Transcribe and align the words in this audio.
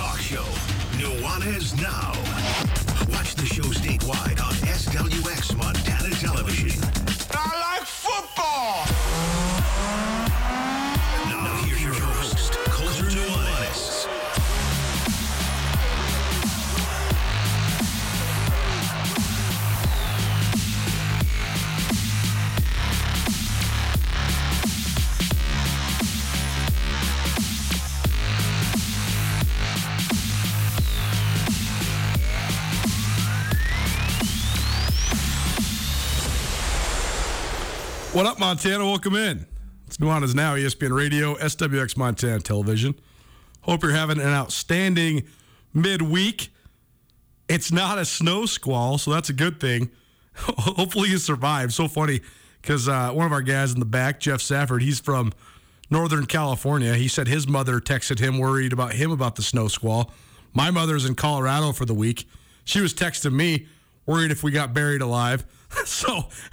Talk 0.00 0.18
show, 0.18 0.48
Nuanez 0.96 1.76
Now. 1.76 2.12
Watch 3.12 3.34
the 3.34 3.44
show 3.44 3.70
What 38.20 38.26
up, 38.26 38.38
Montana? 38.38 38.84
Welcome 38.84 39.16
in. 39.16 39.46
It's 39.86 39.96
Nuanez 39.96 40.34
Now, 40.34 40.54
E 40.54 40.62
ESPN 40.62 40.94
Radio, 40.94 41.36
SWX 41.36 41.96
Montana 41.96 42.40
Television. 42.40 42.94
Hope 43.62 43.82
you're 43.82 43.92
having 43.92 44.20
an 44.20 44.28
outstanding 44.28 45.22
midweek. 45.72 46.50
It's 47.48 47.72
not 47.72 47.98
a 47.98 48.04
snow 48.04 48.44
squall, 48.44 48.98
so 48.98 49.10
that's 49.10 49.30
a 49.30 49.32
good 49.32 49.58
thing. 49.58 49.90
Hopefully 50.34 51.08
you 51.08 51.16
survive. 51.16 51.72
So 51.72 51.88
funny 51.88 52.20
because 52.60 52.90
uh, 52.90 53.10
one 53.12 53.24
of 53.24 53.32
our 53.32 53.40
guys 53.40 53.72
in 53.72 53.80
the 53.80 53.86
back, 53.86 54.20
Jeff 54.20 54.42
Safford, 54.42 54.82
he's 54.82 55.00
from 55.00 55.32
Northern 55.88 56.26
California. 56.26 56.96
He 56.96 57.08
said 57.08 57.26
his 57.26 57.48
mother 57.48 57.80
texted 57.80 58.18
him 58.18 58.36
worried 58.36 58.74
about 58.74 58.92
him 58.92 59.12
about 59.12 59.36
the 59.36 59.42
snow 59.42 59.66
squall. 59.66 60.12
My 60.52 60.70
mother's 60.70 61.06
in 61.06 61.14
Colorado 61.14 61.72
for 61.72 61.86
the 61.86 61.94
week. 61.94 62.28
She 62.66 62.82
was 62.82 62.92
texting 62.92 63.32
me 63.32 63.66
worried 64.04 64.30
if 64.30 64.42
we 64.42 64.50
got 64.50 64.74
buried 64.74 65.00
alive. 65.00 65.46
so 65.84 66.24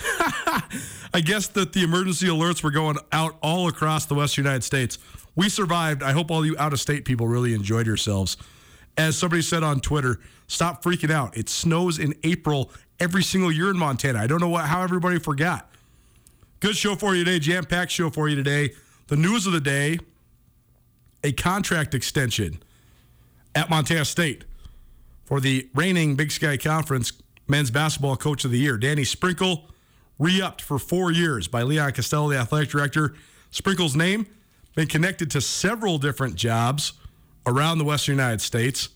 I 1.13 1.21
guess 1.23 1.47
that 1.49 1.73
the 1.73 1.83
emergency 1.83 2.27
alerts 2.27 2.63
were 2.63 2.71
going 2.71 2.97
out 3.11 3.37
all 3.41 3.67
across 3.67 4.05
the 4.05 4.15
Western 4.15 4.45
United 4.45 4.63
States. 4.63 4.97
We 5.35 5.49
survived. 5.49 6.03
I 6.03 6.11
hope 6.11 6.31
all 6.31 6.45
you 6.45 6.55
out 6.57 6.73
of 6.73 6.79
state 6.79 7.05
people 7.05 7.27
really 7.27 7.53
enjoyed 7.53 7.85
yourselves. 7.85 8.37
As 8.97 9.15
somebody 9.15 9.41
said 9.41 9.63
on 9.63 9.79
Twitter, 9.79 10.19
stop 10.47 10.83
freaking 10.83 11.11
out. 11.11 11.37
It 11.37 11.49
snows 11.49 11.99
in 11.99 12.15
April 12.23 12.71
every 12.99 13.23
single 13.23 13.51
year 13.51 13.69
in 13.69 13.77
Montana. 13.77 14.19
I 14.19 14.27
don't 14.27 14.41
know 14.41 14.49
what, 14.49 14.65
how 14.65 14.81
everybody 14.81 15.19
forgot. 15.19 15.69
Good 16.59 16.75
show 16.75 16.95
for 16.95 17.15
you 17.15 17.23
today, 17.23 17.37
jam 17.37 17.65
packed 17.65 17.91
show 17.91 18.09
for 18.09 18.27
you 18.27 18.35
today. 18.35 18.71
The 19.07 19.15
news 19.15 19.45
of 19.45 19.53
the 19.53 19.61
day 19.61 19.99
a 21.23 21.31
contract 21.31 21.93
extension 21.93 22.59
at 23.53 23.69
Montana 23.69 24.05
State 24.05 24.45
for 25.25 25.39
the 25.39 25.69
reigning 25.75 26.15
Big 26.15 26.31
Sky 26.31 26.57
Conference 26.57 27.11
men's 27.47 27.71
basketball 27.71 28.15
coach 28.15 28.45
of 28.45 28.51
the 28.51 28.59
year. 28.59 28.77
Danny 28.77 29.03
Sprinkle 29.03 29.69
re 30.19 30.41
upped 30.41 30.61
for 30.61 30.79
four 30.79 31.11
years 31.11 31.47
by 31.47 31.63
Leon 31.63 31.91
Costello, 31.93 32.29
the 32.29 32.37
athletic 32.37 32.69
director. 32.69 33.15
Sprinkle's 33.51 33.95
name 33.95 34.27
been 34.75 34.87
connected 34.87 35.31
to 35.31 35.41
several 35.41 35.97
different 35.97 36.35
jobs 36.35 36.93
around 37.45 37.77
the 37.77 37.83
Western 37.83 38.15
United 38.15 38.41
States. 38.41 38.89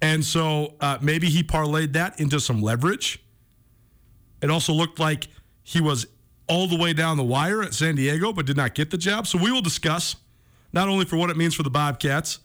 And 0.00 0.24
so 0.24 0.74
uh, 0.80 0.98
maybe 1.00 1.28
he 1.28 1.42
parlayed 1.42 1.92
that 1.94 2.20
into 2.20 2.40
some 2.40 2.62
leverage. 2.62 3.22
It 4.40 4.50
also 4.50 4.72
looked 4.72 4.98
like 4.98 5.28
he 5.64 5.80
was 5.80 6.06
all 6.48 6.66
the 6.66 6.78
way 6.78 6.92
down 6.92 7.16
the 7.16 7.24
wire 7.24 7.62
at 7.62 7.74
San 7.74 7.96
Diego, 7.96 8.32
but 8.32 8.46
did 8.46 8.56
not 8.56 8.74
get 8.74 8.90
the 8.90 8.96
job. 8.96 9.26
So 9.26 9.38
we 9.38 9.50
will 9.50 9.60
discuss 9.60 10.16
not 10.72 10.88
only 10.88 11.04
for 11.04 11.16
what 11.16 11.30
it 11.30 11.36
means 11.36 11.54
for 11.54 11.62
the 11.62 11.70
Bobcats, 11.70 12.38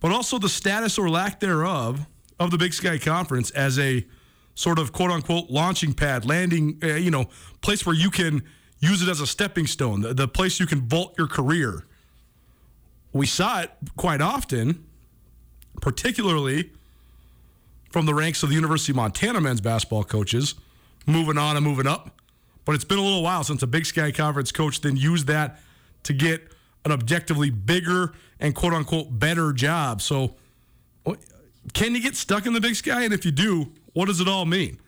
but 0.00 0.10
also 0.10 0.38
the 0.38 0.48
status 0.48 0.98
or 0.98 1.08
lack 1.08 1.38
thereof 1.38 2.06
of 2.44 2.50
the 2.50 2.58
Big 2.58 2.74
Sky 2.74 2.98
Conference 2.98 3.50
as 3.50 3.78
a 3.78 4.06
sort 4.54 4.78
of 4.78 4.92
quote 4.92 5.10
unquote 5.10 5.50
launching 5.50 5.94
pad, 5.94 6.24
landing, 6.24 6.78
uh, 6.82 6.94
you 6.94 7.10
know, 7.10 7.26
place 7.60 7.86
where 7.86 7.94
you 7.94 8.10
can 8.10 8.42
use 8.80 9.02
it 9.02 9.08
as 9.08 9.20
a 9.20 9.26
stepping 9.26 9.66
stone, 9.66 10.00
the, 10.00 10.14
the 10.14 10.28
place 10.28 10.58
you 10.60 10.66
can 10.66 10.80
vault 10.80 11.14
your 11.16 11.28
career. 11.28 11.84
We 13.12 13.26
saw 13.26 13.60
it 13.60 13.70
quite 13.96 14.20
often, 14.20 14.84
particularly 15.80 16.70
from 17.90 18.06
the 18.06 18.14
ranks 18.14 18.42
of 18.42 18.48
the 18.48 18.54
University 18.54 18.92
of 18.92 18.96
Montana 18.96 19.40
men's 19.40 19.60
basketball 19.60 20.04
coaches, 20.04 20.54
moving 21.06 21.38
on 21.38 21.56
and 21.56 21.64
moving 21.64 21.86
up. 21.86 22.20
But 22.64 22.74
it's 22.74 22.84
been 22.84 22.98
a 22.98 23.02
little 23.02 23.22
while 23.22 23.44
since 23.44 23.62
a 23.62 23.66
Big 23.66 23.86
Sky 23.86 24.12
Conference 24.12 24.52
coach 24.52 24.80
then 24.80 24.96
used 24.96 25.26
that 25.26 25.60
to 26.04 26.12
get 26.12 26.42
an 26.84 26.92
objectively 26.92 27.50
bigger 27.50 28.12
and 28.40 28.54
quote 28.54 28.72
unquote 28.72 29.18
better 29.18 29.52
job. 29.52 30.00
So 30.00 30.34
Can 31.72 31.94
you 31.94 32.02
get 32.02 32.16
stuck 32.16 32.46
in 32.46 32.52
the 32.52 32.60
big 32.60 32.74
sky? 32.74 33.04
And 33.04 33.12
if 33.12 33.24
you 33.24 33.30
do, 33.30 33.72
what 33.92 34.06
does 34.06 34.20
it 34.20 34.28
all 34.28 34.44
mean? 34.44 34.78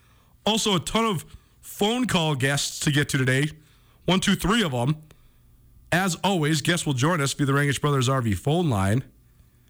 Also, 0.45 0.75
a 0.75 0.81
ton 0.81 1.05
of 1.05 1.25
phone 1.61 2.07
call 2.07 2.35
guests 2.35 2.81
to 2.81 2.91
get 2.91 3.09
to 3.11 3.19
today. 3.19 3.51
One, 4.05 4.21
two, 4.21 4.35
three 4.35 4.63
of 4.63 4.73
them. 4.73 4.97
As 5.91 6.17
always, 6.25 6.61
guests 6.61 6.85
will 6.85 6.93
join 6.93 7.21
us 7.21 7.33
via 7.33 7.47
the 7.47 7.53
Rangish 7.53 7.81
Brothers 7.81 8.09
RV 8.09 8.37
phone 8.37 8.69
line. 8.69 9.05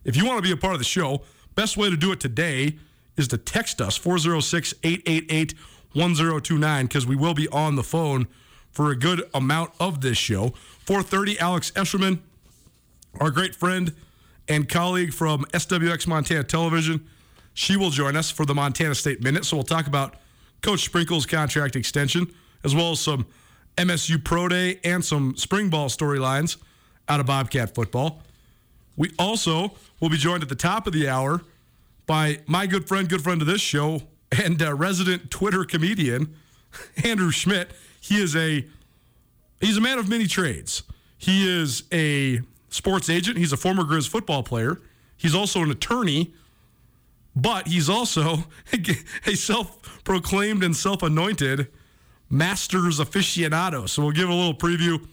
If 0.04 0.16
you 0.16 0.24
want 0.24 0.38
to 0.38 0.42
be 0.42 0.52
a 0.52 0.56
part 0.56 0.72
of 0.72 0.80
the 0.80 0.84
show, 0.84 1.22
best 1.54 1.76
way 1.76 1.90
to 1.90 1.96
do 1.96 2.10
it 2.12 2.20
today 2.20 2.78
is 3.16 3.28
to 3.28 3.38
text 3.38 3.80
us 3.80 3.96
406 3.96 4.74
888 4.82 5.54
1029 5.92 6.86
because 6.86 7.06
we 7.06 7.14
will 7.14 7.34
be 7.34 7.46
on 7.48 7.76
the 7.76 7.82
phone 7.82 8.26
for 8.72 8.90
a 8.90 8.96
good 8.96 9.22
amount 9.32 9.72
of 9.78 10.00
this 10.00 10.18
show. 10.18 10.48
430, 10.86 11.38
Alex 11.38 11.70
Escherman, 11.72 12.18
our 13.20 13.30
great 13.30 13.54
friend 13.54 13.94
and 14.48 14.68
colleague 14.68 15.12
from 15.12 15.44
SWX 15.46 16.06
Montana 16.06 16.44
Television. 16.44 17.06
She 17.54 17.76
will 17.76 17.90
join 17.90 18.16
us 18.16 18.30
for 18.30 18.44
the 18.44 18.54
Montana 18.54 18.94
State 18.94 19.22
Minute. 19.22 19.44
So 19.44 19.56
we'll 19.56 19.64
talk 19.64 19.86
about 19.86 20.16
Coach 20.62 20.84
Sprinkle's 20.84 21.26
contract 21.26 21.76
extension, 21.76 22.32
as 22.64 22.74
well 22.74 22.92
as 22.92 23.00
some 23.00 23.26
MSU 23.76 24.22
Pro 24.22 24.48
Day 24.48 24.80
and 24.84 25.04
some 25.04 25.36
spring 25.36 25.70
ball 25.70 25.88
storylines 25.88 26.56
out 27.08 27.20
of 27.20 27.26
Bobcat 27.26 27.74
football. 27.74 28.22
We 28.96 29.10
also 29.18 29.74
will 30.00 30.10
be 30.10 30.16
joined 30.16 30.42
at 30.42 30.48
the 30.48 30.54
top 30.54 30.86
of 30.86 30.92
the 30.92 31.08
hour 31.08 31.42
by 32.06 32.40
my 32.46 32.66
good 32.66 32.86
friend, 32.86 33.08
good 33.08 33.22
friend 33.22 33.40
of 33.40 33.46
this 33.46 33.60
show, 33.60 34.02
and 34.42 34.60
uh, 34.62 34.74
resident 34.74 35.30
Twitter 35.30 35.64
comedian 35.64 36.34
Andrew 37.04 37.30
Schmidt. 37.30 37.70
He 38.00 38.20
is 38.20 38.36
a 38.36 38.64
he's 39.60 39.76
a 39.76 39.80
man 39.80 39.98
of 39.98 40.08
many 40.08 40.26
trades. 40.26 40.82
He 41.18 41.48
is 41.48 41.84
a 41.92 42.40
sports 42.74 43.08
agent. 43.08 43.38
He's 43.38 43.52
a 43.52 43.56
former 43.56 43.84
Grizz 43.84 44.08
football 44.08 44.42
player. 44.42 44.80
He's 45.16 45.34
also 45.34 45.62
an 45.62 45.70
attorney, 45.70 46.34
but 47.36 47.68
he's 47.68 47.88
also 47.88 48.44
a 49.26 49.34
self-proclaimed 49.34 50.64
and 50.64 50.76
self-anointed 50.76 51.68
Masters 52.28 52.98
aficionado. 52.98 53.88
So 53.88 54.02
we'll 54.02 54.12
give 54.12 54.28
a 54.28 54.34
little 54.34 54.54
preview 54.54 55.06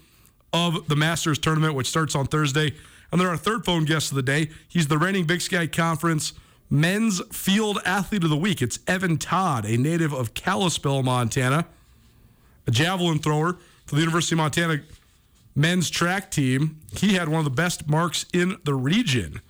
of 0.51 0.87
the 0.87 0.95
Masters 0.95 1.37
tournament, 1.37 1.75
which 1.75 1.87
starts 1.87 2.15
on 2.15 2.25
Thursday. 2.25 2.73
And 3.11 3.21
then 3.21 3.27
our 3.27 3.37
third 3.37 3.63
phone 3.63 3.85
guest 3.85 4.11
of 4.11 4.15
the 4.15 4.23
day, 4.23 4.49
he's 4.67 4.87
the 4.87 4.97
reigning 4.97 5.25
Big 5.25 5.41
Sky 5.41 5.67
Conference 5.67 6.33
Men's 6.69 7.21
Field 7.31 7.79
Athlete 7.85 8.23
of 8.23 8.29
the 8.29 8.37
Week. 8.37 8.61
It's 8.61 8.79
Evan 8.87 9.17
Todd, 9.17 9.65
a 9.65 9.77
native 9.77 10.13
of 10.13 10.33
Kalispell, 10.33 11.03
Montana, 11.03 11.67
a 12.65 12.71
javelin 12.71 13.19
thrower 13.19 13.57
for 13.85 13.95
the 13.95 14.01
University 14.01 14.35
of 14.35 14.37
Montana 14.37 14.81
men's 15.55 15.89
track 15.89 16.31
team. 16.31 16.79
He 16.95 17.13
had 17.13 17.29
one 17.29 17.39
of 17.39 17.45
the 17.45 17.51
best 17.51 17.87
marks 17.87 18.25
in 18.33 18.57
the 18.63 18.73
region 18.73 19.41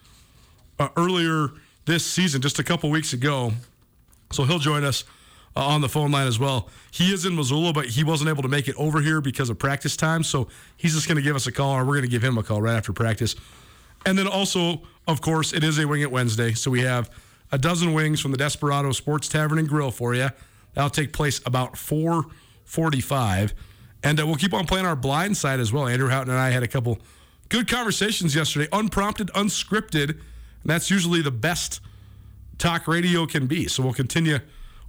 uh, 0.80 0.90
earlier 0.98 1.50
this 1.86 2.06
season, 2.06 2.42
just 2.42 2.60
a 2.60 2.64
couple 2.64 2.90
weeks 2.90 3.14
ago. 3.14 3.54
So 4.32 4.44
he'll 4.44 4.60
join 4.60 4.84
us 4.84 5.04
uh, 5.56 5.66
on 5.66 5.82
the 5.82 5.90
phone 5.90 6.12
line 6.12 6.28
as 6.28 6.40
well. 6.40 6.70
He 6.92 7.14
is 7.14 7.26
in 7.26 7.36
Missoula, 7.36 7.74
but 7.74 7.86
he 7.88 8.04
wasn't 8.04 8.30
able 8.30 8.44
to 8.44 8.48
make 8.48 8.68
it 8.68 8.76
over 8.78 9.02
here 9.02 9.22
because 9.22 9.50
of 9.50 9.60
practice 9.60 9.98
time. 9.98 10.24
So 10.24 10.48
he's 10.78 10.94
just 10.94 11.08
going 11.08 11.18
to 11.18 11.22
give 11.22 11.36
us 11.36 11.48
a 11.48 11.52
call, 11.52 11.74
or 11.74 11.86
we're 11.86 11.96
going 11.96 12.04
to 12.04 12.10
give 12.10 12.24
him 12.24 12.38
a 12.38 12.44
call 12.44 12.62
right 12.62 12.76
after 12.76 12.94
practice. 12.94 13.36
And 14.06 14.18
then 14.18 14.28
also, 14.28 14.82
of 15.08 15.22
course, 15.22 15.54
it 15.54 15.64
is 15.64 15.78
a 15.78 15.88
Wing 15.88 16.02
It 16.02 16.12
Wednesday. 16.12 16.54
So 16.54 16.72
we 16.72 16.82
have 16.82 17.10
a 17.52 17.58
dozen 17.58 17.94
wings 17.94 18.20
from 18.20 18.32
the 18.32 18.38
Desperado 18.38 18.92
Sports 18.92 19.28
Tavern 19.28 19.60
and 19.60 19.68
Grill 19.68 19.92
for 19.92 20.16
you. 20.16 20.30
That'll 20.74 20.90
take 20.90 21.12
place 21.14 21.42
about 21.46 21.78
445. 21.78 23.54
And 24.04 24.20
uh, 24.20 24.26
we'll 24.26 24.36
keep 24.36 24.54
on 24.54 24.66
playing 24.66 24.86
our 24.86 24.96
blind 24.96 25.38
side 25.38 25.60
as 25.60 25.72
well. 25.72 25.88
Andrew 25.88 26.10
Houghton 26.10 26.32
and 26.32 26.40
I 26.40 26.50
had 26.50 26.64
a 26.64 26.68
couple 26.68 27.00
good 27.50 27.68
conversations 27.68 28.36
yesterday, 28.36 28.68
unprompted, 28.72 29.28
unscripted. 29.30 30.10
And 30.10 30.20
that's 30.66 30.90
usually 30.90 31.22
the 31.22 31.32
best 31.32 31.82
talk 32.58 32.88
radio 32.88 33.26
can 33.26 33.48
be. 33.48 33.68
So 33.68 33.84
we'll 33.84 33.94
continue 33.94 34.40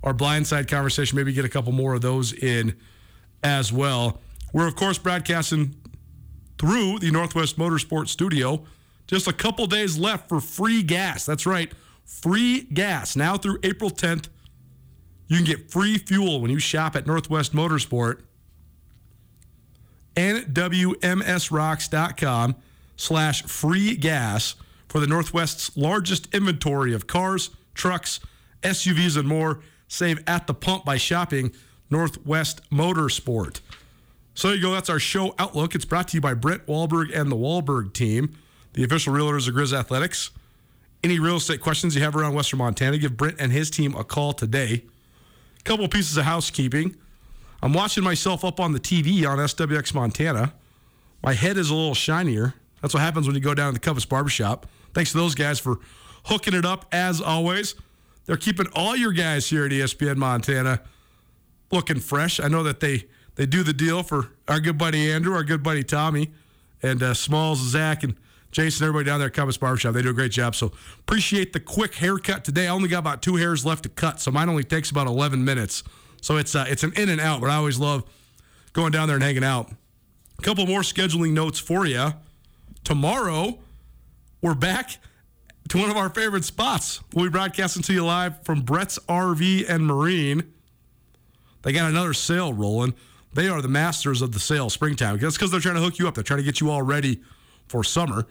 our 0.02 0.14
blindside 0.14 0.68
conversation, 0.68 1.16
maybe 1.16 1.32
get 1.32 1.44
a 1.44 1.48
couple 1.48 1.72
more 1.72 1.94
of 1.94 2.00
those 2.00 2.32
in 2.32 2.76
as 3.42 3.72
well. 3.72 4.20
We're, 4.52 4.66
of 4.66 4.76
course, 4.76 4.98
broadcasting 4.98 5.76
through 6.58 6.98
the 6.98 7.10
Northwest 7.10 7.58
Motorsports 7.58 8.08
Studio. 8.08 8.64
Just 9.06 9.26
a 9.26 9.32
couple 9.32 9.66
days 9.66 9.98
left 9.98 10.28
for 10.28 10.40
free 10.40 10.82
gas. 10.82 11.26
That's 11.26 11.46
right, 11.46 11.72
free 12.04 12.62
gas. 12.62 13.16
Now 13.16 13.36
through 13.36 13.58
April 13.62 13.90
10th, 13.90 14.28
you 15.28 15.36
can 15.36 15.46
get 15.46 15.70
free 15.70 15.98
fuel 15.98 16.40
when 16.40 16.50
you 16.50 16.58
shop 16.58 16.94
at 16.94 17.06
Northwest 17.06 17.54
Motorsport. 17.54 18.20
NWMSrocks.com 20.16 22.56
slash 22.96 23.42
free 23.44 23.96
gas 23.96 24.54
for 24.88 25.00
the 25.00 25.06
Northwest's 25.06 25.76
largest 25.76 26.32
inventory 26.34 26.92
of 26.92 27.06
cars, 27.06 27.50
trucks, 27.74 28.20
SUVs, 28.62 29.16
and 29.16 29.26
more. 29.26 29.60
Save 29.88 30.22
at 30.26 30.46
the 30.46 30.54
pump 30.54 30.84
by 30.84 30.96
shopping 30.96 31.52
Northwest 31.90 32.60
Motorsport. 32.70 33.60
So 34.34 34.48
there 34.48 34.56
you 34.56 34.62
go. 34.62 34.72
That's 34.72 34.88
our 34.88 34.98
show 34.98 35.34
outlook. 35.38 35.74
It's 35.74 35.84
brought 35.84 36.08
to 36.08 36.16
you 36.16 36.20
by 36.20 36.34
Brent 36.34 36.66
Wahlberg 36.66 37.14
and 37.14 37.30
the 37.30 37.36
Wahlberg 37.36 37.92
team, 37.92 38.36
the 38.72 38.84
official 38.84 39.12
realtors 39.12 39.48
of 39.48 39.54
Grizz 39.54 39.78
Athletics. 39.78 40.30
Any 41.04 41.18
real 41.18 41.36
estate 41.36 41.60
questions 41.60 41.94
you 41.94 42.02
have 42.02 42.16
around 42.16 42.34
Western 42.34 42.58
Montana, 42.58 42.96
give 42.96 43.16
Brent 43.16 43.36
and 43.38 43.52
his 43.52 43.70
team 43.70 43.94
a 43.94 44.04
call 44.04 44.32
today. 44.32 44.84
A 45.58 45.62
couple 45.64 45.86
pieces 45.88 46.16
of 46.16 46.24
housekeeping. 46.24 46.96
I'm 47.62 47.72
watching 47.72 48.02
myself 48.02 48.44
up 48.44 48.58
on 48.58 48.72
the 48.72 48.80
TV 48.80 49.26
on 49.26 49.38
SWX 49.38 49.94
Montana. 49.94 50.52
My 51.22 51.32
head 51.32 51.56
is 51.56 51.70
a 51.70 51.74
little 51.74 51.94
shinier. 51.94 52.54
That's 52.80 52.92
what 52.92 53.00
happens 53.00 53.26
when 53.26 53.36
you 53.36 53.40
go 53.40 53.54
down 53.54 53.72
to 53.72 53.80
the 53.80 53.86
Covas 53.86 54.08
Barbershop. 54.08 54.66
Thanks 54.92 55.12
to 55.12 55.18
those 55.18 55.36
guys 55.36 55.60
for 55.60 55.78
hooking 56.24 56.54
it 56.54 56.64
up 56.64 56.86
as 56.90 57.20
always. 57.20 57.76
They're 58.26 58.36
keeping 58.36 58.66
all 58.74 58.96
your 58.96 59.12
guys 59.12 59.48
here 59.48 59.64
at 59.64 59.70
ESPN 59.70 60.16
Montana 60.16 60.80
looking 61.70 62.00
fresh. 62.00 62.40
I 62.40 62.48
know 62.48 62.64
that 62.64 62.80
they 62.80 63.04
they 63.36 63.46
do 63.46 63.62
the 63.62 63.72
deal 63.72 64.02
for 64.02 64.32
our 64.46 64.60
good 64.60 64.76
buddy 64.76 65.10
Andrew, 65.10 65.34
our 65.34 65.44
good 65.44 65.62
buddy 65.62 65.82
Tommy, 65.82 66.32
and 66.82 67.02
uh, 67.02 67.14
Smalls, 67.14 67.60
Zach, 67.60 68.02
and 68.02 68.14
Jason, 68.50 68.86
everybody 68.86 69.06
down 69.06 69.18
there 69.20 69.28
at 69.28 69.34
Covas 69.34 69.58
Barbershop. 69.58 69.94
They 69.94 70.02
do 70.02 70.10
a 70.10 70.14
great 70.14 70.32
job. 70.32 70.54
So 70.54 70.72
appreciate 71.00 71.52
the 71.52 71.60
quick 71.60 71.94
haircut 71.94 72.44
today. 72.44 72.66
I 72.66 72.70
only 72.70 72.88
got 72.88 72.98
about 72.98 73.22
two 73.22 73.36
hairs 73.36 73.64
left 73.64 73.84
to 73.84 73.88
cut, 73.88 74.20
so 74.20 74.30
mine 74.30 74.48
only 74.50 74.64
takes 74.64 74.90
about 74.90 75.06
11 75.06 75.42
minutes. 75.44 75.82
So 76.22 76.36
it's 76.36 76.54
uh, 76.54 76.64
it's 76.68 76.84
an 76.84 76.92
in 76.96 77.10
and 77.10 77.20
out, 77.20 77.40
but 77.40 77.50
I 77.50 77.56
always 77.56 77.78
love 77.78 78.04
going 78.72 78.92
down 78.92 79.08
there 79.08 79.16
and 79.16 79.24
hanging 79.24 79.44
out. 79.44 79.70
A 80.38 80.42
couple 80.42 80.66
more 80.66 80.80
scheduling 80.80 81.32
notes 81.32 81.58
for 81.58 81.84
you. 81.84 82.14
Tomorrow, 82.84 83.58
we're 84.40 84.54
back 84.54 84.98
to 85.68 85.78
one 85.78 85.90
of 85.90 85.96
our 85.96 86.08
favorite 86.08 86.44
spots. 86.44 87.00
We'll 87.12 87.26
be 87.26 87.30
broadcasting 87.30 87.82
to 87.82 87.92
you 87.92 88.04
live 88.04 88.42
from 88.44 88.62
Bretz 88.62 88.98
RV 89.06 89.68
and 89.68 89.86
Marine. 89.86 90.44
They 91.62 91.72
got 91.72 91.90
another 91.90 92.14
sale 92.14 92.52
rolling. 92.52 92.94
They 93.34 93.48
are 93.48 93.60
the 93.60 93.68
masters 93.68 94.22
of 94.22 94.32
the 94.32 94.40
sale 94.40 94.70
springtime. 94.70 95.18
That's 95.18 95.36
because 95.36 95.50
they're 95.50 95.60
trying 95.60 95.76
to 95.76 95.80
hook 95.80 95.98
you 95.98 96.06
up. 96.06 96.14
They're 96.14 96.24
trying 96.24 96.40
to 96.40 96.44
get 96.44 96.60
you 96.60 96.70
all 96.70 96.82
ready 96.82 97.20
for 97.68 97.82
summer. 97.82 98.26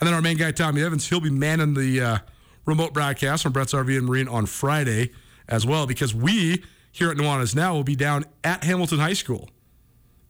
And 0.00 0.06
then 0.06 0.14
our 0.14 0.22
main 0.22 0.36
guy, 0.36 0.50
Tommy 0.50 0.82
Evans, 0.82 1.08
he'll 1.08 1.20
be 1.20 1.30
manning 1.30 1.74
the 1.74 2.00
uh, 2.00 2.18
remote 2.64 2.92
broadcast 2.92 3.42
from 3.42 3.52
Bretz 3.52 3.72
RV 3.72 3.96
and 3.96 4.06
Marine 4.06 4.28
on 4.28 4.46
Friday 4.46 5.10
as 5.48 5.66
well 5.66 5.86
because 5.86 6.14
we 6.14 6.64
here 6.96 7.10
at 7.10 7.16
Nuanez 7.16 7.54
Now 7.54 7.74
will 7.74 7.84
be 7.84 7.96
down 7.96 8.24
at 8.42 8.64
Hamilton 8.64 8.98
High 8.98 9.12
School. 9.12 9.50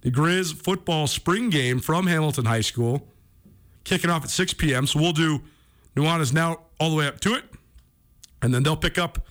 The 0.01 0.11
Grizz 0.11 0.55
football 0.55 1.07
spring 1.07 1.49
game 1.51 1.79
from 1.79 2.07
Hamilton 2.07 2.45
High 2.45 2.61
School 2.61 3.09
kicking 3.85 4.11
off 4.11 4.25
at 4.25 4.31
6 4.31 4.55
p.m. 4.55 4.87
So 4.87 5.01
we'll 5.01 5.13
do 5.13 5.41
Nuanez 5.95 6.33
Now 6.33 6.63
all 6.81 6.91
the 6.91 6.97
way 6.97 7.07
up 7.07 7.21
to 7.21 7.35
it. 7.35 7.45
And 8.43 8.53
then 8.53 8.63
they'll 8.63 8.77
pick 8.77 8.99
up 8.99 9.27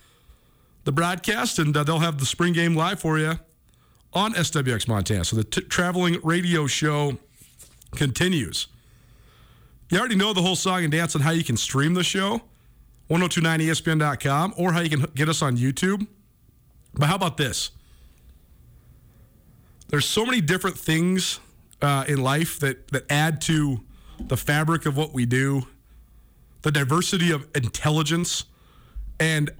the 0.84 0.92
broadcast 0.92 1.58
and 1.58 1.76
uh, 1.76 1.84
they'll 1.84 1.98
have 1.98 2.18
the 2.18 2.26
spring 2.26 2.52
game 2.52 2.74
live 2.74 3.00
for 3.00 3.18
you 3.18 3.38
on 4.14 4.32
SWX 4.32 4.88
Montana. 4.88 5.24
So 5.24 5.36
the 5.36 5.44
t- 5.44 5.60
traveling 5.62 6.18
radio 6.22 6.66
show 6.66 7.18
continues. 7.94 8.68
You 9.90 9.98
already 9.98 10.16
know 10.16 10.32
the 10.32 10.42
whole 10.42 10.56
song 10.56 10.82
and 10.82 10.90
dance 10.90 11.14
on 11.14 11.20
how 11.20 11.30
you 11.30 11.44
can 11.44 11.56
stream 11.56 11.94
the 11.94 12.02
show, 12.02 12.40
1029ESPN.com, 13.10 14.54
or 14.56 14.72
how 14.72 14.80
you 14.80 14.90
can 14.90 15.02
get 15.14 15.28
us 15.28 15.42
on 15.42 15.56
YouTube. 15.56 16.06
But 16.96 17.08
how 17.08 17.14
about 17.14 17.36
this? 17.36 17.70
There's 19.88 20.06
so 20.06 20.24
many 20.24 20.40
different 20.40 20.78
things 20.78 21.38
uh, 21.80 22.04
in 22.08 22.22
life 22.22 22.58
that, 22.60 22.88
that 22.88 23.10
add 23.10 23.40
to 23.42 23.80
the 24.18 24.36
fabric 24.36 24.86
of 24.86 24.96
what 24.96 25.12
we 25.12 25.26
do, 25.26 25.66
the 26.62 26.72
diversity 26.72 27.30
of 27.30 27.46
intelligence. 27.54 28.44
And 29.20 29.50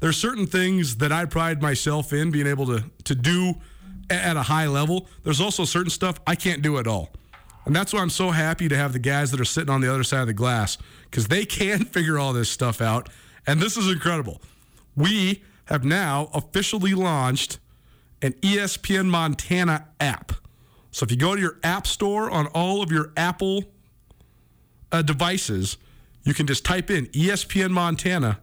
there's 0.00 0.16
certain 0.16 0.46
things 0.46 0.96
that 0.96 1.12
I 1.12 1.24
pride 1.24 1.60
myself 1.60 2.12
in 2.12 2.30
being 2.30 2.46
able 2.46 2.66
to, 2.66 2.84
to 3.04 3.14
do 3.14 3.54
at 4.08 4.36
a 4.36 4.42
high 4.42 4.66
level. 4.66 5.08
There's 5.22 5.40
also 5.40 5.64
certain 5.64 5.90
stuff 5.90 6.20
I 6.26 6.34
can't 6.34 6.62
do 6.62 6.78
at 6.78 6.86
all. 6.86 7.10
And 7.66 7.74
that's 7.74 7.92
why 7.92 8.00
I'm 8.00 8.10
so 8.10 8.30
happy 8.30 8.68
to 8.68 8.76
have 8.76 8.92
the 8.92 8.98
guys 8.98 9.30
that 9.30 9.40
are 9.40 9.46
sitting 9.46 9.70
on 9.70 9.80
the 9.80 9.92
other 9.92 10.04
side 10.04 10.20
of 10.20 10.26
the 10.26 10.34
glass 10.34 10.76
because 11.04 11.28
they 11.28 11.44
can 11.44 11.84
figure 11.84 12.18
all 12.18 12.32
this 12.32 12.50
stuff 12.50 12.80
out. 12.80 13.08
And 13.46 13.60
this 13.60 13.76
is 13.76 13.90
incredible. 13.90 14.40
We 14.96 15.42
have 15.66 15.84
now 15.84 16.30
officially 16.34 16.94
launched 16.94 17.58
an 18.22 18.32
ESPN 18.34 19.06
Montana 19.06 19.88
app. 20.00 20.32
So 20.90 21.04
if 21.04 21.10
you 21.10 21.16
go 21.16 21.34
to 21.34 21.40
your 21.40 21.58
app 21.62 21.86
store 21.86 22.30
on 22.30 22.46
all 22.48 22.82
of 22.82 22.92
your 22.92 23.12
Apple 23.16 23.64
uh, 24.92 25.02
devices, 25.02 25.76
you 26.22 26.34
can 26.34 26.46
just 26.46 26.64
type 26.64 26.90
in 26.90 27.06
ESPN 27.06 27.70
Montana 27.70 28.40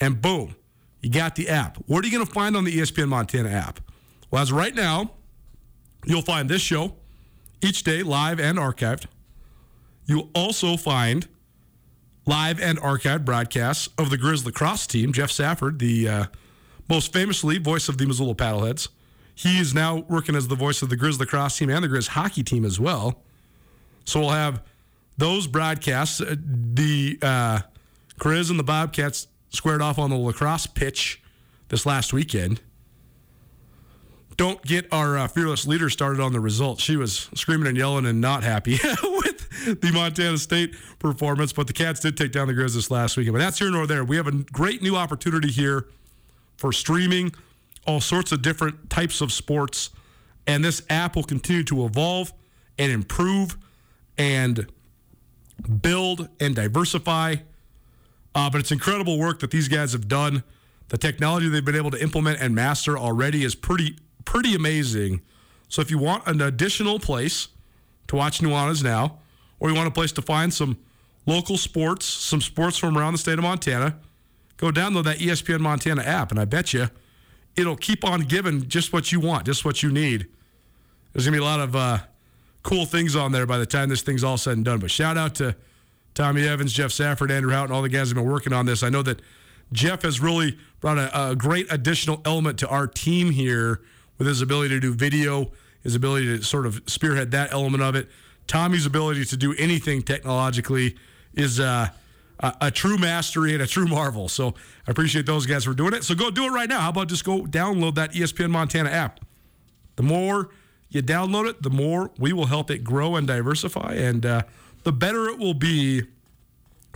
and 0.00 0.20
boom, 0.20 0.54
you 1.00 1.10
got 1.10 1.34
the 1.34 1.48
app. 1.48 1.76
What 1.86 2.04
are 2.04 2.06
you 2.06 2.12
going 2.12 2.26
to 2.26 2.32
find 2.32 2.56
on 2.56 2.64
the 2.64 2.76
ESPN 2.76 3.08
Montana 3.08 3.48
app? 3.48 3.80
Well, 4.30 4.42
as 4.42 4.52
right 4.52 4.74
now, 4.74 5.12
you'll 6.04 6.22
find 6.22 6.48
this 6.48 6.62
show 6.62 6.94
each 7.62 7.82
day 7.82 8.02
live 8.02 8.38
and 8.38 8.58
archived. 8.58 9.06
You'll 10.06 10.30
also 10.34 10.76
find 10.76 11.26
live 12.26 12.60
and 12.60 12.78
archived 12.80 13.24
broadcasts 13.24 13.88
of 13.98 14.10
the 14.10 14.18
Grizz 14.18 14.44
lacrosse 14.44 14.86
team. 14.86 15.12
Jeff 15.12 15.30
Safford, 15.30 15.78
the 15.78 16.08
uh, 16.08 16.24
most 16.88 17.12
famously 17.12 17.58
voice 17.58 17.88
of 17.88 17.98
the 17.98 18.06
Missoula 18.06 18.34
Paddleheads. 18.34 18.88
He 19.34 19.60
is 19.60 19.72
now 19.72 20.04
working 20.08 20.34
as 20.34 20.48
the 20.48 20.56
voice 20.56 20.82
of 20.82 20.88
the 20.88 20.96
Grizz 20.96 21.18
lacrosse 21.20 21.56
team 21.56 21.70
and 21.70 21.84
the 21.84 21.88
Grizz 21.88 22.08
hockey 22.08 22.42
team 22.42 22.64
as 22.64 22.80
well. 22.80 23.22
So 24.04 24.20
we'll 24.20 24.30
have 24.30 24.62
those 25.16 25.46
broadcasts. 25.46 26.20
Uh, 26.20 26.34
the 26.40 27.18
uh, 27.22 27.60
Grizz 28.18 28.50
and 28.50 28.58
the 28.58 28.64
Bobcats 28.64 29.28
squared 29.50 29.82
off 29.82 29.98
on 29.98 30.10
the 30.10 30.16
lacrosse 30.16 30.66
pitch 30.66 31.22
this 31.68 31.86
last 31.86 32.12
weekend. 32.12 32.60
Don't 34.36 34.62
get 34.64 34.86
our 34.92 35.18
uh, 35.18 35.28
fearless 35.28 35.66
leader 35.66 35.90
started 35.90 36.20
on 36.20 36.32
the 36.32 36.40
results. 36.40 36.82
She 36.82 36.96
was 36.96 37.28
screaming 37.34 37.66
and 37.66 37.76
yelling 37.76 38.06
and 38.06 38.20
not 38.20 38.44
happy 38.44 38.72
with 39.02 39.80
the 39.80 39.90
Montana 39.92 40.38
State 40.38 40.74
performance, 40.98 41.52
but 41.52 41.66
the 41.66 41.72
Cats 41.72 42.00
did 42.00 42.16
take 42.16 42.30
down 42.30 42.46
the 42.46 42.54
Grizz 42.54 42.74
this 42.74 42.90
last 42.90 43.16
weekend. 43.16 43.34
But 43.34 43.40
that's 43.40 43.58
here 43.58 43.70
nor 43.70 43.86
there. 43.86 44.04
We 44.04 44.16
have 44.16 44.28
a 44.28 44.32
great 44.32 44.80
new 44.80 44.94
opportunity 44.94 45.50
here 45.50 45.86
for 46.58 46.72
streaming 46.72 47.32
all 47.86 48.00
sorts 48.00 48.32
of 48.32 48.42
different 48.42 48.90
types 48.90 49.22
of 49.22 49.32
sports, 49.32 49.88
and 50.46 50.62
this 50.62 50.82
app 50.90 51.16
will 51.16 51.22
continue 51.22 51.64
to 51.64 51.86
evolve 51.86 52.32
and 52.78 52.92
improve 52.92 53.56
and 54.18 54.70
build 55.80 56.28
and 56.38 56.54
diversify. 56.54 57.36
Uh, 58.34 58.50
but 58.50 58.60
it's 58.60 58.70
incredible 58.70 59.18
work 59.18 59.40
that 59.40 59.50
these 59.50 59.68
guys 59.68 59.92
have 59.92 60.06
done. 60.06 60.44
The 60.88 60.98
technology 60.98 61.48
they've 61.48 61.64
been 61.64 61.76
able 61.76 61.90
to 61.90 62.02
implement 62.02 62.40
and 62.40 62.54
master 62.54 62.98
already 62.98 63.42
is 63.42 63.54
pretty 63.54 63.96
pretty 64.24 64.54
amazing. 64.54 65.22
So 65.68 65.80
if 65.80 65.90
you 65.90 65.98
want 65.98 66.26
an 66.26 66.42
additional 66.42 66.98
place 66.98 67.48
to 68.08 68.16
watch 68.16 68.40
Nuanez 68.40 68.82
now, 68.82 69.18
or 69.60 69.70
you 69.70 69.74
want 69.74 69.88
a 69.88 69.92
place 69.92 70.12
to 70.12 70.22
find 70.22 70.52
some 70.52 70.76
local 71.26 71.56
sports, 71.56 72.04
some 72.06 72.40
sports 72.40 72.76
from 72.76 72.96
around 72.96 73.14
the 73.14 73.18
state 73.18 73.38
of 73.38 73.44
Montana, 73.44 73.96
go 74.58 74.70
download 74.70 75.04
that 75.04 75.18
ESPN 75.18 75.60
Montana 75.60 76.02
app, 76.02 76.30
and 76.30 76.38
I 76.38 76.44
bet 76.44 76.74
you 76.74 76.90
it'll 77.56 77.76
keep 77.76 78.04
on 78.04 78.20
giving 78.20 78.68
just 78.68 78.92
what 78.92 79.10
you 79.10 79.18
want, 79.18 79.46
just 79.46 79.64
what 79.64 79.82
you 79.82 79.90
need. 79.90 80.28
There's 81.12 81.24
gonna 81.24 81.36
be 81.36 81.42
a 81.42 81.44
lot 81.44 81.60
of 81.60 81.74
uh, 81.74 81.98
cool 82.62 82.84
things 82.84 83.16
on 83.16 83.32
there 83.32 83.46
by 83.46 83.58
the 83.58 83.66
time 83.66 83.88
this 83.88 84.02
thing's 84.02 84.22
all 84.22 84.36
said 84.36 84.56
and 84.56 84.64
done. 84.64 84.78
But 84.78 84.90
shout 84.90 85.16
out 85.16 85.34
to 85.36 85.56
Tommy 86.14 86.46
Evans, 86.46 86.72
Jeff 86.72 86.92
Safford, 86.92 87.30
Andrew 87.30 87.52
Houghton, 87.52 87.74
all 87.74 87.82
the 87.82 87.88
guys 87.88 88.10
who 88.10 88.16
have 88.16 88.24
been 88.24 88.32
working 88.32 88.52
on 88.52 88.66
this. 88.66 88.82
I 88.82 88.90
know 88.90 89.02
that 89.02 89.22
Jeff 89.72 90.02
has 90.02 90.20
really 90.20 90.58
brought 90.80 90.98
a, 90.98 91.30
a 91.30 91.36
great 91.36 91.66
additional 91.70 92.20
element 92.24 92.58
to 92.60 92.68
our 92.68 92.86
team 92.86 93.30
here 93.30 93.80
with 94.18 94.26
his 94.26 94.42
ability 94.42 94.74
to 94.74 94.80
do 94.80 94.94
video, 94.94 95.50
his 95.82 95.94
ability 95.94 96.26
to 96.38 96.42
sort 96.44 96.66
of 96.66 96.82
spearhead 96.86 97.30
that 97.30 97.52
element 97.52 97.82
of 97.82 97.94
it. 97.94 98.08
Tommy's 98.46 98.86
ability 98.86 99.24
to 99.26 99.36
do 99.36 99.54
anything 99.58 100.02
technologically 100.02 100.96
is 101.34 101.60
uh, 101.60 101.88
a, 102.40 102.54
a, 102.62 102.70
true 102.70 102.98
mastery 102.98 103.52
and 103.54 103.62
a 103.62 103.66
true 103.66 103.86
marvel. 103.86 104.28
So 104.28 104.54
I 104.86 104.90
appreciate 104.90 105.26
those 105.26 105.46
guys 105.46 105.64
for 105.64 105.74
doing 105.74 105.94
it. 105.94 106.04
So 106.04 106.14
go 106.14 106.30
do 106.30 106.44
it 106.44 106.50
right 106.50 106.68
now. 106.68 106.80
How 106.80 106.90
about 106.90 107.08
just 107.08 107.24
go 107.24 107.42
download 107.42 107.94
that 107.96 108.12
ESPN 108.12 108.50
Montana 108.50 108.90
app? 108.90 109.20
The 109.96 110.02
more 110.02 110.50
you 110.88 111.02
download 111.02 111.48
it, 111.48 111.62
the 111.62 111.70
more 111.70 112.10
we 112.18 112.32
will 112.32 112.46
help 112.46 112.70
it 112.70 112.84
grow 112.84 113.16
and 113.16 113.26
diversify, 113.26 113.94
and 113.94 114.24
uh, 114.24 114.42
the 114.84 114.92
better 114.92 115.28
it 115.28 115.38
will 115.38 115.54
be 115.54 116.02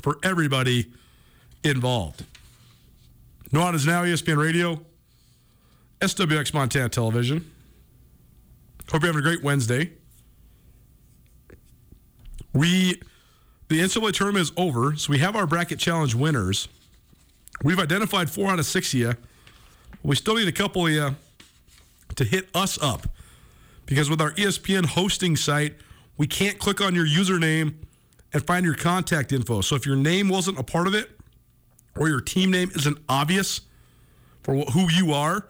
for 0.01 0.19
everybody 0.23 0.93
involved. 1.65 2.25
Nuanez 3.53 3.87
Now, 3.87 4.05
ESPN 4.05 4.39
Radio. 4.39 4.81
SWX 6.03 6.53
Montana 6.53 6.89
Television. 6.89 7.49
Hope 8.91 9.03
you're 9.03 9.13
having 9.13 9.21
a 9.21 9.23
great 9.23 9.45
Wednesday. 9.45 9.93
We, 12.53 13.01
the 13.73 13.81
NCAA 13.81 14.13
tournament 14.13 14.43
is 14.43 14.53
over, 14.57 14.95
so 14.97 15.11
we 15.11 15.19
have 15.19 15.35
our 15.35 15.47
bracket 15.47 15.79
challenge 15.79 16.15
winners. 16.15 16.69
We've 17.63 17.79
identified 17.79 18.31
four 18.31 18.51
out 18.51 18.59
of 18.59 18.67
six 18.67 18.93
of 18.93 19.01
you. 19.01 19.13
We 20.03 20.17
still 20.17 20.35
need 20.35 20.49
a 20.49 20.53
couple 20.53 20.87
of 20.87 20.93
you 20.93 21.17
to 22.17 22.25
hit 22.25 22.49
us 22.55 22.81
up 22.83 23.07
because 23.87 24.11
with 24.11 24.21
our 24.21 24.33
ESPN 24.33 24.85
hosting 24.85 25.37
site, 25.37 25.77
we 26.17 26.27
can't 26.27 26.59
click 26.59 26.81
on 26.81 26.95
your 26.95 27.07
username 27.07 27.75
and 28.33 28.47
find 28.47 28.65
your 28.65 28.75
contact 28.75 29.33
info. 29.33 29.61
So 29.61 29.77
if 29.77 29.87
your 29.87 29.97
name 29.97 30.29
wasn't 30.29 30.59
a 30.59 30.63
part 30.63 30.87
of 30.87 30.95
it 30.95 31.11
or 31.97 32.09
your 32.09 32.21
team 32.21 32.51
name 32.51 32.71
isn't 32.75 32.99
obvious 33.09 33.63
for 34.43 34.55
who 34.55 34.91
you 34.91 35.13
are, 35.13 35.47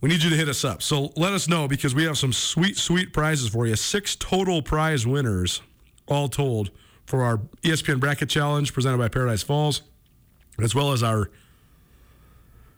we 0.00 0.08
need 0.08 0.22
you 0.22 0.30
to 0.30 0.36
hit 0.36 0.48
us 0.48 0.64
up. 0.64 0.82
So 0.82 1.12
let 1.16 1.32
us 1.32 1.48
know 1.48 1.66
because 1.66 1.94
we 1.94 2.04
have 2.04 2.18
some 2.18 2.32
sweet, 2.32 2.76
sweet 2.76 3.12
prizes 3.12 3.48
for 3.48 3.66
you. 3.66 3.76
Six 3.76 4.14
total 4.16 4.62
prize 4.62 5.06
winners, 5.06 5.62
all 6.06 6.28
told, 6.28 6.70
for 7.04 7.22
our 7.22 7.38
ESPN 7.62 8.00
Bracket 8.00 8.28
Challenge 8.28 8.72
presented 8.72 8.98
by 8.98 9.08
Paradise 9.08 9.42
Falls, 9.42 9.82
as 10.60 10.74
well 10.74 10.92
as 10.92 11.02
our 11.02 11.30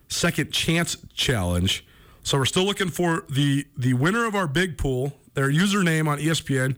Second 0.09 0.53
Chance 0.53 0.97
Challenge. 1.15 1.85
So 2.23 2.39
we're 2.39 2.45
still 2.45 2.65
looking 2.65 2.89
for 2.89 3.25
the 3.29 3.67
the 3.77 3.95
winner 3.95 4.27
of 4.27 4.35
our 4.35 4.47
big 4.47 4.77
pool. 4.79 5.15
Their 5.35 5.51
username 5.51 6.09
on 6.09 6.19
ESPN, 6.19 6.77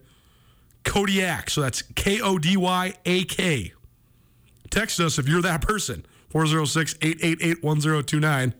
Kodiak. 0.84 1.50
So 1.50 1.60
that's 1.62 1.82
K 1.82 2.20
O 2.20 2.38
D 2.38 2.56
Y 2.56 2.94
A 3.04 3.24
K. 3.24 3.72
Text 4.70 5.00
us 5.00 5.18
if 5.18 5.28
you're 5.28 5.42
that 5.42 5.62
person. 5.62 6.06
406 6.30 6.94
888 7.02 7.62
1029. 7.64 8.54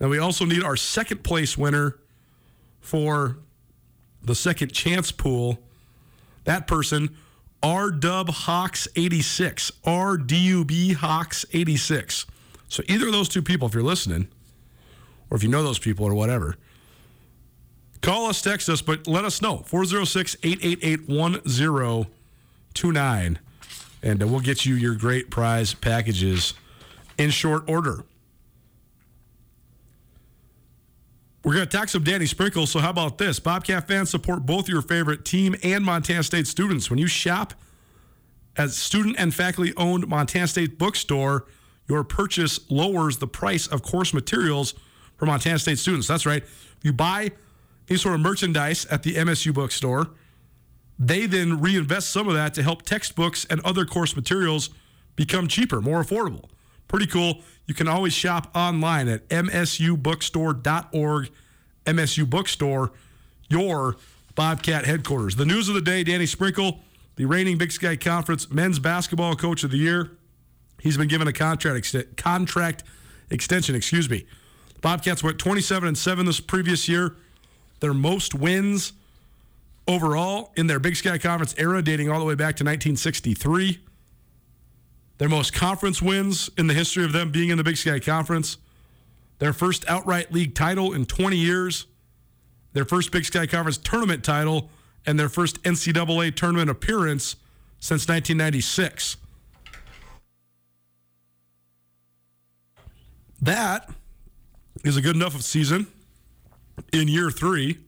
And 0.00 0.10
we 0.10 0.18
also 0.18 0.44
need 0.44 0.62
our 0.62 0.76
second 0.76 1.24
place 1.24 1.56
winner 1.56 1.98
for 2.80 3.38
the 4.22 4.34
second 4.34 4.72
chance 4.72 5.10
pool. 5.10 5.58
That 6.44 6.66
person, 6.66 7.16
R 7.62 7.90
Dub 7.90 8.28
Hawks 8.28 8.86
86. 8.94 9.72
R 9.84 10.16
D 10.16 10.36
U 10.36 10.64
B 10.64 10.92
Hawks 10.92 11.44
86. 11.52 12.26
So 12.68 12.82
either 12.88 13.06
of 13.06 13.12
those 13.12 13.28
two 13.28 13.42
people, 13.42 13.68
if 13.68 13.74
you're 13.74 13.82
listening, 13.82 14.28
or 15.30 15.36
if 15.36 15.42
you 15.42 15.48
know 15.48 15.62
those 15.62 15.78
people 15.78 16.06
or 16.06 16.14
whatever, 16.14 16.56
call 18.02 18.26
us, 18.26 18.42
text 18.42 18.68
us, 18.68 18.82
but 18.82 19.06
let 19.06 19.24
us 19.24 19.40
know. 19.40 19.58
406 19.58 20.36
888 20.42 21.08
1029. 21.08 23.38
And 24.02 24.22
uh, 24.22 24.26
we'll 24.26 24.40
get 24.40 24.66
you 24.66 24.74
your 24.74 24.94
great 24.94 25.30
prize 25.30 25.72
packages 25.72 26.52
in 27.16 27.30
short 27.30 27.66
order. 27.68 28.04
We're 31.44 31.52
going 31.52 31.68
to 31.68 31.76
talk 31.76 31.90
some 31.90 32.02
Danny 32.02 32.24
Sprinkle. 32.24 32.66
So, 32.66 32.78
how 32.78 32.88
about 32.88 33.18
this? 33.18 33.38
Bobcat 33.38 33.86
fans 33.86 34.08
support 34.08 34.46
both 34.46 34.66
your 34.66 34.80
favorite 34.80 35.26
team 35.26 35.54
and 35.62 35.84
Montana 35.84 36.22
State 36.22 36.46
students. 36.46 36.88
When 36.88 36.98
you 36.98 37.06
shop 37.06 37.52
at 38.56 38.70
student 38.70 39.16
and 39.18 39.34
faculty 39.34 39.74
owned 39.76 40.08
Montana 40.08 40.46
State 40.46 40.78
bookstore, 40.78 41.44
your 41.86 42.02
purchase 42.02 42.60
lowers 42.70 43.18
the 43.18 43.26
price 43.26 43.66
of 43.66 43.82
course 43.82 44.14
materials 44.14 44.72
for 45.18 45.26
Montana 45.26 45.58
State 45.58 45.78
students. 45.78 46.08
That's 46.08 46.24
right. 46.24 46.42
If 46.42 46.78
you 46.82 46.94
buy 46.94 47.30
any 47.90 47.98
sort 47.98 48.14
of 48.14 48.22
merchandise 48.22 48.86
at 48.86 49.02
the 49.02 49.16
MSU 49.16 49.52
bookstore, 49.52 50.12
they 50.98 51.26
then 51.26 51.60
reinvest 51.60 52.08
some 52.08 52.26
of 52.26 52.32
that 52.34 52.54
to 52.54 52.62
help 52.62 52.84
textbooks 52.84 53.44
and 53.50 53.60
other 53.66 53.84
course 53.84 54.16
materials 54.16 54.70
become 55.14 55.46
cheaper, 55.46 55.82
more 55.82 56.02
affordable. 56.02 56.48
Pretty 56.88 57.06
cool. 57.06 57.42
You 57.66 57.74
can 57.74 57.88
always 57.88 58.12
shop 58.12 58.50
online 58.54 59.08
at 59.08 59.26
msubookstore.org. 59.28 61.30
MSU 61.86 62.28
Bookstore, 62.28 62.92
your 63.48 63.96
Bobcat 64.34 64.84
headquarters. 64.84 65.36
The 65.36 65.44
news 65.44 65.68
of 65.68 65.74
the 65.74 65.80
day 65.80 66.02
Danny 66.02 66.26
Sprinkle, 66.26 66.80
the 67.16 67.24
reigning 67.24 67.58
Big 67.58 67.72
Sky 67.72 67.96
Conference 67.96 68.50
men's 68.50 68.78
basketball 68.78 69.36
coach 69.36 69.64
of 69.64 69.70
the 69.70 69.76
year. 69.76 70.10
He's 70.80 70.96
been 70.96 71.08
given 71.08 71.28
a 71.28 71.32
contract 71.32 71.94
contract 72.16 72.84
extension, 73.30 73.74
excuse 73.74 74.10
me. 74.10 74.26
Bobcats 74.80 75.22
went 75.22 75.38
27 75.38 75.88
and 75.88 75.96
7 75.96 76.26
this 76.26 76.40
previous 76.40 76.88
year. 76.88 77.16
Their 77.80 77.94
most 77.94 78.34
wins 78.34 78.92
overall 79.86 80.52
in 80.56 80.66
their 80.66 80.78
Big 80.78 80.96
Sky 80.96 81.18
Conference 81.18 81.54
era 81.56 81.82
dating 81.82 82.10
all 82.10 82.18
the 82.18 82.24
way 82.24 82.34
back 82.34 82.56
to 82.56 82.64
1963. 82.64 83.80
Their 85.18 85.28
most 85.28 85.52
conference 85.52 86.02
wins 86.02 86.50
in 86.58 86.66
the 86.66 86.74
history 86.74 87.04
of 87.04 87.12
them 87.12 87.30
being 87.30 87.50
in 87.50 87.58
the 87.58 87.64
Big 87.64 87.76
Sky 87.76 88.00
Conference. 88.00 88.58
Their 89.38 89.52
first 89.52 89.84
outright 89.88 90.32
league 90.32 90.54
title 90.54 90.92
in 90.92 91.06
20 91.06 91.36
years. 91.36 91.86
Their 92.72 92.84
first 92.84 93.12
Big 93.12 93.24
Sky 93.24 93.46
Conference 93.46 93.78
tournament 93.78 94.24
title 94.24 94.70
and 95.06 95.18
their 95.18 95.28
first 95.28 95.62
NCAA 95.62 96.34
tournament 96.34 96.70
appearance 96.70 97.36
since 97.78 98.08
1996. 98.08 99.16
That 103.40 103.90
is 104.84 104.96
a 104.96 105.02
good 105.02 105.14
enough 105.14 105.34
of 105.34 105.44
season 105.44 105.86
in 106.92 107.08
year 107.08 107.30
three 107.30 107.78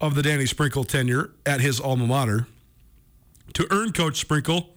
of 0.00 0.14
the 0.14 0.22
Danny 0.22 0.44
Sprinkle 0.44 0.84
tenure 0.84 1.30
at 1.46 1.60
his 1.60 1.80
alma 1.80 2.06
mater 2.06 2.46
to 3.54 3.66
earn 3.70 3.92
Coach 3.92 4.20
Sprinkle 4.20 4.73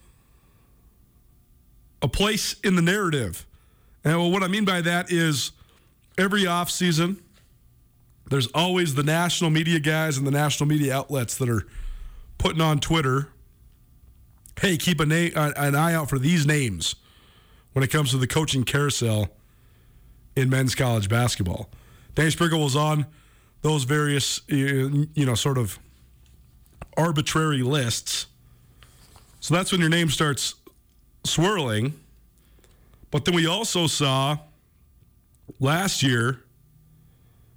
a 2.02 2.08
place 2.08 2.56
in 2.64 2.76
the 2.76 2.82
narrative. 2.82 3.46
And 4.04 4.18
well, 4.18 4.32
what 4.32 4.44
I 4.44 4.48
mean 4.48 4.66
by 4.66 4.82
that 4.82 5.12
is 5.12 5.52
every 6.18 6.44
offseason, 6.44 7.22
there's 8.30 8.48
always 8.48 8.96
the 8.96 9.04
national 9.04 9.50
media 9.50 9.80
guys 9.80 10.18
and 10.18 10.28
the 10.28 10.32
national 10.32 10.68
media 10.68 10.96
outlets 10.96 11.38
that 11.38 11.50
are 11.50 11.66
putting 12.38 12.62
on 12.62 12.80
Twitter, 12.80 13.30
hey, 14.62 14.78
keep 14.78 15.00
an 15.00 15.12
eye 15.12 15.94
out 15.94 16.10
for 16.10 16.20
these 16.20 16.46
names 16.46 16.96
when 17.74 17.84
it 17.84 17.88
comes 17.88 18.12
to 18.12 18.18
the 18.18 18.28
coaching 18.28 18.64
carousel 18.64 19.30
in 20.36 20.50
men's 20.50 20.76
college 20.76 21.10
basketball. 21.10 21.70
Danny 22.16 22.30
Sprinkle 22.30 22.60
was 22.60 22.76
on 22.76 23.06
those 23.62 23.86
various, 23.86 24.42
you 24.48 25.08
know, 25.16 25.36
sort 25.36 25.58
of 25.58 25.80
arbitrary 26.96 27.64
lists. 27.64 28.28
So 29.40 29.54
that's 29.54 29.72
when 29.72 29.82
your 29.82 29.90
name 29.90 30.10
starts 30.10 30.56
swirling. 31.28 31.94
But 33.12 33.26
then 33.26 33.36
we 33.36 33.48
also 33.48 33.88
saw 33.88 34.38
last 35.60 36.04
year 36.04 36.44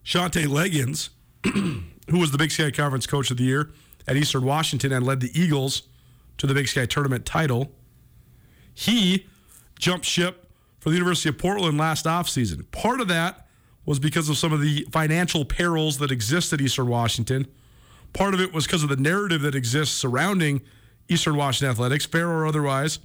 Shantay 0.05 0.47
Legans, 0.47 1.11
who 1.45 2.19
was 2.19 2.33
the 2.33 2.39
Big 2.39 2.51
Sky 2.51 2.71
Conference 2.71 3.07
Coach 3.07 3.31
of 3.31 3.37
the 3.37 3.45
Year 3.45 3.71
at 4.07 4.17
Eastern 4.17 4.45
Washington 4.45 4.93
and 4.93 5.05
led 5.05 5.21
the 5.21 5.31
Eagles 5.39 5.83
to 6.39 6.47
the 6.47 6.55
Big 6.55 6.69
Sky 6.69 6.87
Tournament 6.87 7.27
title. 7.27 7.73
He 8.75 9.27
jumped 9.79 10.07
ship 10.07 10.47
for 10.79 10.89
the 10.89 10.97
University 10.97 11.29
of 11.29 11.39
Portland 11.39 11.79
last 11.79 12.07
offseason. 12.07 12.71
Part 12.71 13.01
of 13.01 13.09
that 13.09 13.47
was 13.85 13.99
because 13.99 14.29
of 14.29 14.37
some 14.37 14.53
of 14.53 14.61
the 14.61 14.87
financial 14.91 15.45
perils 15.45 15.99
that 15.99 16.11
exist 16.11 16.53
at 16.53 16.61
Eastern 16.61 16.89
Washington. 16.89 17.47
Part 18.13 18.35
of 18.35 18.41
it 18.41 18.53
was 18.53 18.67
because 18.67 18.83
of 18.83 18.89
the 18.89 18.97
narrative 18.97 19.43
that 19.43 19.55
exists 19.55 19.97
surrounding 19.97 20.63
Eastern 21.09 21.37
Washington 21.37 21.71
athletics, 21.71 22.07
fair 22.07 22.29
or 22.29 22.47
otherwise, 22.47 22.99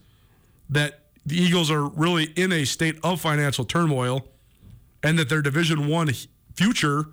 that 0.70 1.02
the 1.26 1.38
Eagles 1.38 1.72
are 1.72 1.86
really 1.86 2.26
in 2.36 2.52
a 2.52 2.66
state 2.66 2.98
of 3.04 3.20
financial 3.20 3.66
turmoil 3.66 4.28
and 5.04 5.18
that 5.20 5.30
their 5.30 5.42
Division 5.42 5.88
One 5.88 6.12
future 6.54 7.06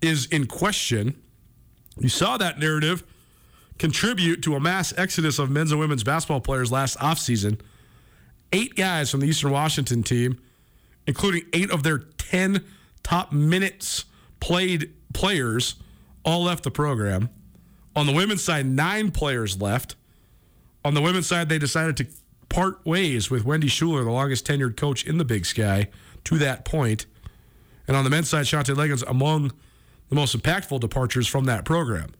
is 0.00 0.26
in 0.26 0.46
question. 0.46 1.20
You 1.98 2.08
saw 2.08 2.36
that 2.38 2.58
narrative 2.58 3.04
contribute 3.78 4.42
to 4.42 4.54
a 4.54 4.60
mass 4.60 4.92
exodus 4.96 5.38
of 5.38 5.50
men's 5.50 5.70
and 5.70 5.80
women's 5.80 6.04
basketball 6.04 6.40
players 6.40 6.70
last 6.70 6.98
offseason. 6.98 7.60
Eight 8.52 8.76
guys 8.76 9.10
from 9.10 9.20
the 9.20 9.26
Eastern 9.26 9.50
Washington 9.50 10.02
team, 10.02 10.38
including 11.06 11.42
eight 11.52 11.70
of 11.70 11.82
their 11.82 11.98
10 11.98 12.64
top 13.02 13.32
minutes 13.32 14.04
played 14.40 14.92
players, 15.12 15.76
all 16.24 16.44
left 16.44 16.62
the 16.62 16.70
program. 16.70 17.30
On 17.96 18.06
the 18.06 18.12
women's 18.12 18.42
side, 18.42 18.66
nine 18.66 19.10
players 19.10 19.60
left. 19.60 19.96
On 20.84 20.94
the 20.94 21.00
women's 21.00 21.26
side, 21.26 21.48
they 21.48 21.58
decided 21.58 21.96
to 21.98 22.06
part 22.54 22.86
ways 22.86 23.32
with 23.32 23.44
Wendy 23.44 23.66
Schuller, 23.66 24.04
the 24.04 24.12
longest 24.12 24.46
tenured 24.46 24.76
coach 24.76 25.04
in 25.04 25.18
the 25.18 25.24
Big 25.24 25.44
Sky, 25.44 25.88
to 26.22 26.38
that 26.38 26.64
point. 26.64 27.06
And 27.88 27.96
on 27.96 28.04
the 28.04 28.10
men's 28.10 28.28
side, 28.28 28.46
Shantay 28.46 28.76
Legans 28.76 29.02
among 29.08 29.52
the 30.08 30.14
most 30.14 30.38
impactful 30.38 30.78
departures 30.78 31.26
from 31.26 31.46
that 31.46 31.64
program. 31.64 32.14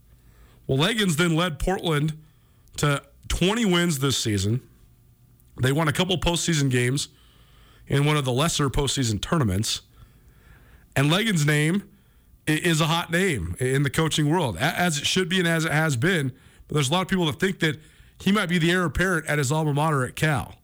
Well, 0.67 0.76
Legans 0.76 1.17
then 1.19 1.37
led 1.37 1.61
Portland 1.61 2.19
to 2.79 3.00
20 3.29 3.64
wins 3.67 4.00
this 4.00 4.19
season. 4.19 4.61
They 5.62 5.71
won 5.71 5.87
a 5.87 5.93
couple 5.93 6.19
postseason 6.19 6.69
games 6.69 7.09
in 7.87 8.05
one 8.05 8.17
of 8.17 8.25
the 8.25 8.33
lesser 8.33 8.69
postseason 8.69 9.23
tournaments. 9.23 9.83
And 10.97 11.12
Legans' 11.12 11.47
name 11.47 11.85
is 12.49 12.81
a 12.81 12.87
hot 12.87 13.12
name 13.12 13.55
in 13.61 13.85
the 13.85 13.91
coaching 13.91 14.29
world, 14.29 14.57
as 14.57 14.99
it 14.99 15.07
should 15.07 15.29
be 15.29 15.38
and 15.38 15.47
as 15.47 15.64
it 15.64 15.71
has 15.71 15.97
been. 15.97 16.33
But 16.67 16.75
there's 16.75 16.91
a 16.91 16.93
lot 16.93 17.03
of 17.03 17.09
people 17.09 17.26
that 17.26 17.38
think 17.38 17.61
that 17.61 17.79
he 18.21 18.33
might 18.33 18.49
be 18.49 18.59
the 18.59 18.71
heir 18.71 18.85
apparent 18.85 19.26
at 19.26 19.38
his 19.38 19.50
alma 19.52 19.75
mater 19.75 20.04
at 20.04 20.16
Cal. 20.16 20.54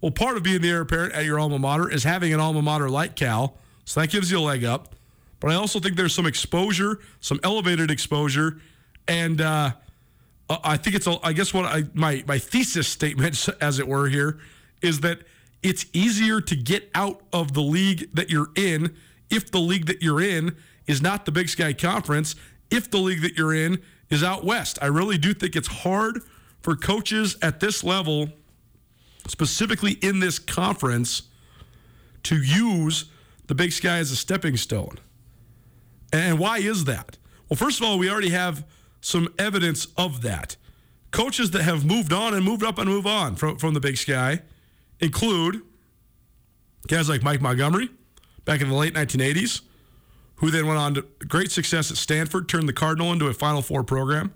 Well, 0.00 0.12
part 0.12 0.36
of 0.36 0.42
being 0.42 0.60
the 0.60 0.70
heir 0.70 0.82
apparent 0.82 1.14
at 1.14 1.24
your 1.24 1.40
alma 1.40 1.58
mater 1.58 1.90
is 1.90 2.04
having 2.04 2.32
an 2.32 2.40
alma 2.40 2.62
mater 2.62 2.88
like 2.88 3.16
Cal, 3.16 3.56
so 3.84 4.00
that 4.00 4.10
gives 4.10 4.30
you 4.30 4.38
a 4.38 4.40
leg 4.40 4.64
up. 4.64 4.94
But 5.40 5.50
I 5.50 5.54
also 5.54 5.80
think 5.80 5.96
there's 5.96 6.14
some 6.14 6.26
exposure, 6.26 6.98
some 7.20 7.40
elevated 7.42 7.90
exposure, 7.90 8.60
and 9.06 9.40
uh, 9.40 9.72
I 10.50 10.76
think 10.76 10.96
it's. 10.96 11.06
A, 11.06 11.18
I 11.22 11.32
guess 11.32 11.54
what 11.54 11.64
I 11.64 11.84
my 11.94 12.24
my 12.26 12.38
thesis 12.38 12.88
statement, 12.88 13.48
as 13.60 13.78
it 13.78 13.88
were, 13.88 14.08
here 14.08 14.38
is 14.82 15.00
that 15.00 15.20
it's 15.62 15.86
easier 15.92 16.40
to 16.40 16.56
get 16.56 16.90
out 16.94 17.22
of 17.32 17.52
the 17.52 17.60
league 17.60 18.08
that 18.14 18.30
you're 18.30 18.50
in 18.54 18.94
if 19.30 19.50
the 19.50 19.58
league 19.58 19.86
that 19.86 20.02
you're 20.02 20.20
in 20.20 20.56
is 20.86 21.02
not 21.02 21.24
the 21.24 21.32
Big 21.32 21.48
Sky 21.48 21.72
Conference. 21.72 22.34
If 22.70 22.90
the 22.90 22.98
league 22.98 23.22
that 23.22 23.36
you're 23.36 23.54
in 23.54 23.80
is 24.10 24.22
out 24.22 24.44
west, 24.44 24.78
I 24.80 24.86
really 24.86 25.18
do 25.18 25.34
think 25.34 25.56
it's 25.56 25.68
hard 25.68 26.20
for 26.60 26.76
coaches 26.76 27.36
at 27.42 27.60
this 27.60 27.82
level, 27.84 28.30
specifically 29.26 29.92
in 29.92 30.20
this 30.20 30.38
conference, 30.38 31.22
to 32.24 32.36
use 32.36 33.06
the 33.46 33.54
Big 33.54 33.72
Sky 33.72 33.98
as 33.98 34.10
a 34.10 34.16
stepping 34.16 34.56
stone. 34.56 34.98
And 36.12 36.38
why 36.38 36.58
is 36.58 36.84
that? 36.84 37.18
Well, 37.48 37.56
first 37.56 37.80
of 37.80 37.86
all, 37.86 37.98
we 37.98 38.10
already 38.10 38.30
have 38.30 38.64
some 39.00 39.32
evidence 39.38 39.86
of 39.96 40.22
that. 40.22 40.56
Coaches 41.10 41.50
that 41.52 41.62
have 41.62 41.84
moved 41.84 42.12
on 42.12 42.34
and 42.34 42.44
moved 42.44 42.62
up 42.62 42.78
and 42.78 42.88
move 42.88 43.06
on 43.06 43.36
from, 43.36 43.56
from 43.56 43.74
the 43.74 43.80
Big 43.80 43.96
Sky 43.96 44.42
include 45.00 45.62
guys 46.86 47.08
like 47.08 47.22
Mike 47.22 47.40
Montgomery 47.40 47.90
back 48.44 48.60
in 48.60 48.68
the 48.68 48.74
late 48.74 48.94
1980s, 48.94 49.62
who 50.36 50.50
then 50.50 50.66
went 50.66 50.78
on 50.78 50.94
to 50.94 51.02
great 51.26 51.50
success 51.50 51.90
at 51.90 51.96
Stanford, 51.96 52.48
turned 52.48 52.68
the 52.68 52.72
Cardinal 52.72 53.12
into 53.12 53.26
a 53.26 53.32
Final 53.32 53.62
Four 53.62 53.84
program. 53.84 54.32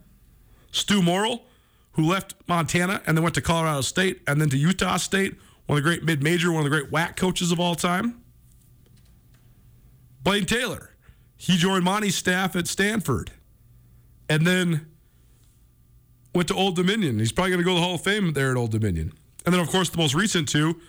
Stu 0.70 1.02
Morrill, 1.02 1.44
who 1.92 2.06
left 2.06 2.34
Montana 2.48 3.02
and 3.06 3.16
then 3.16 3.22
went 3.22 3.34
to 3.34 3.40
Colorado 3.40 3.80
State 3.82 4.22
and 4.26 4.40
then 4.40 4.48
to 4.50 4.56
Utah 4.56 4.96
State, 4.96 5.36
one 5.66 5.78
of 5.78 5.84
the 5.84 5.88
great 5.88 6.04
mid 6.04 6.22
major, 6.22 6.50
one 6.50 6.64
of 6.64 6.70
the 6.70 6.76
great 6.76 6.90
WAC 6.90 7.16
coaches 7.16 7.52
of 7.52 7.60
all 7.60 7.74
time. 7.74 8.20
Blaine 10.22 10.46
Taylor, 10.46 10.94
he 11.36 11.56
joined 11.56 11.84
Monty's 11.84 12.14
staff 12.14 12.54
at 12.54 12.66
Stanford 12.66 13.32
and 14.28 14.46
then 14.46 14.86
went 16.34 16.48
to 16.48 16.54
Old 16.54 16.76
Dominion. 16.76 17.18
He's 17.18 17.32
probably 17.32 17.50
going 17.50 17.60
to 17.60 17.64
go 17.64 17.72
to 17.72 17.80
the 17.80 17.82
Hall 17.82 17.96
of 17.96 18.02
Fame 18.02 18.32
there 18.32 18.50
at 18.50 18.56
Old 18.56 18.70
Dominion. 18.70 19.12
And 19.44 19.52
then, 19.52 19.60
of 19.60 19.68
course, 19.68 19.90
the 19.90 19.98
most 19.98 20.14
recent 20.14 20.48
two, 20.48 20.80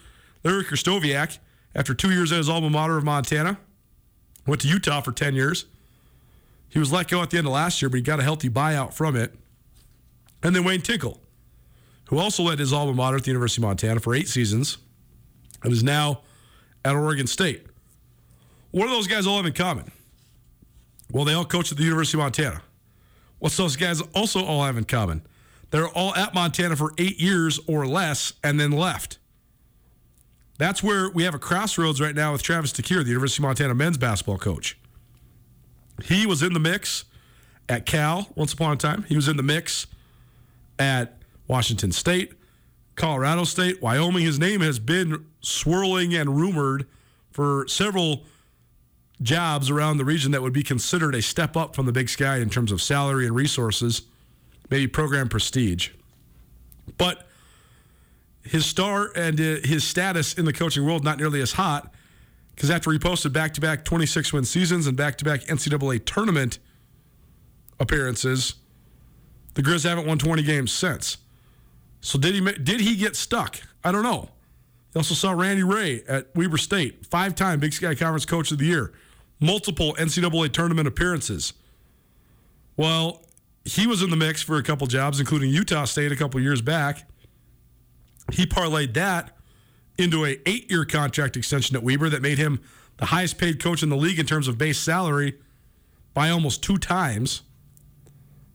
Larry 0.43 0.63
Krystkowiak, 0.63 1.39
after 1.75 1.93
two 1.93 2.11
years 2.11 2.31
at 2.31 2.37
his 2.37 2.49
alma 2.49 2.69
mater 2.69 2.97
of 2.97 3.03
Montana, 3.03 3.57
went 4.45 4.61
to 4.61 4.67
Utah 4.67 5.01
for 5.01 5.11
10 5.11 5.33
years. 5.33 5.65
He 6.69 6.79
was 6.79 6.91
let 6.91 7.07
go 7.07 7.21
at 7.21 7.29
the 7.29 7.37
end 7.37 7.47
of 7.47 7.53
last 7.53 7.81
year, 7.81 7.89
but 7.89 7.97
he 7.97 8.01
got 8.01 8.19
a 8.19 8.23
healthy 8.23 8.49
buyout 8.49 8.93
from 8.93 9.15
it. 9.15 9.33
And 10.43 10.55
then 10.55 10.63
Wayne 10.65 10.81
Tinkle, 10.81 11.19
who 12.09 12.19
also 12.19 12.43
led 12.43 12.59
his 12.59 12.73
alma 12.73 12.93
mater 12.93 13.17
at 13.17 13.23
the 13.23 13.31
University 13.31 13.61
of 13.61 13.67
Montana 13.67 13.99
for 13.99 14.13
eight 14.13 14.27
seasons 14.27 14.77
and 15.63 15.71
is 15.71 15.83
now 15.83 16.21
at 16.83 16.95
Oregon 16.95 17.27
State. 17.27 17.65
What 18.71 18.85
do 18.85 18.91
those 18.91 19.07
guys 19.07 19.25
all 19.25 19.37
have 19.37 19.45
in 19.45 19.53
common? 19.53 19.91
Well, 21.11 21.25
they 21.25 21.33
all 21.33 21.45
coach 21.45 21.71
at 21.71 21.77
the 21.77 21.83
University 21.83 22.17
of 22.17 22.23
Montana. 22.23 22.61
What's 23.39 23.57
those 23.57 23.75
guys 23.75 24.01
also 24.13 24.43
all 24.43 24.63
have 24.63 24.77
in 24.77 24.83
common? 24.83 25.21
They're 25.71 25.87
all 25.87 26.13
at 26.15 26.33
Montana 26.33 26.75
for 26.75 26.93
eight 26.97 27.19
years 27.19 27.59
or 27.67 27.87
less 27.87 28.33
and 28.43 28.59
then 28.59 28.71
left. 28.71 29.17
That's 30.57 30.83
where 30.83 31.09
we 31.09 31.23
have 31.23 31.33
a 31.33 31.39
crossroads 31.39 31.99
right 31.99 32.15
now 32.15 32.31
with 32.31 32.43
Travis 32.43 32.71
DeCuire, 32.73 33.03
the 33.03 33.09
University 33.09 33.41
of 33.41 33.47
Montana 33.47 33.73
men's 33.73 33.97
basketball 33.97 34.37
coach. 34.37 34.77
He 36.03 36.25
was 36.25 36.43
in 36.43 36.53
the 36.53 36.59
mix 36.59 37.05
at 37.69 37.85
Cal 37.85 38.29
once 38.35 38.53
upon 38.53 38.73
a 38.73 38.75
time. 38.75 39.03
He 39.03 39.15
was 39.15 39.27
in 39.27 39.37
the 39.37 39.43
mix 39.43 39.87
at 40.79 41.17
Washington 41.47 41.91
State, 41.91 42.33
Colorado 42.95 43.43
State, 43.43 43.81
Wyoming. 43.81 44.23
His 44.23 44.39
name 44.39 44.61
has 44.61 44.79
been 44.79 45.25
swirling 45.41 46.13
and 46.13 46.35
rumored 46.35 46.85
for 47.31 47.67
several 47.67 48.25
jobs 49.21 49.69
around 49.69 49.97
the 49.97 50.05
region 50.05 50.31
that 50.31 50.41
would 50.41 50.53
be 50.53 50.63
considered 50.63 51.15
a 51.15 51.21
step 51.21 51.55
up 51.55 51.75
from 51.75 51.85
the 51.85 51.91
big 51.91 52.09
sky 52.09 52.37
in 52.37 52.49
terms 52.49 52.71
of 52.71 52.81
salary 52.81 53.25
and 53.25 53.35
resources, 53.35 54.03
maybe 54.69 54.87
program 54.87 55.29
prestige. 55.29 55.89
But 56.97 57.27
his 58.43 58.65
star 58.65 59.09
and 59.15 59.39
uh, 59.39 59.55
his 59.63 59.83
status 59.83 60.33
in 60.33 60.45
the 60.45 60.53
coaching 60.53 60.85
world 60.85 61.03
not 61.03 61.17
nearly 61.17 61.41
as 61.41 61.53
hot 61.53 61.93
because 62.55 62.69
after 62.69 62.91
he 62.91 62.99
posted 62.99 63.33
back 63.33 63.53
to 63.53 63.61
back 63.61 63.85
26 63.85 64.33
win 64.33 64.43
seasons 64.43 64.85
and 64.85 64.97
back 64.97 65.17
to 65.17 65.25
back 65.25 65.41
NCAA 65.41 66.05
tournament 66.05 66.59
appearances, 67.79 68.55
the 69.53 69.61
Grizz 69.61 69.83
haven't 69.83 70.07
won 70.07 70.17
20 70.17 70.43
games 70.43 70.71
since. 70.71 71.17
So 72.01 72.19
did 72.19 72.35
he 72.35 72.41
did 72.41 72.81
he 72.81 72.95
get 72.95 73.15
stuck? 73.15 73.61
I 73.83 73.91
don't 73.91 74.03
know. 74.03 74.29
You 74.93 74.99
also 74.99 75.15
saw 75.15 75.31
Randy 75.31 75.63
Rahe 75.63 76.03
at 76.07 76.35
Weber 76.35 76.57
State, 76.57 77.05
five 77.05 77.33
time 77.35 77.59
Big 77.59 77.73
Sky 77.73 77.95
Conference 77.95 78.25
Coach 78.25 78.51
of 78.51 78.57
the 78.57 78.65
Year, 78.65 78.93
multiple 79.39 79.95
NCAA 79.97 80.51
tournament 80.51 80.87
appearances. 80.87 81.53
Well, 82.75 83.23
he 83.65 83.87
was 83.87 84.01
in 84.01 84.09
the 84.09 84.15
mix 84.15 84.41
for 84.41 84.57
a 84.57 84.63
couple 84.63 84.87
jobs, 84.87 85.19
including 85.19 85.49
Utah 85.49 85.85
State 85.85 86.11
a 86.11 86.15
couple 86.15 86.39
years 86.41 86.61
back. 86.61 87.07
He 88.31 88.45
parlayed 88.45 88.93
that 88.93 89.35
into 89.97 90.25
a 90.25 90.39
eight-year 90.45 90.85
contract 90.85 91.37
extension 91.37 91.75
at 91.75 91.83
Weber 91.83 92.09
that 92.09 92.21
made 92.21 92.37
him 92.37 92.61
the 92.97 93.05
highest 93.07 93.37
paid 93.37 93.61
coach 93.61 93.83
in 93.83 93.89
the 93.89 93.95
league 93.95 94.19
in 94.19 94.25
terms 94.25 94.47
of 94.47 94.57
base 94.57 94.79
salary 94.79 95.39
by 96.13 96.29
almost 96.29 96.63
two 96.63 96.77
times. 96.77 97.43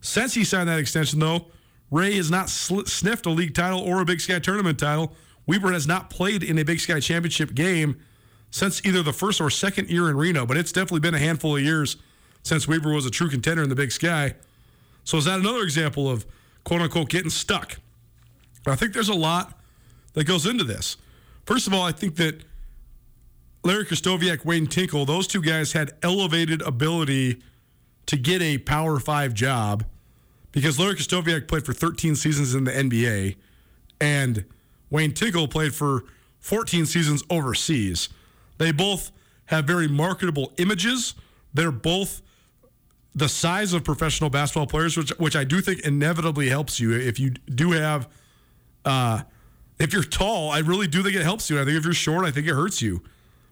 Since 0.01 0.35
he 0.35 0.45
signed 0.45 0.69
that 0.69 0.79
extension, 0.79 1.19
though, 1.19 1.47
Rahe 1.93 2.17
has 2.17 2.31
not 2.31 2.49
sl- 2.49 2.85
sniffed 2.85 3.27
a 3.27 3.31
league 3.31 3.55
title 3.55 3.81
or 3.81 4.01
a 4.01 4.05
Big 4.05 4.21
Sky 4.21 4.39
tournament 4.39 4.79
title 4.79 5.15
Weber 5.49 5.73
has 5.73 5.87
not 5.87 6.11
played 6.11 6.43
in 6.45 6.59
a 6.59 6.63
Big 6.63 6.79
Sky 6.79 7.01
Championship 7.01 7.55
game 7.55 7.99
since 8.51 8.85
either 8.85 9.03
the 9.03 9.15
first 9.15 9.41
or 9.41 9.49
second 9.49 9.89
year 9.89 10.11
in 10.11 10.17
Reno, 10.17 10.45
but 10.45 10.59
it's 10.59 10.71
definitely 10.71 11.01
been 11.01 11.15
a 11.15 11.19
handful 11.19 11.57
of 11.57 11.63
years 11.63 11.97
since 12.43 12.69
Weber 12.69 12.93
was 12.93 13.07
a 13.07 13.11
true 13.11 13.31
contender 13.31 13.63
in 13.63 13.71
the 13.71 13.75
Big 13.75 13.91
Sky. 13.91 14.35
So 15.05 15.17
is 15.17 15.25
that 15.25 15.41
another 15.41 15.63
example 15.63 16.09
of 16.09 16.27
quote 16.65 16.83
unquote 16.83 17.09
getting 17.09 17.31
stuck? 17.31 17.79
I 18.67 18.77
think 18.77 18.93
there's 18.93 19.09
a 19.09 19.15
lot 19.15 19.59
that 20.13 20.25
goes 20.25 20.45
into 20.45 20.65
this. 20.65 20.99
First 21.47 21.67
of 21.67 21.73
all, 21.73 21.83
I 21.83 21.93
think 21.93 22.17
that 22.17 22.45
Larry 23.65 23.87
Krystkowiak, 23.87 24.45
Wayne 24.45 24.67
Tinkle, 24.67 25.07
those 25.07 25.27
two 25.27 25.41
guys 25.41 25.73
had 25.73 25.93
elevated 26.03 26.61
ability 26.61 27.43
to 28.09 28.17
get 28.17 28.41
a 28.41 28.57
Power 28.59 28.99
Five 28.99 29.35
job 29.35 29.85
because 30.51 30.79
Larry 30.79 30.95
Krystkowiak 30.95 31.47
played 31.47 31.65
for 31.65 31.75
13 31.75 32.17
seasons 32.17 32.55
in 32.55 32.65
the 32.65 32.71
NBA 32.71 33.37
and 34.01 34.45
Wayne 34.91 35.13
Tinkle 35.13 35.47
played 35.47 35.75
for 35.75 36.05
14 36.41 36.87
seasons 36.87 37.23
overseas. 37.29 38.09
They 38.57 38.73
both 38.73 39.13
have 39.47 39.67
very 39.67 39.89
marketable 39.89 40.53
images. 40.57 41.15
They're 41.53 41.71
both 41.71 42.23
the 43.15 43.29
size 43.29 43.75
of 43.75 43.85
professional 43.85 44.31
basketball 44.31 44.67
players, 44.67 44.97
which 44.97 45.11
which 45.19 45.37
I 45.37 45.45
do 45.45 45.61
think 45.61 45.81
inevitably 45.81 46.49
helps 46.49 46.81
you 46.81 46.93
if 46.93 47.21
you 47.21 47.31
do 47.31 47.73
have. 47.73 48.09
Uh, 48.85 49.23
if 49.79 49.93
you're 49.93 50.03
tall, 50.03 50.51
I 50.51 50.59
really 50.61 50.89
do 50.89 51.03
think 51.03 51.15
it 51.15 51.23
helps 51.23 51.51
you. 51.51 51.61
I 51.61 51.65
think 51.65 51.77
if 51.77 51.85
you're 51.85 51.93
short, 51.93 52.25
I 52.25 52.31
think 52.31 52.47
it 52.47 52.55
hurts 52.55 52.81
you 52.81 53.03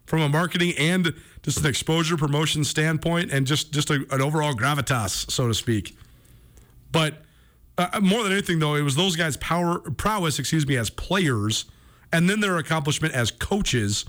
from 0.07 0.21
a 0.21 0.29
marketing 0.29 0.73
and 0.77 1.13
just 1.43 1.59
an 1.59 1.67
exposure 1.67 2.17
promotion 2.17 2.63
standpoint, 2.63 3.31
and 3.31 3.45
just 3.45 3.71
just 3.71 3.91
a, 3.91 4.05
an 4.09 4.21
overall 4.21 4.53
gravitas, 4.53 5.29
so 5.29 5.47
to 5.47 5.53
speak. 5.53 5.95
But 6.91 7.21
uh, 7.77 7.99
more 8.01 8.23
than 8.23 8.31
anything, 8.31 8.57
though, 8.59 8.73
it 8.73 8.81
was 8.81 8.95
those 8.95 9.15
guys' 9.15 9.37
power 9.37 9.79
prowess, 9.79 10.39
excuse 10.39 10.65
me, 10.65 10.77
as 10.77 10.89
players, 10.89 11.65
and 12.11 12.29
then 12.29 12.39
their 12.39 12.57
accomplishment 12.57 13.13
as 13.13 13.29
coaches 13.29 14.05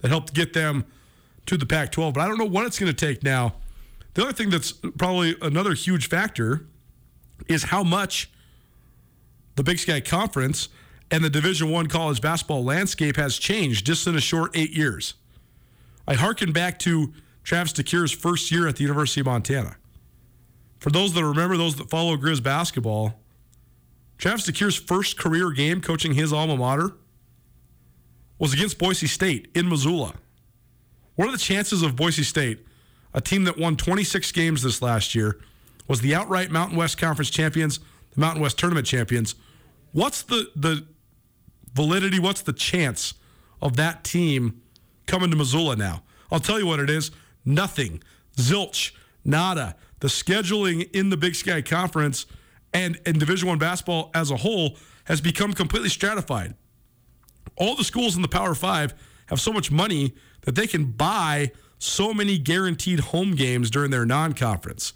that 0.00 0.08
helped 0.08 0.34
get 0.34 0.52
them 0.52 0.84
to 1.46 1.56
the 1.56 1.66
Pac-12. 1.66 2.14
But 2.14 2.20
I 2.20 2.28
don't 2.28 2.38
know 2.38 2.44
what 2.44 2.66
it's 2.66 2.78
going 2.78 2.94
to 2.94 3.06
take 3.06 3.24
now. 3.24 3.54
The 4.14 4.22
other 4.22 4.32
thing 4.32 4.50
that's 4.50 4.72
probably 4.72 5.34
another 5.42 5.74
huge 5.74 6.08
factor 6.08 6.66
is 7.48 7.64
how 7.64 7.82
much 7.82 8.30
the 9.56 9.62
Big 9.62 9.78
Sky 9.78 10.00
Conference 10.00 10.68
and 11.10 11.24
the 11.24 11.30
Division 11.30 11.70
One 11.70 11.86
college 11.86 12.20
basketball 12.20 12.64
landscape 12.64 13.16
has 13.16 13.38
changed 13.38 13.86
just 13.86 14.06
in 14.06 14.14
a 14.14 14.20
short 14.20 14.56
eight 14.56 14.70
years. 14.70 15.14
I 16.08 16.14
hearken 16.14 16.52
back 16.52 16.78
to 16.80 17.12
Travis 17.44 17.74
DeCuire's 17.74 18.12
first 18.12 18.50
year 18.50 18.66
at 18.66 18.76
the 18.76 18.82
University 18.82 19.20
of 19.20 19.26
Montana. 19.26 19.76
For 20.80 20.88
those 20.88 21.12
that 21.12 21.22
remember, 21.22 21.58
those 21.58 21.76
that 21.76 21.90
follow 21.90 22.16
Grizz 22.16 22.42
basketball, 22.42 23.20
Travis 24.16 24.46
DeCuire's 24.46 24.76
first 24.76 25.18
career 25.18 25.50
game 25.50 25.82
coaching 25.82 26.14
his 26.14 26.32
alma 26.32 26.56
mater 26.56 26.94
was 28.38 28.54
against 28.54 28.78
Boise 28.78 29.06
State 29.06 29.50
in 29.54 29.68
Missoula. 29.68 30.14
What 31.16 31.28
are 31.28 31.32
the 31.32 31.36
chances 31.36 31.82
of 31.82 31.94
Boise 31.94 32.22
State, 32.22 32.66
a 33.12 33.20
team 33.20 33.44
that 33.44 33.58
won 33.58 33.76
26 33.76 34.32
games 34.32 34.62
this 34.62 34.80
last 34.80 35.14
year, 35.14 35.38
was 35.88 36.00
the 36.00 36.14
outright 36.14 36.50
Mountain 36.50 36.78
West 36.78 36.96
Conference 36.96 37.28
champions, 37.28 37.80
the 38.14 38.20
Mountain 38.20 38.40
West 38.40 38.58
Tournament 38.58 38.86
champions? 38.86 39.34
What's 39.92 40.22
the 40.22 40.50
the 40.56 40.86
validity? 41.74 42.18
What's 42.18 42.40
the 42.40 42.54
chance 42.54 43.12
of 43.60 43.76
that 43.76 44.04
team 44.04 44.62
coming 45.08 45.30
to 45.32 45.36
Missoula 45.36 45.74
now? 45.74 46.04
I'll 46.30 46.38
tell 46.38 46.60
you 46.60 46.66
what 46.66 46.78
it 46.78 46.88
is: 46.88 47.10
nothing, 47.44 48.02
zilch, 48.36 48.92
nada. 49.24 49.74
The 50.00 50.08
scheduling 50.08 50.88
in 50.94 51.10
the 51.10 51.16
Big 51.16 51.34
Sky 51.34 51.60
Conference 51.60 52.26
and 52.72 53.00
in 53.04 53.18
Division 53.18 53.48
One 53.48 53.58
basketball 53.58 54.12
as 54.14 54.30
a 54.30 54.36
whole 54.36 54.76
has 55.04 55.20
become 55.20 55.52
completely 55.52 55.88
stratified. 55.88 56.54
All 57.56 57.74
the 57.74 57.82
schools 57.82 58.14
in 58.14 58.22
the 58.22 58.28
Power 58.28 58.54
Five 58.54 58.94
have 59.26 59.40
so 59.40 59.52
much 59.52 59.72
money 59.72 60.14
that 60.42 60.54
they 60.54 60.68
can 60.68 60.92
buy 60.92 61.50
so 61.78 62.14
many 62.14 62.38
guaranteed 62.38 63.00
home 63.00 63.34
games 63.34 63.70
during 63.70 63.90
their 63.90 64.06
non-conference, 64.06 64.92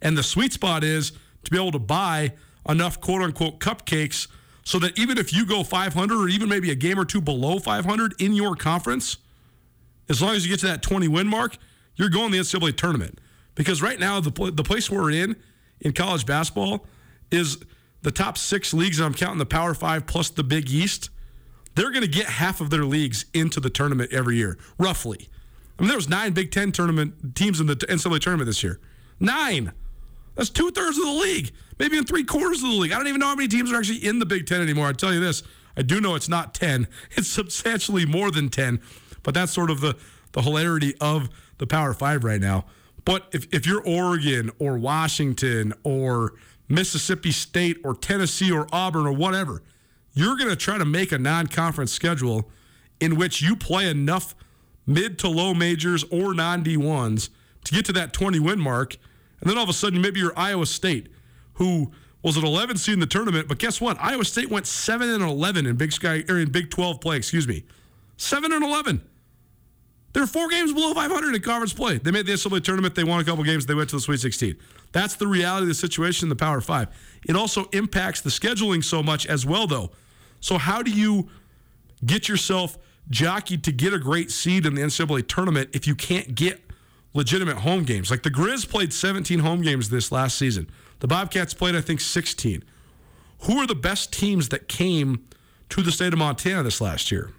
and 0.00 0.16
the 0.16 0.22
sweet 0.22 0.52
spot 0.52 0.84
is 0.84 1.12
to 1.44 1.50
be 1.50 1.56
able 1.56 1.72
to 1.72 1.78
buy 1.78 2.32
enough 2.68 3.00
quote 3.00 3.22
unquote 3.22 3.60
cupcakes 3.60 4.28
so 4.64 4.80
that 4.80 4.98
even 4.98 5.16
if 5.16 5.32
you 5.32 5.46
go 5.46 5.62
500 5.62 6.16
or 6.16 6.28
even 6.28 6.48
maybe 6.48 6.70
a 6.70 6.74
game 6.74 6.98
or 6.98 7.04
two 7.04 7.20
below 7.20 7.58
500 7.58 8.20
in 8.20 8.32
your 8.32 8.56
conference, 8.56 9.18
as 10.08 10.22
long 10.22 10.34
as 10.34 10.44
you 10.44 10.52
get 10.52 10.60
to 10.60 10.66
that 10.66 10.82
20 10.82 11.08
win 11.08 11.26
mark, 11.26 11.56
you're 11.96 12.08
going 12.08 12.30
to 12.32 12.36
the 12.36 12.42
NCAA 12.42 12.76
tournament. 12.76 13.18
Because 13.54 13.82
right 13.82 13.98
now, 13.98 14.20
the, 14.20 14.30
the 14.52 14.62
place 14.62 14.90
we're 14.90 15.10
in 15.10 15.36
in 15.80 15.92
college 15.92 16.26
basketball 16.26 16.86
is 17.30 17.58
the 18.02 18.10
top 18.10 18.38
six 18.38 18.72
leagues, 18.72 18.98
and 18.98 19.06
I'm 19.06 19.14
counting 19.14 19.38
the 19.38 19.46
Power 19.46 19.74
Five 19.74 20.06
plus 20.06 20.30
the 20.30 20.44
Big 20.44 20.70
East. 20.70 21.10
They're 21.74 21.90
going 21.90 22.02
to 22.02 22.08
get 22.08 22.26
half 22.26 22.60
of 22.60 22.70
their 22.70 22.84
leagues 22.84 23.26
into 23.34 23.60
the 23.60 23.70
tournament 23.70 24.12
every 24.12 24.36
year, 24.36 24.58
roughly. 24.78 25.28
I 25.78 25.82
mean, 25.82 25.88
there 25.88 25.96
was 25.96 26.08
nine 26.08 26.32
Big 26.32 26.50
Ten 26.50 26.72
tournament 26.72 27.34
teams 27.34 27.60
in 27.60 27.66
the 27.66 27.74
NCAA 27.74 28.20
tournament 28.20 28.46
this 28.46 28.62
year. 28.62 28.80
Nine. 29.20 29.72
That's 30.34 30.50
two 30.50 30.70
thirds 30.70 30.98
of 30.98 31.04
the 31.04 31.12
league, 31.12 31.50
maybe 31.78 31.96
in 31.96 32.04
three 32.04 32.24
quarters 32.24 32.62
of 32.62 32.68
the 32.68 32.76
league. 32.76 32.92
I 32.92 32.96
don't 32.96 33.08
even 33.08 33.20
know 33.20 33.28
how 33.28 33.34
many 33.34 33.48
teams 33.48 33.72
are 33.72 33.76
actually 33.76 34.06
in 34.06 34.18
the 34.18 34.26
Big 34.26 34.46
Ten 34.46 34.60
anymore. 34.60 34.88
I 34.88 34.92
tell 34.92 35.12
you 35.12 35.20
this, 35.20 35.42
I 35.76 35.82
do 35.82 36.00
know 36.00 36.14
it's 36.14 36.28
not 36.28 36.54
ten. 36.54 36.88
It's 37.16 37.28
substantially 37.28 38.06
more 38.06 38.30
than 38.30 38.48
ten, 38.50 38.80
but 39.26 39.34
that's 39.34 39.52
sort 39.52 39.70
of 39.70 39.80
the 39.80 39.96
the 40.32 40.40
hilarity 40.40 40.94
of 41.00 41.28
the 41.58 41.66
Power 41.66 41.92
Five 41.92 42.22
right 42.22 42.40
now. 42.40 42.64
But 43.04 43.26
if, 43.32 43.52
if 43.52 43.66
you're 43.66 43.82
Oregon 43.84 44.52
or 44.58 44.78
Washington 44.78 45.74
or 45.82 46.34
Mississippi 46.68 47.32
State 47.32 47.78
or 47.84 47.94
Tennessee 47.94 48.52
or 48.52 48.68
Auburn 48.70 49.04
or 49.04 49.12
whatever, 49.12 49.62
you're 50.14 50.36
going 50.36 50.50
to 50.50 50.56
try 50.56 50.78
to 50.78 50.84
make 50.84 51.10
a 51.10 51.18
non 51.18 51.48
conference 51.48 51.90
schedule 51.90 52.48
in 53.00 53.16
which 53.16 53.42
you 53.42 53.56
play 53.56 53.90
enough 53.90 54.34
mid 54.86 55.18
to 55.18 55.28
low 55.28 55.54
majors 55.54 56.04
or 56.04 56.32
non 56.32 56.62
D1s 56.62 57.30
to 57.64 57.74
get 57.74 57.84
to 57.86 57.92
that 57.94 58.12
20 58.12 58.38
win 58.38 58.60
mark. 58.60 58.96
And 59.40 59.50
then 59.50 59.56
all 59.56 59.64
of 59.64 59.70
a 59.70 59.74
sudden, 59.74 60.00
maybe 60.00 60.20
you're 60.20 60.38
Iowa 60.38 60.66
State, 60.66 61.08
who 61.54 61.90
was 62.22 62.36
an 62.36 62.44
11 62.44 62.76
seed 62.76 62.94
in 62.94 63.00
the 63.00 63.06
tournament. 63.06 63.48
But 63.48 63.58
guess 63.58 63.80
what? 63.80 63.96
Iowa 64.00 64.24
State 64.24 64.50
went 64.50 64.68
7 64.68 65.08
and 65.08 65.22
11 65.22 65.66
in 65.66 65.74
Big 65.74 65.90
Sky 65.90 66.22
or 66.28 66.38
in 66.38 66.50
Big 66.52 66.70
12 66.70 67.00
play, 67.00 67.16
excuse 67.16 67.48
me. 67.48 67.64
7 68.16 68.52
and 68.52 68.64
11. 68.64 69.02
They're 70.16 70.26
four 70.26 70.48
games 70.48 70.72
below 70.72 70.94
500 70.94 71.34
in 71.34 71.42
conference 71.42 71.74
play. 71.74 71.98
They 71.98 72.10
made 72.10 72.24
the 72.24 72.32
NCAA 72.32 72.64
tournament. 72.64 72.94
They 72.94 73.04
won 73.04 73.20
a 73.20 73.24
couple 73.24 73.44
games. 73.44 73.66
They 73.66 73.74
went 73.74 73.90
to 73.90 73.96
the 73.96 74.00
Sweet 74.00 74.18
16. 74.18 74.56
That's 74.92 75.14
the 75.14 75.26
reality 75.26 75.64
of 75.64 75.68
the 75.68 75.74
situation 75.74 76.24
in 76.24 76.28
the 76.30 76.36
Power 76.36 76.62
Five. 76.62 76.88
It 77.28 77.36
also 77.36 77.64
impacts 77.74 78.22
the 78.22 78.30
scheduling 78.30 78.82
so 78.82 79.02
much 79.02 79.26
as 79.26 79.44
well, 79.44 79.66
though. 79.66 79.90
So 80.40 80.56
how 80.56 80.82
do 80.82 80.90
you 80.90 81.28
get 82.02 82.30
yourself 82.30 82.78
jockeyed 83.10 83.62
to 83.64 83.72
get 83.72 83.92
a 83.92 83.98
great 83.98 84.30
seed 84.30 84.64
in 84.64 84.74
the 84.74 84.80
NCAA 84.80 85.28
tournament 85.28 85.68
if 85.74 85.86
you 85.86 85.94
can't 85.94 86.34
get 86.34 86.62
legitimate 87.12 87.58
home 87.58 87.84
games? 87.84 88.10
Like 88.10 88.22
the 88.22 88.30
Grizz 88.30 88.66
played 88.70 88.94
17 88.94 89.40
home 89.40 89.60
games 89.60 89.90
this 89.90 90.10
last 90.10 90.38
season. 90.38 90.70
The 91.00 91.08
Bobcats 91.08 91.52
played, 91.52 91.76
I 91.76 91.82
think, 91.82 92.00
16. 92.00 92.64
Who 93.40 93.58
are 93.58 93.66
the 93.66 93.74
best 93.74 94.14
teams 94.14 94.48
that 94.48 94.66
came 94.66 95.26
to 95.68 95.82
the 95.82 95.92
state 95.92 96.14
of 96.14 96.18
Montana 96.18 96.62
this 96.62 96.80
last 96.80 97.12
year? 97.12 97.32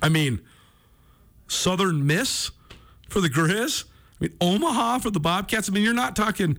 I 0.00 0.08
mean, 0.08 0.40
Southern 1.52 2.06
Miss 2.06 2.50
for 3.08 3.20
the 3.20 3.28
Grizz. 3.28 3.84
I 4.20 4.24
mean, 4.24 4.36
Omaha 4.40 4.98
for 4.98 5.10
the 5.10 5.20
Bobcats. 5.20 5.68
I 5.68 5.72
mean, 5.72 5.84
you're 5.84 5.94
not 5.94 6.16
talking. 6.16 6.58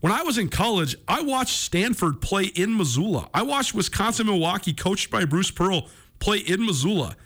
When 0.00 0.12
I 0.12 0.22
was 0.22 0.38
in 0.38 0.48
college, 0.48 0.96
I 1.06 1.22
watched 1.22 1.58
Stanford 1.58 2.20
play 2.20 2.44
in 2.44 2.76
Missoula. 2.76 3.28
I 3.34 3.42
watched 3.42 3.74
Wisconsin 3.74 4.26
Milwaukee, 4.26 4.72
coached 4.72 5.10
by 5.10 5.24
Bruce 5.24 5.50
Pearl, 5.50 5.88
play 6.18 6.38
in 6.38 6.64
Missoula. 6.64 7.16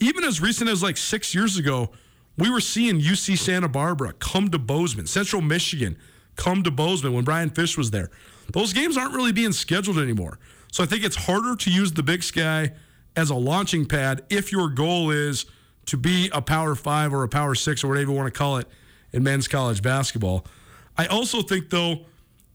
Even 0.00 0.24
as 0.24 0.40
recent 0.40 0.68
as 0.68 0.82
like 0.82 0.96
six 0.96 1.34
years 1.34 1.58
ago, 1.58 1.90
we 2.38 2.50
were 2.50 2.60
seeing 2.60 3.00
UC 3.00 3.38
Santa 3.38 3.68
Barbara 3.68 4.14
come 4.14 4.50
to 4.50 4.58
Bozeman, 4.58 5.06
Central 5.06 5.42
Michigan 5.42 5.96
come 6.36 6.62
to 6.62 6.70
Bozeman 6.70 7.12
when 7.12 7.24
Brian 7.24 7.50
Fish 7.50 7.76
was 7.76 7.90
there. 7.90 8.10
Those 8.52 8.72
games 8.72 8.96
aren't 8.96 9.14
really 9.14 9.32
being 9.32 9.52
scheduled 9.52 9.98
anymore. 9.98 10.38
So 10.72 10.82
I 10.82 10.86
think 10.86 11.04
it's 11.04 11.16
harder 11.16 11.54
to 11.56 11.70
use 11.70 11.92
the 11.92 12.02
Big 12.02 12.22
Sky 12.22 12.72
as 13.14 13.30
a 13.30 13.34
launching 13.34 13.84
pad 13.84 14.22
if 14.30 14.50
your 14.50 14.70
goal 14.70 15.10
is 15.10 15.44
to 15.86 15.96
be 15.96 16.30
a 16.32 16.40
Power 16.40 16.74
Five 16.74 17.12
or 17.12 17.22
a 17.22 17.28
Power 17.28 17.54
Six 17.54 17.84
or 17.84 17.88
whatever 17.88 18.10
you 18.10 18.16
want 18.16 18.32
to 18.32 18.38
call 18.38 18.58
it 18.58 18.68
in 19.12 19.22
men's 19.22 19.48
college 19.48 19.82
basketball. 19.82 20.46
I 20.96 21.06
also 21.06 21.42
think, 21.42 21.70
though, 21.70 22.06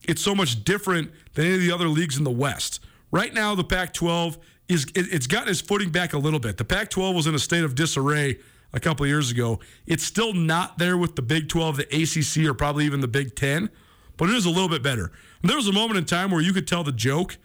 it's 0.07 0.21
so 0.21 0.33
much 0.33 0.63
different 0.63 1.11
than 1.33 1.45
any 1.45 1.55
of 1.55 1.61
the 1.61 1.71
other 1.71 1.87
leagues 1.87 2.17
in 2.17 2.23
the 2.23 2.31
West. 2.31 2.79
Right 3.11 3.33
now, 3.33 3.55
the 3.55 3.63
Pac 3.63 3.93
12 3.93 4.37
is 4.67 4.85
it's 4.95 5.27
gotten 5.27 5.49
its 5.49 5.61
footing 5.61 5.91
back 5.91 6.13
a 6.13 6.17
little 6.17 6.39
bit. 6.39 6.57
The 6.57 6.65
Pac 6.65 6.89
12 6.89 7.15
was 7.15 7.27
in 7.27 7.35
a 7.35 7.39
state 7.39 7.63
of 7.63 7.75
disarray 7.75 8.37
a 8.73 8.79
couple 8.79 9.05
of 9.05 9.09
years 9.09 9.31
ago. 9.31 9.59
It's 9.85 10.03
still 10.03 10.33
not 10.33 10.77
there 10.77 10.97
with 10.97 11.15
the 11.15 11.21
Big 11.21 11.47
12, 11.49 11.77
the 11.77 11.83
ACC, 11.83 12.49
or 12.49 12.53
probably 12.53 12.85
even 12.85 12.99
the 12.99 13.07
Big 13.07 13.35
10, 13.35 13.69
but 14.17 14.29
it 14.29 14.35
is 14.35 14.45
a 14.45 14.49
little 14.49 14.69
bit 14.69 14.83
better. 14.83 15.11
And 15.41 15.49
there 15.49 15.57
was 15.57 15.67
a 15.67 15.73
moment 15.73 15.97
in 15.97 16.05
time 16.05 16.31
where 16.31 16.41
you 16.41 16.53
could 16.53 16.67
tell 16.67 16.83
the 16.83 16.91
joke 16.91 17.37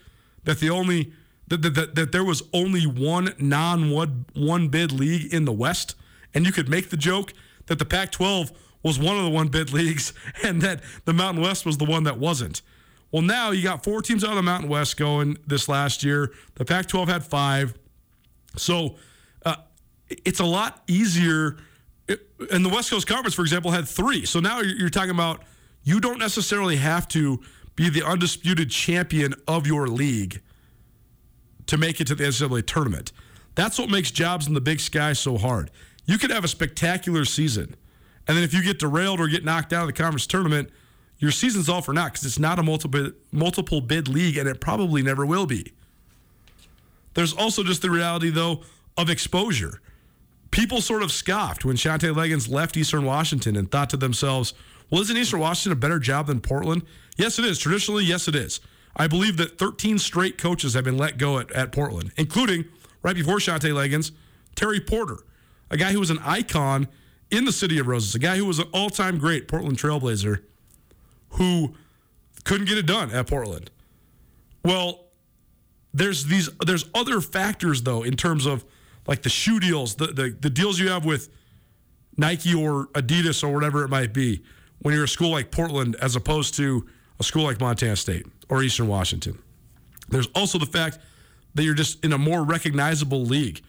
that 0.44 0.58
the 0.58 0.70
only 0.70 1.12
that, 1.48 1.62
that, 1.74 1.94
that, 1.94 2.12
there 2.12 2.24
was 2.24 2.42
only 2.52 2.86
one 2.86 3.34
non 3.38 3.90
one 3.90 4.68
bid 4.68 4.92
league 4.92 5.32
in 5.32 5.44
the 5.44 5.52
West, 5.52 5.94
and 6.34 6.46
you 6.46 6.52
could 6.52 6.68
make 6.68 6.90
the 6.90 6.96
joke 6.96 7.32
that 7.66 7.78
the 7.78 7.84
Pac 7.84 8.12
12 8.12 8.52
was 8.82 8.98
one 8.98 9.16
of 9.16 9.24
the 9.24 9.30
one 9.30 9.48
bid 9.48 9.72
leagues 9.72 10.12
and 10.42 10.62
that 10.62 10.80
the 11.04 11.12
Mountain 11.12 11.42
West 11.42 11.66
was 11.66 11.78
the 11.78 11.84
one 11.84 12.04
that 12.04 12.18
wasn't. 12.18 12.62
Well, 13.10 13.22
now 13.22 13.50
you 13.50 13.62
got 13.62 13.84
four 13.84 14.00
teams 14.00 14.24
out 14.24 14.30
of 14.30 14.36
the 14.36 14.42
Mountain 14.42 14.70
West 14.70 14.96
going 14.96 15.36
this 15.46 15.68
last 15.68 16.02
year. 16.02 16.32
The 16.54 16.64
Pac 16.64 16.86
12 16.86 17.08
had 17.08 17.24
five. 17.24 17.74
So 18.56 18.96
uh, 19.44 19.56
it's 20.08 20.40
a 20.40 20.44
lot 20.44 20.82
easier. 20.86 21.58
And 22.50 22.64
the 22.64 22.70
West 22.70 22.90
Coast 22.90 23.06
Conference, 23.06 23.34
for 23.34 23.42
example, 23.42 23.70
had 23.70 23.86
three. 23.86 24.24
So 24.24 24.40
now 24.40 24.60
you're 24.60 24.88
talking 24.88 25.10
about 25.10 25.42
you 25.84 26.00
don't 26.00 26.18
necessarily 26.18 26.76
have 26.76 27.06
to 27.08 27.40
be 27.76 27.90
the 27.90 28.04
undisputed 28.04 28.70
champion 28.70 29.34
of 29.46 29.66
your 29.66 29.88
league 29.88 30.40
to 31.72 31.78
make 31.78 32.02
it 32.02 32.06
to 32.06 32.14
the 32.14 32.24
NCAA 32.24 32.66
tournament. 32.66 33.12
That's 33.54 33.78
what 33.78 33.88
makes 33.88 34.10
jobs 34.10 34.46
in 34.46 34.52
the 34.52 34.60
big 34.60 34.78
sky 34.78 35.14
so 35.14 35.38
hard. 35.38 35.70
You 36.04 36.18
could 36.18 36.28
have 36.28 36.44
a 36.44 36.48
spectacular 36.48 37.24
season, 37.24 37.74
and 38.28 38.36
then 38.36 38.44
if 38.44 38.52
you 38.52 38.62
get 38.62 38.78
derailed 38.78 39.20
or 39.20 39.26
get 39.26 39.42
knocked 39.42 39.72
out 39.72 39.80
of 39.80 39.86
the 39.86 39.94
conference 39.94 40.26
tournament, 40.26 40.68
your 41.16 41.30
season's 41.30 41.70
all 41.70 41.80
for 41.80 41.94
naught 41.94 42.12
because 42.12 42.26
it's 42.26 42.38
not 42.38 42.58
a 42.58 42.62
multiple 42.62 43.12
multiple 43.30 43.80
bid 43.80 44.06
league, 44.06 44.36
and 44.36 44.46
it 44.46 44.60
probably 44.60 45.02
never 45.02 45.24
will 45.24 45.46
be. 45.46 45.72
There's 47.14 47.32
also 47.32 47.64
just 47.64 47.80
the 47.80 47.90
reality, 47.90 48.28
though, 48.28 48.64
of 48.98 49.08
exposure. 49.08 49.80
People 50.50 50.82
sort 50.82 51.02
of 51.02 51.10
scoffed 51.10 51.64
when 51.64 51.76
Shantay 51.76 52.14
Legans 52.14 52.50
left 52.50 52.76
Eastern 52.76 53.06
Washington 53.06 53.56
and 53.56 53.70
thought 53.70 53.88
to 53.90 53.96
themselves, 53.96 54.52
well, 54.90 55.00
isn't 55.00 55.16
Eastern 55.16 55.40
Washington 55.40 55.72
a 55.72 55.80
better 55.80 55.98
job 55.98 56.26
than 56.26 56.42
Portland? 56.42 56.82
Yes, 57.16 57.38
it 57.38 57.46
is. 57.46 57.58
Traditionally, 57.58 58.04
yes, 58.04 58.28
it 58.28 58.34
is. 58.34 58.60
I 58.96 59.06
believe 59.06 59.36
that 59.38 59.58
13 59.58 59.98
straight 59.98 60.38
coaches 60.38 60.74
have 60.74 60.84
been 60.84 60.98
let 60.98 61.18
go 61.18 61.38
at, 61.38 61.50
at 61.52 61.72
Portland, 61.72 62.12
including 62.16 62.66
right 63.02 63.14
before 63.14 63.36
Shantay 63.36 63.72
Legans, 63.72 64.12
Terry 64.54 64.80
Porter, 64.80 65.18
a 65.70 65.76
guy 65.76 65.92
who 65.92 66.00
was 66.00 66.10
an 66.10 66.18
icon 66.22 66.88
in 67.30 67.44
the 67.46 67.52
city 67.52 67.78
of 67.78 67.86
Roses, 67.86 68.14
a 68.14 68.18
guy 68.18 68.36
who 68.36 68.44
was 68.44 68.58
an 68.58 68.68
all 68.72 68.90
time 68.90 69.18
great 69.18 69.48
Portland 69.48 69.78
Trailblazer 69.78 70.42
who 71.30 71.74
couldn't 72.44 72.68
get 72.68 72.76
it 72.76 72.86
done 72.86 73.10
at 73.10 73.26
Portland. 73.26 73.70
Well, 74.64 75.06
there's 75.94 76.26
these 76.26 76.48
there's 76.64 76.84
other 76.94 77.20
factors 77.20 77.82
though 77.82 78.02
in 78.02 78.16
terms 78.16 78.46
of 78.46 78.64
like 79.06 79.22
the 79.22 79.28
shoe 79.28 79.58
deals, 79.58 79.96
the, 79.96 80.06
the, 80.08 80.36
the 80.38 80.50
deals 80.50 80.78
you 80.78 80.90
have 80.90 81.04
with 81.04 81.28
Nike 82.16 82.54
or 82.54 82.86
Adidas 82.88 83.42
or 83.42 83.52
whatever 83.52 83.84
it 83.84 83.88
might 83.88 84.12
be 84.12 84.42
when 84.80 84.94
you're 84.94 85.04
a 85.04 85.08
school 85.08 85.30
like 85.30 85.50
Portland 85.50 85.96
as 85.96 86.14
opposed 86.14 86.54
to 86.54 86.86
a 87.18 87.24
school 87.24 87.44
like 87.44 87.60
Montana 87.60 87.96
State 87.96 88.26
or 88.52 88.62
Eastern 88.62 88.86
Washington. 88.86 89.38
There's 90.10 90.28
also 90.34 90.58
the 90.58 90.66
fact 90.66 90.98
that 91.54 91.62
you're 91.62 91.72
just 91.72 92.04
in 92.04 92.12
a 92.12 92.18
more 92.18 92.44
recognizable 92.44 93.24
league. 93.24 93.62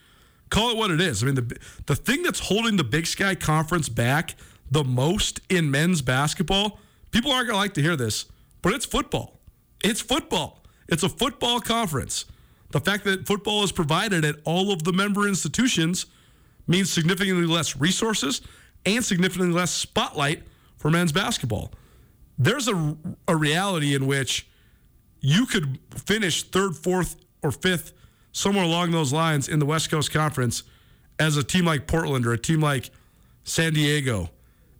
Call 0.49 0.71
it 0.71 0.75
what 0.75 0.91
it 0.91 0.99
is. 0.99 1.23
I 1.23 1.27
mean, 1.27 1.35
the 1.35 1.57
the 1.85 1.95
thing 1.95 2.21
that's 2.21 2.39
holding 2.39 2.75
the 2.75 2.83
Big 2.83 3.07
Sky 3.07 3.33
Conference 3.33 3.87
back 3.87 4.35
the 4.69 4.83
most 4.83 5.39
in 5.49 5.71
men's 5.71 6.01
basketball, 6.01 6.79
people 7.11 7.31
aren't 7.31 7.47
going 7.47 7.55
to 7.55 7.61
like 7.61 7.73
to 7.75 7.81
hear 7.81 7.95
this, 7.95 8.25
but 8.61 8.73
it's 8.73 8.85
football. 8.85 9.39
It's 9.81 10.01
football. 10.01 10.63
It's 10.89 11.03
a 11.03 11.09
football 11.09 11.61
conference. 11.61 12.25
The 12.71 12.81
fact 12.81 13.05
that 13.05 13.25
football 13.25 13.63
is 13.63 13.71
provided 13.71 14.25
at 14.25 14.35
all 14.43 14.73
of 14.73 14.83
the 14.83 14.91
member 14.91 15.29
institutions 15.29 16.07
means 16.67 16.91
significantly 16.91 17.45
less 17.45 17.77
resources 17.77 18.41
and 18.85 19.03
significantly 19.03 19.53
less 19.53 19.71
spotlight 19.71 20.43
for 20.77 20.91
men's 20.91 21.13
basketball. 21.13 21.71
There's 22.37 22.67
a, 22.67 22.97
a 23.29 23.35
reality 23.37 23.95
in 23.95 24.07
which 24.07 24.47
you 25.23 25.45
could 25.45 25.79
finish 26.05 26.43
third, 26.43 26.75
fourth, 26.75 27.15
or 27.41 27.51
fifth, 27.51 27.93
somewhere 28.33 28.65
along 28.65 28.91
those 28.91 29.13
lines 29.13 29.47
in 29.47 29.57
the 29.57 29.65
West 29.65 29.89
Coast 29.89 30.11
Conference 30.11 30.63
as 31.17 31.37
a 31.37 31.43
team 31.43 31.65
like 31.65 31.87
Portland 31.87 32.27
or 32.27 32.33
a 32.33 32.37
team 32.37 32.59
like 32.59 32.91
San 33.43 33.73
Diego, 33.73 34.29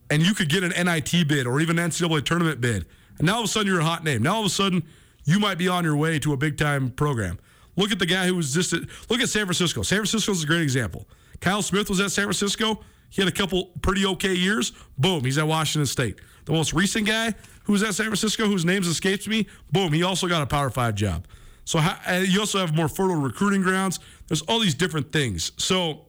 and 0.10 0.22
you 0.22 0.34
could 0.34 0.50
get 0.50 0.64
an 0.64 0.72
NIT 0.86 1.28
bid 1.28 1.48
or 1.48 1.62
even 1.62 1.80
an 1.80 1.90
NCAA 1.90 2.26
tournament 2.26 2.60
bid. 2.60 2.86
And 3.18 3.26
now 3.26 3.36
all 3.36 3.40
of 3.40 3.46
a 3.46 3.48
sudden 3.48 3.68
you're 3.68 3.80
a 3.80 3.86
hot 3.86 4.04
name. 4.04 4.22
Now 4.22 4.36
all 4.36 4.40
of 4.42 4.48
a 4.48 4.50
sudden 4.50 4.84
you 5.24 5.40
might 5.40 5.58
be 5.58 5.68
on 5.68 5.84
your 5.84 5.96
way 5.96 6.20
to 6.20 6.34
a 6.34 6.38
big 6.38 6.58
time 6.58 6.92
program. 6.92 7.40
Look 7.76 7.92
at 7.92 8.00
the 8.00 8.06
guy 8.06 8.28
who 8.28 8.36
was 8.36 8.54
just 8.54 8.74
at, 8.74 8.82
look 9.10 9.22
at 9.22 9.30
San 9.30 9.46
Francisco. 9.46 9.82
San 9.82 9.98
Francisco 10.00 10.32
is 10.32 10.44
a 10.44 10.48
great 10.48 10.62
example. 10.62 11.08
Kyle 11.40 11.62
Smith 11.62 11.90
was 11.90 12.00
at 12.00 12.12
San 12.12 12.26
Francisco. 12.26 12.84
He 13.10 13.22
had 13.22 13.32
a 13.32 13.36
couple 13.36 13.66
pretty 13.82 14.06
okay 14.06 14.34
years. 14.34 14.74
Boom, 14.98 15.24
he's 15.24 15.38
at 15.38 15.48
Washington 15.48 15.86
State. 15.86 16.20
The 16.46 16.52
most 16.52 16.74
recent 16.74 17.08
guy 17.08 17.34
who 17.64 17.74
was 17.74 17.84
at 17.84 17.96
San 17.96 18.08
Francisco, 18.08 18.46
whose 18.46 18.66
names 18.66 18.88
escapes 18.88 19.28
me, 19.28 19.48
boom, 19.72 19.94
he 19.94 20.04
also 20.04 20.28
got 20.28 20.42
a 20.42 20.46
Power 20.46 20.70
Five 20.70 20.96
job. 20.96 21.26
So 21.66 21.80
how, 21.80 22.18
you 22.18 22.40
also 22.40 22.60
have 22.60 22.76
more 22.76 22.90
fertile 22.90 23.16
recruiting 23.16 23.62
grounds. 23.62 24.00
There's 24.28 24.42
all 24.44 24.60
these 24.60 24.76
different 24.76 25.12
things. 25.12 25.54
So 25.58 26.08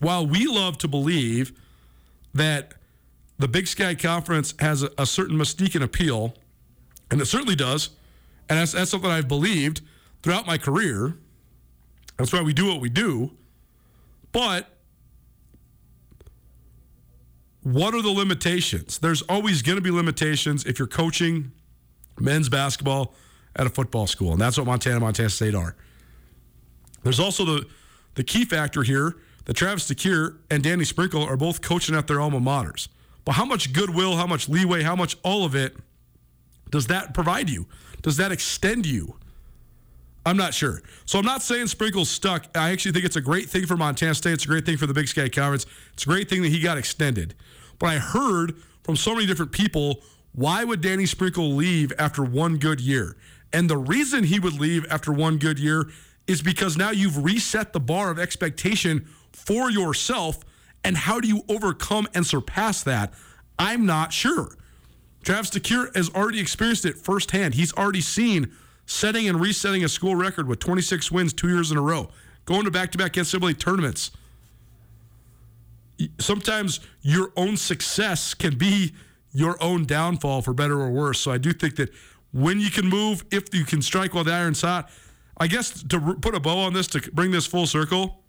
while 0.00 0.26
we 0.26 0.46
love 0.46 0.78
to 0.78 0.88
believe 0.88 1.52
that 2.34 2.74
the 3.38 3.48
Big 3.48 3.66
Sky 3.66 3.94
Conference 3.94 4.54
has 4.60 4.82
a, 4.82 4.90
a 4.98 5.06
certain 5.06 5.36
mystique 5.36 5.74
and 5.74 5.82
appeal, 5.82 6.34
and 7.10 7.20
it 7.20 7.26
certainly 7.26 7.56
does, 7.56 7.90
and 8.48 8.58
that's, 8.58 8.72
that's 8.72 8.90
something 8.90 9.10
I've 9.10 9.28
believed 9.28 9.80
throughout 10.22 10.46
my 10.46 10.58
career. 10.58 11.16
That's 12.16 12.32
why 12.32 12.42
we 12.42 12.52
do 12.52 12.66
what 12.66 12.80
we 12.80 12.88
do. 12.88 13.32
But 14.32 14.77
what 17.72 17.94
are 17.94 18.00
the 18.00 18.10
limitations? 18.10 18.98
There's 18.98 19.20
always 19.22 19.60
going 19.60 19.76
to 19.76 19.82
be 19.82 19.90
limitations 19.90 20.64
if 20.64 20.78
you're 20.78 20.88
coaching 20.88 21.52
men's 22.18 22.48
basketball 22.48 23.14
at 23.54 23.66
a 23.66 23.70
football 23.70 24.06
school, 24.06 24.32
and 24.32 24.40
that's 24.40 24.56
what 24.56 24.66
Montana, 24.66 25.00
Montana 25.00 25.28
State 25.28 25.54
are. 25.54 25.76
There's 27.02 27.20
also 27.20 27.44
the 27.44 27.66
the 28.14 28.24
key 28.24 28.44
factor 28.44 28.82
here 28.82 29.16
that 29.44 29.54
Travis 29.54 29.88
DeCuire 29.88 30.38
and 30.50 30.62
Danny 30.62 30.84
Sprinkle 30.84 31.22
are 31.22 31.36
both 31.36 31.60
coaching 31.60 31.94
at 31.94 32.06
their 32.06 32.20
alma 32.20 32.40
maters. 32.40 32.88
But 33.24 33.32
how 33.32 33.44
much 33.44 33.72
goodwill, 33.72 34.16
how 34.16 34.26
much 34.26 34.48
leeway, 34.48 34.82
how 34.82 34.96
much 34.96 35.16
all 35.22 35.44
of 35.44 35.54
it 35.54 35.76
does 36.70 36.86
that 36.88 37.14
provide 37.14 37.48
you? 37.48 37.66
Does 38.02 38.16
that 38.16 38.32
extend 38.32 38.86
you? 38.86 39.16
I'm 40.26 40.36
not 40.36 40.52
sure. 40.52 40.82
So 41.04 41.18
I'm 41.18 41.24
not 41.24 41.42
saying 41.42 41.68
Sprinkle's 41.68 42.10
stuck. 42.10 42.46
I 42.56 42.70
actually 42.70 42.92
think 42.92 43.04
it's 43.04 43.16
a 43.16 43.20
great 43.20 43.48
thing 43.48 43.66
for 43.66 43.76
Montana 43.76 44.14
State. 44.14 44.32
It's 44.32 44.44
a 44.44 44.48
great 44.48 44.66
thing 44.66 44.76
for 44.76 44.86
the 44.86 44.94
Big 44.94 45.08
Sky 45.08 45.28
Conference. 45.28 45.64
It's 45.94 46.02
a 46.02 46.06
great 46.06 46.28
thing 46.28 46.42
that 46.42 46.48
he 46.48 46.60
got 46.60 46.76
extended. 46.76 47.34
But 47.78 47.86
I 47.88 47.98
heard 47.98 48.56
from 48.82 48.96
so 48.96 49.14
many 49.14 49.26
different 49.26 49.52
people 49.52 50.02
why 50.32 50.62
would 50.62 50.80
Danny 50.80 51.06
Sprinkle 51.06 51.52
leave 51.52 51.92
after 51.98 52.22
one 52.22 52.58
good 52.58 52.80
year? 52.80 53.16
And 53.52 53.68
the 53.68 53.76
reason 53.76 54.24
he 54.24 54.38
would 54.38 54.60
leave 54.60 54.86
after 54.90 55.12
one 55.12 55.38
good 55.38 55.58
year 55.58 55.90
is 56.26 56.42
because 56.42 56.76
now 56.76 56.90
you've 56.90 57.24
reset 57.24 57.72
the 57.72 57.80
bar 57.80 58.10
of 58.10 58.18
expectation 58.18 59.08
for 59.32 59.70
yourself. 59.70 60.38
And 60.84 60.96
how 60.96 61.18
do 61.18 61.26
you 61.26 61.42
overcome 61.48 62.06
and 62.14 62.26
surpass 62.26 62.82
that? 62.84 63.14
I'm 63.58 63.86
not 63.86 64.12
sure. 64.12 64.56
Travis 65.24 65.50
DeCuire 65.50 65.94
has 65.96 66.10
already 66.10 66.38
experienced 66.38 66.84
it 66.84 66.96
firsthand. 66.96 67.54
He's 67.54 67.72
already 67.72 68.00
seen 68.00 68.52
setting 68.86 69.28
and 69.28 69.40
resetting 69.40 69.82
a 69.84 69.88
school 69.88 70.14
record 70.14 70.46
with 70.46 70.60
26 70.60 71.10
wins 71.10 71.32
two 71.32 71.48
years 71.48 71.70
in 71.70 71.76
a 71.76 71.82
row, 71.82 72.10
going 72.44 72.64
to 72.64 72.70
back 72.70 72.92
to 72.92 72.98
back 72.98 73.14
NCAA 73.14 73.58
tournaments. 73.58 74.10
Sometimes 76.18 76.80
your 77.00 77.32
own 77.36 77.56
success 77.56 78.34
can 78.34 78.56
be 78.56 78.92
your 79.32 79.62
own 79.62 79.84
downfall 79.84 80.42
for 80.42 80.52
better 80.52 80.80
or 80.80 80.90
worse. 80.90 81.18
So 81.20 81.30
I 81.30 81.38
do 81.38 81.52
think 81.52 81.76
that 81.76 81.90
when 82.32 82.60
you 82.60 82.70
can 82.70 82.86
move, 82.86 83.24
if 83.30 83.54
you 83.54 83.64
can 83.64 83.82
strike 83.82 84.14
while 84.14 84.24
the 84.24 84.32
iron's 84.32 84.60
hot. 84.60 84.90
I 85.40 85.46
guess 85.46 85.82
to 85.84 86.00
put 86.20 86.34
a 86.34 86.40
bow 86.40 86.58
on 86.58 86.72
this, 86.72 86.88
to 86.88 87.00
bring 87.12 87.30
this 87.30 87.46
full 87.46 87.66
circle, 87.66 88.22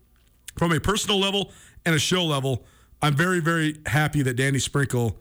from 0.57 0.71
a 0.71 0.79
personal 0.79 1.19
level 1.19 1.51
and 1.85 1.95
a 1.95 1.99
show 1.99 2.23
level, 2.23 2.65
I'm 3.01 3.15
very, 3.15 3.39
very 3.39 3.77
happy 3.85 4.21
that 4.23 4.35
Danny 4.35 4.59
Sprinkle 4.59 5.17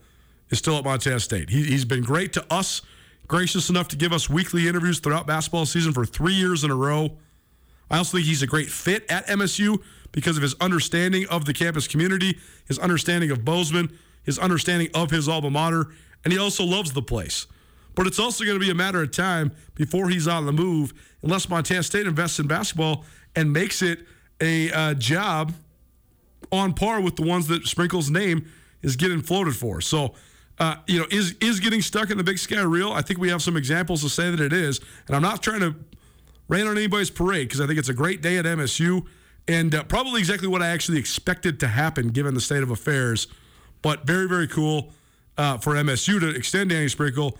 is 0.49 0.59
still 0.59 0.77
at 0.77 0.83
Montana 0.83 1.19
State. 1.19 1.49
He, 1.49 1.63
he's 1.63 1.85
been 1.85 2.03
great 2.03 2.33
to 2.33 2.45
us, 2.53 2.81
gracious 3.27 3.69
enough 3.69 3.87
to 3.89 3.95
give 3.95 4.11
us 4.11 4.29
weekly 4.29 4.67
interviews 4.67 4.99
throughout 4.99 5.27
basketball 5.27 5.65
season 5.65 5.93
for 5.93 6.05
three 6.05 6.33
years 6.33 6.63
in 6.63 6.71
a 6.71 6.75
row. 6.75 7.17
I 7.89 7.97
also 7.97 8.17
think 8.17 8.27
he's 8.27 8.43
a 8.43 8.47
great 8.47 8.69
fit 8.69 9.09
at 9.09 9.27
MSU 9.27 9.81
because 10.11 10.37
of 10.37 10.43
his 10.43 10.55
understanding 10.59 11.27
of 11.29 11.45
the 11.45 11.53
campus 11.53 11.87
community, 11.87 12.37
his 12.65 12.79
understanding 12.79 13.31
of 13.31 13.45
Bozeman, 13.45 13.97
his 14.23 14.39
understanding 14.39 14.89
of 14.93 15.11
his 15.11 15.27
alma 15.27 15.49
mater, 15.49 15.87
and 16.23 16.33
he 16.33 16.39
also 16.39 16.63
loves 16.63 16.93
the 16.93 17.01
place. 17.01 17.47
But 17.95 18.07
it's 18.07 18.19
also 18.19 18.45
going 18.45 18.59
to 18.59 18.63
be 18.63 18.71
a 18.71 18.75
matter 18.75 19.01
of 19.01 19.11
time 19.11 19.51
before 19.75 20.09
he's 20.09 20.27
on 20.27 20.45
the 20.45 20.53
move, 20.53 20.93
unless 21.21 21.49
Montana 21.49 21.83
State 21.83 22.05
invests 22.05 22.39
in 22.39 22.47
basketball 22.47 23.05
and 23.35 23.51
makes 23.51 23.81
it 23.81 24.05
a 24.41 24.71
uh, 24.71 24.93
job 24.93 25.53
on 26.51 26.73
par 26.73 27.01
with 27.01 27.15
the 27.15 27.23
ones 27.23 27.47
that 27.47 27.65
Sprinkle's 27.67 28.09
name 28.09 28.47
is 28.81 28.95
getting 28.95 29.21
floated 29.21 29.55
for. 29.55 29.81
So, 29.81 30.15
uh, 30.59 30.75
you 30.87 30.99
know, 30.99 31.05
is 31.11 31.35
is 31.41 31.59
getting 31.59 31.81
stuck 31.81 32.09
in 32.09 32.17
the 32.17 32.23
Big 32.23 32.37
Sky 32.37 32.61
real? 32.61 32.91
I 32.91 33.01
think 33.01 33.19
we 33.19 33.29
have 33.29 33.41
some 33.41 33.55
examples 33.57 34.01
to 34.03 34.09
say 34.09 34.31
that 34.31 34.39
it 34.39 34.53
is, 34.53 34.79
and 35.07 35.15
I'm 35.15 35.21
not 35.21 35.43
trying 35.43 35.61
to 35.61 35.75
rain 36.47 36.67
on 36.67 36.77
anybody's 36.77 37.09
parade 37.09 37.47
because 37.47 37.61
I 37.61 37.67
think 37.67 37.79
it's 37.79 37.89
a 37.89 37.93
great 37.93 38.21
day 38.21 38.37
at 38.37 38.45
MSU 38.45 39.05
and 39.49 39.75
uh, 39.75 39.83
probably 39.83 40.19
exactly 40.19 40.47
what 40.47 40.61
I 40.61 40.67
actually 40.67 40.99
expected 40.99 41.59
to 41.59 41.67
happen 41.67 42.09
given 42.09 42.33
the 42.33 42.41
state 42.41 42.63
of 42.63 42.71
affairs. 42.71 43.27
But 43.81 44.05
very, 44.05 44.27
very 44.27 44.47
cool 44.47 44.93
uh, 45.37 45.57
for 45.57 45.73
MSU 45.73 46.19
to 46.21 46.29
extend 46.29 46.69
Danny 46.69 46.87
Sprinkle 46.87 47.37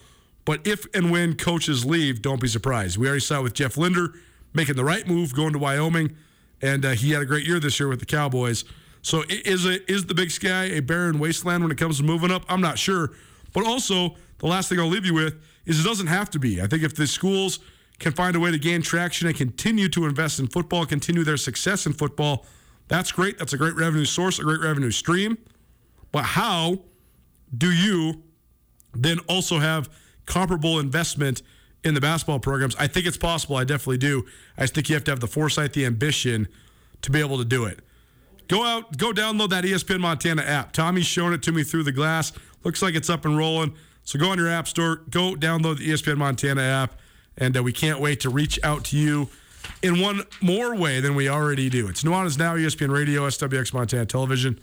but 0.50 0.66
if 0.66 0.88
and 0.96 1.12
when 1.12 1.36
coaches 1.36 1.86
leave, 1.86 2.24
don't 2.24 2.42
be 2.42 2.48
surprised. 2.48 2.98
We 2.98 3.06
already 3.06 3.20
saw 3.20 3.44
with 3.44 3.54
Jeff 3.54 3.78
Linder 3.78 4.14
making 4.52 4.78
the 4.78 4.84
right 4.84 5.08
move, 5.08 5.36
going 5.36 5.54
to 5.54 5.60
Wyoming, 5.60 6.16
and 6.60 6.84
uh, 6.84 6.90
he 6.94 7.12
had 7.12 7.22
a 7.22 7.26
great 7.26 7.46
year 7.46 7.60
this 7.60 7.80
year 7.80 7.88
with 7.88 8.00
the 8.00 8.08
Cowboys. 8.08 8.66
So 9.04 9.24
is 9.30 9.68
a, 9.68 9.92
is 9.92 10.08
the 10.08 10.16
Big 10.16 10.32
Sky 10.32 10.64
a 10.64 10.80
barren 10.80 11.20
wasteland 11.20 11.64
when 11.64 11.72
it 11.72 11.78
comes 11.78 11.98
to 11.98 12.04
moving 12.04 12.32
up? 12.32 12.46
I'm 12.50 12.62
not 12.62 12.80
sure. 12.80 13.12
But 13.54 13.68
also, 13.68 14.16
the 14.40 14.48
last 14.48 14.70
thing 14.70 14.80
I'll 14.80 14.88
leave 14.88 15.06
you 15.06 15.14
with 15.14 15.40
is 15.68 15.80
it 15.80 15.88
doesn't 15.88 16.08
have 16.08 16.32
to 16.32 16.40
be. 16.40 16.64
I 16.64 16.66
think 16.66 16.82
if 16.82 16.96
the 16.96 17.06
schools 17.06 17.60
can 18.00 18.14
find 18.14 18.36
a 18.36 18.40
way 18.40 18.52
to 18.52 18.58
gain 18.58 18.82
traction 18.82 19.28
and 19.28 19.36
continue 19.36 19.90
to 19.90 20.06
invest 20.06 20.40
in 20.40 20.48
football, 20.48 20.86
continue 20.86 21.24
their 21.24 21.38
success 21.38 21.86
in 21.86 21.94
football, 21.94 22.46
that's 22.88 23.12
great. 23.12 23.38
That's 23.38 23.54
a 23.54 23.58
great 23.58 23.76
revenue 23.76 24.06
source, 24.06 24.40
a 24.40 24.44
great 24.44 24.62
revenue 24.62 24.92
stream. 24.92 25.38
But 26.12 26.24
how 26.24 26.80
do 27.56 27.72
you 27.72 28.24
then 28.94 29.20
also 29.30 29.60
have 29.60 29.90
comparable 30.26 30.80
investment 30.80 31.44
in 31.84 31.94
the 31.94 32.02
basketball 32.02 32.40
programs? 32.40 32.76
I 32.78 32.88
think 32.88 33.06
it's 33.06 33.18
possible. 33.18 33.56
I 33.58 33.64
definitely 33.64 34.00
do. 34.00 34.26
I 34.58 34.62
just 34.62 34.74
think 34.74 34.90
you 34.90 34.96
have 34.96 35.04
to 35.06 35.12
have 35.12 35.20
the 35.20 35.28
foresight, 35.28 35.74
the 35.74 35.86
ambition 35.86 36.48
to 37.04 37.12
be 37.12 37.20
able 37.20 37.38
to 37.38 37.46
do 37.46 37.66
it. 37.66 37.80
Go 38.48 38.66
out, 38.66 38.98
go 38.98 39.12
download 39.12 39.52
that 39.52 39.64
ESPN 39.64 40.00
Montana 40.00 40.42
app. 40.42 40.72
Tommy's 40.72 41.06
showing 41.06 41.34
it 41.34 41.44
to 41.44 41.52
me 41.52 41.64
through 41.64 41.84
the 41.84 41.92
glass. 41.92 42.32
Looks 42.64 42.82
like 42.82 42.96
it's 42.96 43.10
up 43.10 43.26
and 43.26 43.38
rolling. 43.38 43.76
So 44.04 44.18
go 44.18 44.32
on 44.32 44.40
your 44.40 44.50
app 44.50 44.68
store, 44.68 45.04
go 45.12 45.36
download 45.36 45.78
the 45.78 45.88
ESPN 45.88 46.18
Montana 46.18 46.62
app, 46.62 46.99
and 47.40 47.58
uh, 47.58 47.64
we 47.64 47.72
can't 47.72 48.00
wait 48.00 48.20
to 48.22 48.30
reach 48.30 48.60
out 48.64 48.84
to 48.86 48.98
you 48.98 49.30
in 49.82 50.00
one 50.00 50.24
more 50.42 50.76
way 50.76 51.00
than 51.00 51.16
we 51.16 51.30
already 51.30 51.70
do. 51.70 51.88
It's 51.88 52.04
Nuanez 52.04 52.38
Now, 52.38 52.56
ESPN 52.56 52.92
Radio, 52.92 53.28
SWX 53.28 53.74
Montana 53.74 54.06
Television. 54.06 54.60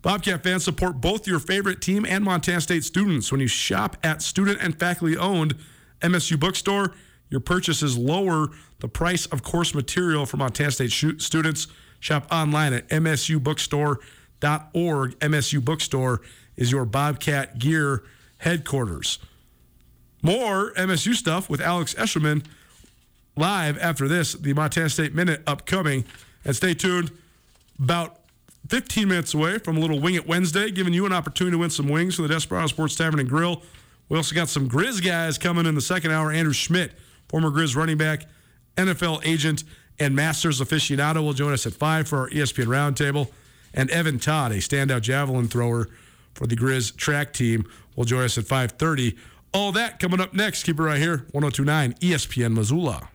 Bobcat 0.00 0.42
fans 0.42 0.64
support 0.64 1.00
both 1.00 1.26
your 1.26 1.40
favorite 1.40 1.80
team 1.80 2.06
and 2.06 2.24
Montana 2.24 2.60
State 2.60 2.84
students. 2.84 3.32
When 3.32 3.40
you 3.40 3.48
shop 3.48 3.96
at 4.02 4.22
student 4.22 4.60
and 4.60 4.78
faculty 4.78 5.16
owned 5.16 5.54
MSU 6.00 6.38
Bookstore, 6.38 6.94
your 7.30 7.40
purchases 7.40 7.98
lower 7.98 8.48
the 8.78 8.88
price 8.88 9.26
of 9.26 9.42
course 9.42 9.74
material 9.74 10.24
for 10.24 10.36
Montana 10.36 10.70
State 10.70 10.92
students. 11.20 11.66
Shop 12.00 12.28
online 12.30 12.72
at 12.72 12.88
msubookstore.org. 12.88 15.18
MSU 15.18 15.64
Bookstore 15.64 16.20
is 16.56 16.70
your 16.70 16.84
Bobcat 16.84 17.58
gear 17.58 18.04
headquarters. 18.38 19.18
More 20.22 20.72
MSU 20.72 21.14
stuff 21.14 21.48
with 21.48 21.60
Alex 21.60 21.94
Eshelman 21.94 22.44
live 23.36 23.78
after 23.78 24.08
this, 24.08 24.32
the 24.32 24.52
Montana 24.52 24.88
State 24.88 25.14
Minute 25.14 25.42
upcoming. 25.46 26.04
And 26.44 26.54
stay 26.54 26.74
tuned. 26.74 27.10
About 27.80 28.18
15 28.68 29.08
minutes 29.08 29.34
away 29.34 29.58
from 29.58 29.76
a 29.76 29.80
little 29.80 30.00
Wing 30.00 30.14
It 30.14 30.26
Wednesday, 30.26 30.70
giving 30.70 30.92
you 30.92 31.06
an 31.06 31.12
opportunity 31.12 31.54
to 31.54 31.58
win 31.58 31.70
some 31.70 31.88
wings 31.88 32.16
from 32.16 32.26
the 32.26 32.34
Desperado 32.34 32.66
Sports 32.66 32.96
Tavern 32.96 33.20
and 33.20 33.28
Grill. 33.28 33.62
We 34.08 34.16
also 34.16 34.34
got 34.34 34.48
some 34.48 34.68
Grizz 34.68 35.04
guys 35.04 35.38
coming 35.38 35.66
in 35.66 35.74
the 35.74 35.80
second 35.80 36.10
hour. 36.10 36.32
Andrew 36.32 36.52
Schmidt, 36.52 36.92
former 37.28 37.50
Grizz 37.50 37.76
running 37.76 37.98
back, 37.98 38.24
NFL 38.76 39.24
agent, 39.24 39.64
and 39.98 40.14
Masters 40.14 40.60
aficionado, 40.60 41.22
will 41.22 41.32
join 41.32 41.52
us 41.52 41.66
at 41.66 41.74
5 41.74 42.08
for 42.08 42.18
our 42.18 42.30
ESPN 42.30 42.66
Roundtable. 42.66 43.30
And 43.74 43.90
Evan 43.90 44.18
Todd, 44.18 44.52
a 44.52 44.56
standout 44.56 45.02
javelin 45.02 45.48
thrower 45.48 45.88
for 46.34 46.46
the 46.46 46.56
Grizz 46.56 46.96
track 46.96 47.32
team, 47.32 47.68
will 47.96 48.04
join 48.04 48.24
us 48.24 48.38
at 48.38 48.44
5.30. 48.44 49.16
All 49.54 49.72
that 49.72 49.98
coming 49.98 50.20
up 50.20 50.34
next. 50.34 50.64
Keep 50.64 50.78
it 50.78 50.82
right 50.82 50.98
here, 50.98 51.26
1029 51.32 51.94
ESPN 51.94 52.54
Missoula. 52.54 53.08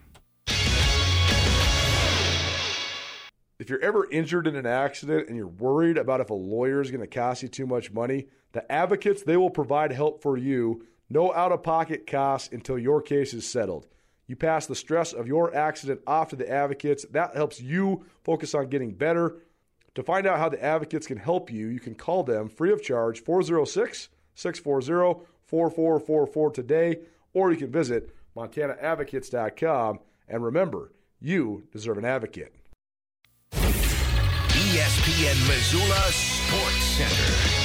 If 3.58 3.70
you're 3.70 3.80
ever 3.80 4.10
injured 4.10 4.48
in 4.48 4.56
an 4.56 4.66
accident 4.66 5.28
and 5.28 5.36
you're 5.36 5.46
worried 5.46 5.96
about 5.96 6.20
if 6.20 6.30
a 6.30 6.34
lawyer 6.34 6.80
is 6.80 6.90
going 6.90 7.00
to 7.00 7.06
cost 7.06 7.42
you 7.42 7.48
too 7.48 7.66
much 7.66 7.92
money, 7.92 8.26
the 8.52 8.70
advocates, 8.70 9.22
they 9.22 9.36
will 9.36 9.50
provide 9.50 9.92
help 9.92 10.22
for 10.22 10.36
you. 10.36 10.84
No 11.08 11.32
out 11.32 11.52
of 11.52 11.62
pocket 11.62 12.06
costs 12.06 12.52
until 12.52 12.78
your 12.78 13.00
case 13.00 13.32
is 13.32 13.48
settled. 13.48 13.86
You 14.26 14.34
pass 14.34 14.66
the 14.66 14.74
stress 14.74 15.12
of 15.12 15.28
your 15.28 15.54
accident 15.54 16.00
off 16.06 16.30
to 16.30 16.36
the 16.36 16.50
advocates. 16.50 17.04
That 17.12 17.36
helps 17.36 17.60
you 17.60 18.06
focus 18.24 18.54
on 18.54 18.68
getting 18.68 18.92
better. 18.92 19.36
To 19.94 20.02
find 20.02 20.26
out 20.26 20.38
how 20.38 20.48
the 20.48 20.62
advocates 20.62 21.06
can 21.06 21.18
help 21.18 21.50
you, 21.50 21.68
you 21.68 21.78
can 21.78 21.94
call 21.94 22.24
them 22.24 22.48
free 22.48 22.72
of 22.72 22.82
charge 22.82 23.22
406 23.22 24.08
640 24.34 25.26
4444 25.46 26.50
today, 26.50 26.98
or 27.32 27.50
you 27.50 27.56
can 27.56 27.70
visit 27.70 28.14
montanaadvocates.com. 28.36 30.00
And 30.28 30.44
remember, 30.44 30.92
you 31.20 31.64
deserve 31.72 31.98
an 31.98 32.04
advocate. 32.04 32.54
ESPN 34.74 35.48
Missoula 35.48 36.00
Sports 36.10 36.84
Center. 36.84 37.63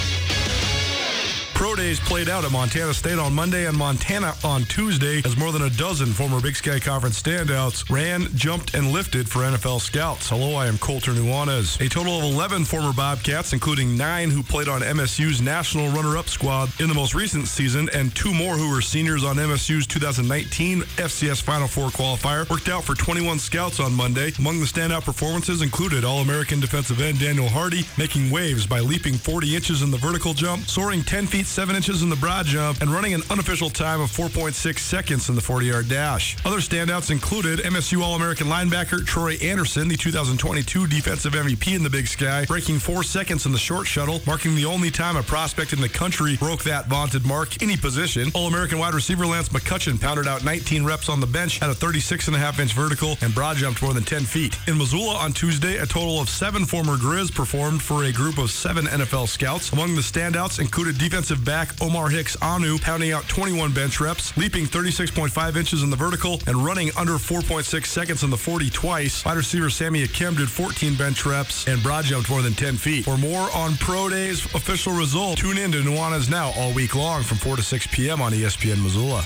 Pro 1.60 1.76
days 1.76 2.00
played 2.00 2.30
out 2.30 2.46
at 2.46 2.54
Montana 2.54 2.94
State 2.94 3.20
on 3.20 3.34
Monday 3.34 3.66
and 3.68 3.78
Montana 3.78 4.34
on 4.46 4.64
Tuesday 4.64 5.22
as 5.26 5.36
more 5.36 5.52
than 5.52 5.64
a 5.64 5.70
dozen 5.70 6.08
former 6.08 6.40
Big 6.40 6.56
Sky 6.56 6.80
Conference 6.80 7.22
standouts 7.22 7.90
ran, 7.90 8.34
jumped, 8.34 8.76
and 8.76 8.94
lifted 8.94 9.28
for 9.28 9.40
NFL 9.40 9.82
scouts. 9.82 10.30
Hello, 10.30 10.56
I 10.56 10.68
am 10.68 10.78
Colter 10.78 11.12
Nuanez. 11.12 11.86
A 11.86 11.90
total 11.90 12.18
of 12.18 12.24
11 12.24 12.64
former 12.64 12.94
Bobcats, 12.94 13.52
including 13.52 13.98
nine 13.98 14.32
who 14.32 14.42
played 14.42 14.70
on 14.70 14.80
MSU's 14.80 15.42
national 15.42 15.90
runner-up 15.90 16.30
squad 16.30 16.70
in 16.80 16.88
the 16.88 16.94
most 16.94 17.14
recent 17.14 17.46
season, 17.46 17.90
and 17.94 18.16
two 18.16 18.34
more 18.34 18.56
who 18.56 18.74
were 18.74 18.80
seniors 18.80 19.26
on 19.26 19.36
MSU's 19.36 19.86
2019 19.86 20.84
FCS 20.84 21.42
Final 21.42 21.68
Four 21.68 21.90
qualifier, 21.90 22.50
worked 22.50 22.70
out 22.70 22.86
for 22.86 22.96
21 22.96 23.38
scouts 23.38 23.82
on 23.82 23.94
Monday. 23.94 24.32
Among 24.40 24.62
the 24.62 24.66
standout 24.66 25.04
performances 25.04 25.62
included 25.62 26.06
All-American 26.06 26.62
defensive 26.62 27.02
end 27.02 27.20
Daniel 27.20 27.50
Hardy 27.50 27.86
making 27.98 28.32
waves 28.32 28.66
by 28.66 28.80
leaping 28.80 29.16
40 29.16 29.58
inches 29.58 29.82
in 29.82 29.92
the 29.92 29.98
vertical 29.98 30.34
jump, 30.34 30.66
soaring 30.66 31.04
10 31.04 31.28
feet 31.28 31.48
7 31.50 31.76
inches 31.76 32.04
in 32.04 32.10
the 32.10 32.16
broad 32.16 32.46
jump, 32.46 32.82
and 32.82 32.92
running 32.92 33.14
an 33.14 33.24
unofficial 33.30 33.70
time 33.70 34.02
of 34.02 34.12
4.6 34.12 34.78
seconds 34.80 35.30
in 35.30 35.36
the 35.36 35.42
40 35.42 35.66
yard 35.66 35.90
dash. 35.90 36.38
Other 36.46 36.58
standouts 36.58 37.12
included 37.12 37.60
MSU 37.60 38.02
All 38.02 38.16
American 38.16 38.48
linebacker 38.48 39.06
Troy 39.06 39.34
Anderson, 39.42 39.88
the 39.88 39.98
2022 39.98 40.88
defensive 40.88 41.34
MVP 41.34 41.76
in 41.76 41.84
the 41.84 41.90
Big 41.90 42.08
Sky, 42.08 42.46
breaking 42.46 42.80
four 42.80 43.04
seconds 43.04 43.46
in 43.46 43.52
the 43.52 43.58
short 43.58 43.88
shuttle, 43.88 44.22
marking 44.28 44.56
the 44.56 44.66
only 44.66 44.92
time 44.92 45.18
a 45.18 45.24
prospect 45.24 45.74
in 45.74 45.82
the 45.82 45.90
country 45.90 46.38
broke 46.38 46.64
that 46.64 46.88
vaunted 46.88 47.26
mark 47.26 47.62
any 47.62 47.76
position. 47.76 48.32
All 48.36 48.48
American 48.48 48.78
wide 48.78 48.94
receiver 48.94 49.26
Lance 49.26 49.50
McCutcheon 49.50 50.00
pounded 50.00 50.28
out 50.28 50.46
19 50.46 50.86
reps 50.86 51.10
on 51.10 51.20
the 51.20 51.28
bench 51.28 51.62
at 51.62 51.70
a 51.70 51.74
36 51.74 52.28
and 52.28 52.36
a 52.36 52.40
half 52.40 52.60
inch 52.60 52.74
vertical 52.74 53.18
and 53.22 53.34
broad 53.34 53.58
jumped 53.58 53.82
more 53.82 53.94
than 53.94 54.04
10 54.04 54.22
feet. 54.22 54.58
In 54.68 54.78
Missoula 54.78 55.16
on 55.16 55.34
Tuesday, 55.34 55.78
a 55.78 55.86
total 55.86 56.20
of 56.22 56.30
seven 56.30 56.66
former 56.66 56.96
Grizz 56.96 57.34
performed 57.34 57.82
for 57.82 58.04
a 58.04 58.12
group 58.12 58.38
of 58.38 58.52
seven 58.52 58.86
NFL 58.86 59.28
scouts. 59.28 59.72
Among 59.72 59.96
the 59.96 60.02
standouts 60.02 60.60
included 60.60 60.98
defensive 60.98 61.39
back 61.44 61.82
Omar 61.82 62.10
Hicks-Onu 62.10 62.82
pounding 62.82 63.12
out 63.12 63.28
21 63.28 63.74
bench 63.74 64.00
reps, 64.00 64.36
leaping 64.38 64.66
36.5 64.66 65.56
inches 65.56 65.84
in 65.84 65.90
the 65.90 65.96
vertical, 65.96 66.40
and 66.48 66.58
running 66.58 66.92
under 66.98 67.14
4.6 67.14 67.86
seconds 67.86 68.24
in 68.24 68.30
the 68.30 68.38
40 68.38 68.70
twice. 68.70 69.26
Wide 69.26 69.38
receiver 69.38 69.70
Sammy 69.70 70.06
Akem 70.06 70.38
did 70.38 70.50
14 70.50 70.96
bench 70.96 71.26
reps 71.26 71.68
and 71.68 71.82
broad 71.82 72.06
jumped 72.06 72.30
more 72.30 72.42
than 72.42 72.54
10 72.54 72.76
feet. 72.78 73.06
For 73.06 73.18
more 73.18 73.50
on 73.54 73.76
Pro 73.78 74.10
Day's 74.10 74.46
official 74.54 74.94
result, 74.94 75.38
tune 75.40 75.58
in 75.58 75.72
to 75.72 75.80
Nuanez 75.80 76.30
Now 76.30 76.52
all 76.58 76.74
week 76.74 76.96
long 76.96 77.24
from 77.24 77.38
4 77.38 77.56
to 77.58 77.64
6 77.64 77.88
p.m. 77.88 78.22
on 78.22 78.32
ESPN 78.32 78.82
Missoula. 78.84 79.26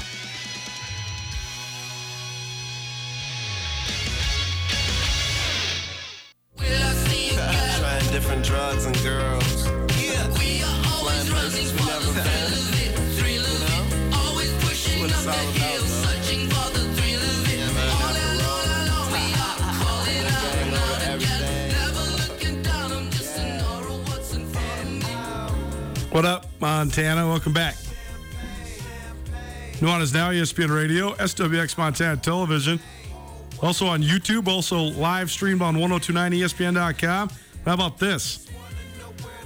What 26.13 26.25
up, 26.25 26.45
Montana? 26.61 27.27
Welcome 27.27 27.53
back. 27.53 27.73
Nuanez 29.79 30.13
Now, 30.13 30.29
ESPN 30.29 30.69
Radio, 30.69 31.13
SWX 31.15 31.75
Montana 31.75 32.17
Television. 32.17 32.79
Also 33.63 33.87
on 33.87 34.03
YouTube, 34.03 34.47
also 34.47 34.77
live 34.77 35.31
streamed 35.31 35.63
on 35.63 35.75
1029ESPN.com. 35.75 37.31
How 37.65 37.73
about 37.73 37.97
this? 37.97 38.47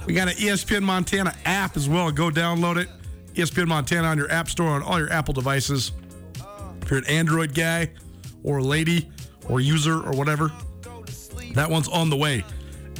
We 0.04 0.12
got 0.12 0.28
an 0.28 0.34
ESPN 0.34 0.82
Montana 0.82 1.34
app 1.46 1.74
as 1.74 1.88
well. 1.88 2.10
Go 2.12 2.28
download 2.28 2.76
it. 2.76 2.90
ESPN 3.32 3.68
Montana 3.68 4.06
on 4.06 4.18
your 4.18 4.30
app 4.30 4.50
store 4.50 4.68
on 4.68 4.82
all 4.82 4.98
your 4.98 5.10
Apple 5.10 5.32
devices. 5.32 5.92
If 6.82 6.90
you're 6.90 6.98
an 6.98 7.06
Android 7.06 7.54
guy 7.54 7.92
or 8.44 8.60
lady 8.60 9.10
or 9.48 9.60
user 9.60 9.94
or 9.94 10.12
whatever, 10.12 10.52
that 11.54 11.70
one's 11.70 11.88
on 11.88 12.10
the 12.10 12.16
way. 12.16 12.44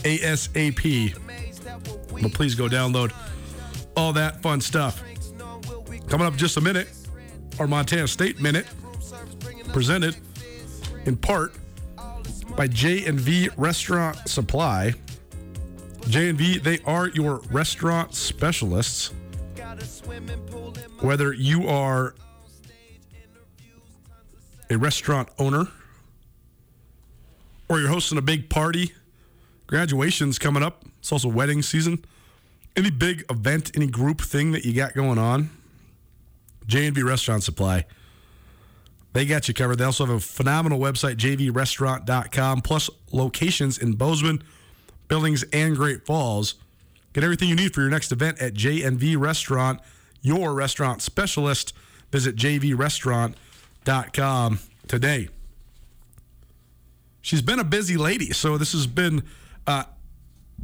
ASAP. 0.04 1.18
But 2.22 2.32
please 2.32 2.54
go 2.54 2.66
download 2.66 3.12
all 3.98 4.12
that 4.12 4.40
fun 4.40 4.60
stuff. 4.60 5.02
Coming 6.06 6.26
up 6.26 6.36
just 6.36 6.56
a 6.56 6.60
minute, 6.60 6.88
our 7.58 7.66
Montana 7.66 8.06
State 8.06 8.40
Minute, 8.40 8.66
presented 9.72 10.16
in 11.04 11.16
part 11.16 11.52
by 12.56 12.68
J&V 12.68 13.50
Restaurant 13.56 14.16
Supply. 14.28 14.94
J&V, 16.08 16.58
they 16.58 16.78
are 16.86 17.08
your 17.08 17.40
restaurant 17.50 18.14
specialists. 18.14 19.12
Whether 21.00 21.32
you 21.32 21.66
are 21.66 22.14
a 24.70 24.78
restaurant 24.78 25.28
owner 25.40 25.66
or 27.68 27.80
you're 27.80 27.88
hosting 27.88 28.16
a 28.16 28.22
big 28.22 28.48
party, 28.48 28.92
graduation's 29.66 30.38
coming 30.38 30.62
up. 30.62 30.84
It's 31.00 31.10
also 31.10 31.28
wedding 31.28 31.62
season. 31.62 32.04
Any 32.76 32.90
big 32.90 33.24
event, 33.30 33.72
any 33.74 33.86
group 33.86 34.20
thing 34.20 34.52
that 34.52 34.64
you 34.64 34.72
got 34.72 34.94
going 34.94 35.18
on, 35.18 35.50
J&V 36.66 37.02
Restaurant 37.02 37.42
Supply. 37.42 37.84
They 39.12 39.26
got 39.26 39.48
you 39.48 39.54
covered. 39.54 39.76
They 39.76 39.84
also 39.84 40.06
have 40.06 40.14
a 40.14 40.20
phenomenal 40.20 40.78
website, 40.78 41.16
jvrestaurant.com, 41.16 42.60
plus 42.60 42.88
locations 43.10 43.78
in 43.78 43.94
Bozeman, 43.94 44.44
Billings, 45.08 45.42
and 45.52 45.74
Great 45.74 46.06
Falls. 46.06 46.54
Get 47.14 47.24
everything 47.24 47.48
you 47.48 47.56
need 47.56 47.74
for 47.74 47.80
your 47.80 47.90
next 47.90 48.12
event 48.12 48.40
at 48.40 48.54
JNV 48.54 49.18
Restaurant, 49.18 49.80
your 50.20 50.54
restaurant 50.54 51.02
specialist. 51.02 51.72
Visit 52.12 52.36
jvrestaurant.com 52.36 54.58
today. 54.86 55.28
She's 57.20 57.42
been 57.42 57.58
a 57.58 57.64
busy 57.64 57.96
lady, 57.96 58.32
so 58.32 58.56
this 58.56 58.70
has 58.72 58.86
been 58.86 59.24
uh, 59.66 59.82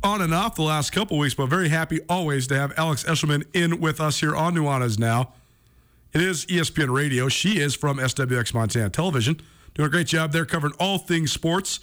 on 0.02 0.20
and 0.20 0.34
off 0.34 0.54
the 0.54 0.62
last 0.62 0.90
couple 0.90 1.18
weeks, 1.18 1.34
but 1.34 1.46
very 1.46 1.68
happy 1.68 2.00
always 2.08 2.46
to 2.48 2.56
have 2.56 2.72
Alex 2.76 3.04
Eshelman 3.04 3.44
in 3.54 3.80
with 3.80 4.00
us 4.00 4.20
here 4.20 4.34
on 4.34 4.54
Nuanez 4.54 4.98
Now. 4.98 5.32
It 6.12 6.20
is 6.20 6.46
ESPN 6.46 6.92
Radio. 6.94 7.28
She 7.28 7.58
is 7.58 7.74
from 7.74 7.98
SWX 7.98 8.54
Montana 8.54 8.90
Television, 8.90 9.40
doing 9.74 9.86
a 9.86 9.90
great 9.90 10.06
job 10.06 10.32
there 10.32 10.44
covering 10.44 10.74
all 10.78 10.98
things 10.98 11.32
sports 11.32 11.80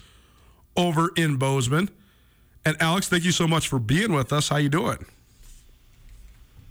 over 0.77 1.09
in 1.15 1.37
Bozeman. 1.37 1.89
And 2.63 2.77
Alex, 2.81 3.09
thank 3.09 3.23
you 3.25 3.31
so 3.31 3.47
much 3.47 3.67
for 3.67 3.79
being 3.79 4.13
with 4.13 4.31
us. 4.31 4.49
How 4.49 4.57
you 4.57 4.69
doing? 4.69 5.05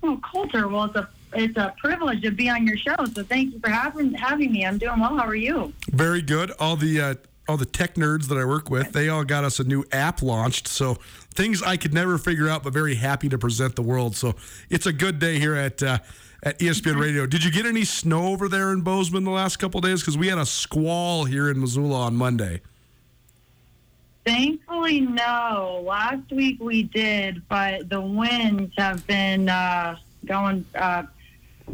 Oh, 0.02 0.18
Colter. 0.22 0.68
Well, 0.68 0.84
it's 0.84 0.96
a 0.96 1.08
it's 1.32 1.56
a 1.56 1.74
privilege 1.78 2.22
to 2.22 2.30
be 2.30 2.48
on 2.48 2.66
your 2.66 2.76
show. 2.76 2.96
So 3.12 3.22
thank 3.22 3.52
you 3.52 3.60
for 3.60 3.68
having 3.68 4.14
having 4.14 4.52
me. 4.52 4.64
I'm 4.64 4.78
doing 4.78 4.98
well. 4.98 5.16
How 5.16 5.26
are 5.26 5.34
you? 5.34 5.72
Very 5.90 6.22
good. 6.22 6.52
All 6.58 6.76
the 6.76 7.00
uh, 7.00 7.14
all 7.48 7.56
the 7.56 7.66
tech 7.66 7.96
nerds 7.96 8.28
that 8.28 8.38
I 8.38 8.44
work 8.44 8.70
with, 8.70 8.92
they 8.92 9.08
all 9.08 9.24
got 9.24 9.44
us 9.44 9.58
a 9.58 9.64
new 9.64 9.84
app 9.92 10.22
launched. 10.22 10.68
So 10.68 10.98
things 11.34 11.62
I 11.62 11.76
could 11.76 11.94
never 11.94 12.18
figure 12.18 12.48
out, 12.48 12.62
but 12.62 12.72
very 12.72 12.94
happy 12.94 13.28
to 13.28 13.38
present 13.38 13.76
the 13.76 13.82
world. 13.82 14.16
So 14.16 14.34
it's 14.68 14.86
a 14.86 14.92
good 14.92 15.18
day 15.18 15.38
here 15.38 15.54
at 15.54 15.82
uh, 15.82 15.98
at 16.42 16.58
ESPN 16.58 17.00
Radio. 17.00 17.26
Did 17.26 17.44
you 17.44 17.50
get 17.50 17.66
any 17.66 17.84
snow 17.84 18.28
over 18.28 18.48
there 18.48 18.72
in 18.72 18.80
Bozeman 18.80 19.24
the 19.24 19.30
last 19.30 19.56
couple 19.56 19.80
days? 19.80 20.00
Because 20.00 20.16
we 20.16 20.28
had 20.28 20.38
a 20.38 20.46
squall 20.46 21.24
here 21.24 21.50
in 21.50 21.60
Missoula 21.60 22.02
on 22.02 22.16
Monday. 22.16 22.62
Thankfully, 24.24 25.00
no. 25.00 25.82
Last 25.86 26.30
week 26.30 26.58
we 26.60 26.84
did, 26.84 27.42
but 27.48 27.88
the 27.88 28.00
winds 28.00 28.72
have 28.76 29.06
been 29.06 29.48
uh, 29.48 29.96
going 30.26 30.64
uh, 30.74 31.04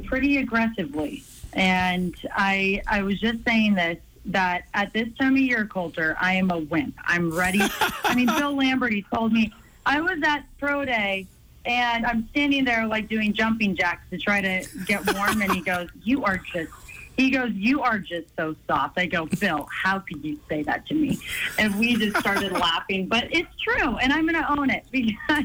pretty 0.04 0.38
aggressively. 0.38 1.22
And 1.52 2.14
I 2.32 2.82
I 2.86 3.02
was 3.02 3.18
just 3.20 3.44
saying 3.44 3.74
this 3.74 3.98
that 4.26 4.64
at 4.74 4.92
this 4.92 5.08
time 5.18 5.34
of 5.34 5.38
year, 5.38 5.66
Colter, 5.66 6.16
I 6.20 6.34
am 6.34 6.50
a 6.50 6.58
wimp. 6.58 6.94
I'm 7.04 7.32
ready. 7.32 7.60
I 8.04 8.14
mean, 8.14 8.26
Bill 8.38 8.56
Lambert, 8.56 8.92
he 8.92 9.04
told 9.14 9.32
me 9.32 9.52
I 9.84 10.00
was 10.00 10.18
at 10.24 10.44
pro 10.58 10.84
day 10.84 11.26
and 11.66 12.06
I'm 12.06 12.28
standing 12.30 12.64
there 12.64 12.86
like 12.86 13.08
doing 13.08 13.32
jumping 13.32 13.74
jacks 13.76 14.08
to 14.10 14.18
try 14.18 14.40
to 14.40 14.64
get 14.86 15.12
warm, 15.14 15.42
and 15.42 15.52
he 15.52 15.60
goes, 15.72 15.88
"You 16.02 16.24
are 16.24 16.38
just." 16.52 16.70
He 17.16 17.30
goes, 17.30 17.50
"You 17.52 17.82
are 17.82 17.98
just 17.98 18.28
so 18.36 18.54
soft." 18.66 18.98
I 18.98 19.06
go, 19.06 19.26
"Bill, 19.26 19.66
how 19.72 19.98
could 19.98 20.24
you 20.24 20.38
say 20.48 20.62
that 20.62 20.86
to 20.86 20.94
me?" 20.94 21.18
And 21.58 21.74
we 21.78 21.96
just 21.96 22.18
started 22.18 22.52
laughing. 22.52 23.06
But 23.08 23.28
it's 23.34 23.50
true, 23.60 23.96
and 23.96 24.12
I'm 24.12 24.26
going 24.26 24.40
to 24.40 24.52
own 24.58 24.70
it 24.70 24.84
because 24.90 25.44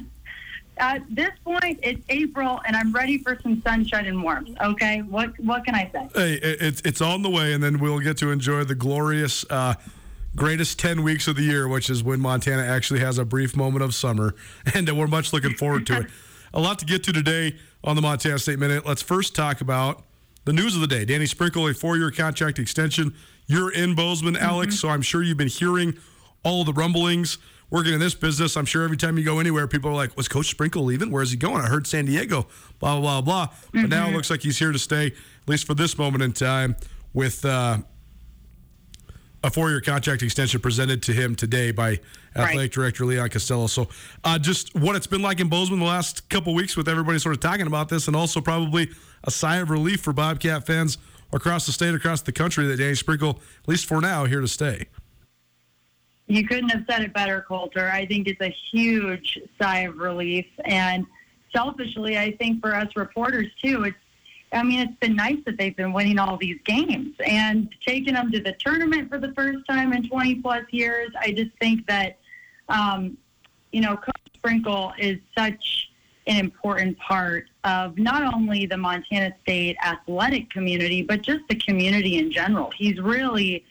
at 0.82 1.04
this 1.10 1.30
point 1.46 1.80
it's 1.84 2.02
April, 2.10 2.60
and 2.66 2.76
I'm 2.76 2.92
ready 2.92 3.20
for 3.20 3.40
some 3.42 3.62
sunshine 3.62 4.08
and 4.08 4.22
warmth. 4.22 4.50
Okay, 4.60 5.02
what 5.02 5.40
what 5.40 5.64
can 5.64 5.76
I 5.76 5.90
say? 5.94 6.10
Hey, 6.14 6.34
it's 6.42 6.82
it's 6.84 7.00
on 7.00 7.22
the 7.22 7.30
way, 7.30 7.54
and 7.54 7.64
then 7.64 7.80
we'll 7.80 8.00
get 8.00 8.18
to 8.18 8.32
enjoy 8.32 8.64
the 8.64 8.76
glorious 8.76 9.46
uh, 9.50 9.76
greatest 10.36 10.80
ten 10.80 11.04
weeks 11.04 11.28
of 11.28 11.36
the 11.36 11.44
year, 11.44 11.68
which 11.68 11.90
is 11.90 12.04
when 12.04 12.20
Montana 12.20 12.64
actually 12.64 13.00
has 13.00 13.20
a 13.20 13.26
brief 13.26 13.56
moment 13.56 13.84
of 13.84 13.94
summer, 13.94 14.34
and 14.74 14.92
we're 14.98 15.08
much 15.08 15.32
looking 15.32 15.54
forward 15.54 15.86
to 15.88 16.02
it. 16.02 16.08
A 16.54 16.60
lot 16.60 16.80
to 16.80 16.86
get 16.86 17.04
to 17.06 17.14
today 17.14 17.56
on 17.84 17.96
the 17.96 18.02
Montana 18.02 18.40
State 18.40 18.60
Minute. 18.60 18.86
Let's 18.86 19.02
first 19.02 19.36
talk 19.36 19.62
about 19.62 20.04
the 20.44 20.52
news 20.52 20.76
of 20.76 20.82
the 20.82 20.88
day. 20.88 21.06
Danny 21.06 21.28
Sprinkle, 21.28 21.68
a 21.68 21.74
four-year 21.74 22.12
contract 22.12 22.60
extension. 22.60 23.14
You're 23.48 23.72
in 23.72 23.96
Bozeman, 23.96 24.36
Alex, 24.36 24.80
so 24.80 24.90
I'm 24.90 25.02
sure 25.02 25.24
you've 25.24 25.38
been 25.38 25.48
hearing 25.48 25.98
all 26.44 26.64
the 26.64 26.74
rumblings. 26.74 27.38
Working 27.72 27.94
in 27.94 28.00
this 28.02 28.14
business, 28.14 28.58
I'm 28.58 28.66
sure 28.66 28.84
every 28.84 28.98
time 28.98 29.18
you 29.18 29.24
go 29.24 29.40
anywhere, 29.40 29.66
people 29.66 29.90
are 29.92 29.96
like, 29.96 30.16
"Was 30.18 30.28
Coach 30.28 30.50
Sprinkle 30.50 30.84
leaving? 30.84 31.10
Where's 31.10 31.32
he 31.32 31.38
going? 31.38 31.64
I 31.64 31.68
heard 31.68 31.88
San 31.88 32.06
Diego." 32.06 32.48
Blah 32.80 33.00
blah 33.00 33.22
blah 33.22 33.48
blah. 33.48 33.56
But 33.74 33.90
now 33.90 34.10
it 34.10 34.14
looks 34.14 34.30
like 34.30 34.42
he's 34.42 34.60
here 34.60 34.74
to 34.74 34.80
stay, 34.80 35.08
at 35.08 35.14
least 35.48 35.66
for 35.66 35.74
this 35.74 35.98
moment 35.98 36.22
in 36.22 36.34
time, 36.34 36.76
with 37.14 37.46
uh, 37.46 37.78
a 39.44 39.50
four-year 39.50 39.80
contract 39.82 40.22
extension 40.22 40.60
presented 40.60 41.02
to 41.04 41.14
him 41.14 41.34
today 41.34 41.72
by 41.72 42.00
athletic 42.36 42.58
Right. 42.58 42.72
director 42.72 43.06
Leon 43.06 43.30
Costello. 43.30 43.68
So, 43.68 43.88
uh, 44.26 44.38
just 44.38 44.76
what 44.76 44.96
it's 44.98 45.08
been 45.08 45.22
like 45.22 45.40
in 45.40 45.48
Bozeman 45.48 45.80
the 45.80 45.86
last 45.86 46.28
couple 46.30 46.54
weeks 46.54 46.76
with 46.76 46.90
everybody 46.90 47.20
sort 47.20 47.36
of 47.36 47.40
talking 47.40 47.68
about 47.68 47.88
this, 47.88 48.08
and 48.08 48.16
also 48.18 48.42
probably 48.42 48.90
a 49.24 49.32
sigh 49.32 49.58
of 49.58 49.70
relief 49.70 50.02
for 50.02 50.12
Bobcat 50.12 50.66
fans 50.68 50.98
across 51.32 51.66
the 51.66 51.72
state, 51.72 51.96
across 51.96 52.22
the 52.22 52.34
country, 52.34 52.68
that 52.68 52.78
Danny 52.78 52.96
Sprinkle, 52.96 53.40
at 53.64 53.70
least 53.70 53.86
for 53.86 54.02
now, 54.02 54.26
here 54.26 54.42
to 54.42 54.48
stay. 54.48 54.88
You 56.28 56.48
couldn't 56.48 56.70
have 56.70 56.86
said 56.90 57.02
it 57.02 57.14
better, 57.14 57.44
Colter. 57.48 57.90
I 57.90 58.06
think 58.06 58.28
it's 58.28 58.42
a 58.42 58.56
huge 58.72 59.38
sigh 59.60 59.80
of 59.80 59.98
relief. 59.98 60.46
And 60.64 61.06
selfishly, 61.54 62.18
I 62.18 62.32
think 62.38 62.62
for 62.62 62.74
us 62.74 62.96
reporters, 62.96 63.48
too, 63.62 63.84
it's, 63.84 63.98
I 64.54 64.64
mean, 64.64 64.80
it's 64.80 65.00
been 65.00 65.16
nice 65.16 65.38
that 65.46 65.58
they've 65.58 65.76
been 65.76 65.94
winning 65.94 66.20
all 66.20 66.38
these 66.38 66.60
games 66.66 67.16
and 67.26 67.70
taking 67.86 68.14
them 68.14 68.32
to 68.32 68.40
the 68.40 68.54
tournament 68.54 69.10
for 69.10 69.18
the 69.18 69.34
first 69.34 69.60
time 69.68 69.94
in 69.94 70.08
20 70.08 70.36
plus 70.36 70.64
years. 70.72 71.12
I 71.20 71.32
just 71.32 71.52
think 71.60 71.86
that, 71.88 72.18
um, 72.70 73.18
you 73.72 73.82
know, 73.82 73.96
Coach 73.96 74.16
Sprinkle 74.36 74.94
is 74.98 75.20
such 75.38 75.92
an 76.28 76.38
important 76.38 76.98
part 77.00 77.46
of 77.64 77.98
not 77.98 78.34
only 78.34 78.66
the 78.66 78.78
Montana 78.78 79.34
State 79.42 79.78
athletic 79.84 80.50
community, 80.50 81.02
but 81.02 81.22
just 81.22 81.48
the 81.50 81.56
community 81.56 82.18
in 82.18 82.32
general. 82.32 82.72
He's 82.72 83.00
really 83.00 83.66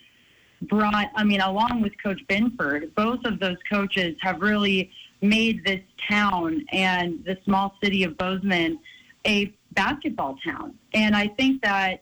brought, 0.63 1.09
I 1.15 1.23
mean, 1.23 1.41
along 1.41 1.81
with 1.81 1.93
Coach 2.01 2.21
Binford, 2.27 2.93
both 2.95 3.23
of 3.25 3.39
those 3.39 3.57
coaches 3.69 4.15
have 4.21 4.41
really 4.41 4.91
made 5.21 5.63
this 5.65 5.81
town 6.09 6.65
and 6.71 7.23
the 7.25 7.37
small 7.45 7.75
city 7.83 8.03
of 8.03 8.17
Bozeman 8.17 8.79
a 9.25 9.53
basketball 9.73 10.37
town. 10.43 10.73
And 10.93 11.15
I 11.15 11.27
think 11.27 11.61
that 11.61 12.01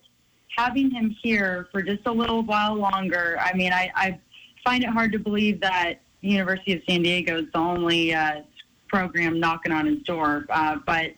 having 0.57 0.89
him 0.91 1.16
here 1.22 1.68
for 1.72 1.82
just 1.82 2.05
a 2.05 2.12
little 2.12 2.41
while 2.43 2.76
longer, 2.76 3.38
I 3.41 3.53
mean, 3.53 3.74
I, 3.74 3.91
I 3.95 4.20
find 4.64 4.84
it 4.84 4.89
hard 4.89 5.12
to 5.14 5.20
believe 5.20 5.60
that 5.62 5.99
University 6.22 6.74
of 6.74 6.82
San 6.88 7.01
Diego 7.01 7.39
is 7.39 7.45
the 7.53 7.60
only 7.60 8.14
uh, 8.14 8.41
program 8.88 9.39
knocking 9.39 9.72
on 9.72 9.86
his 9.86 9.99
door. 9.99 10.45
Uh, 10.49 10.78
but 10.86 11.12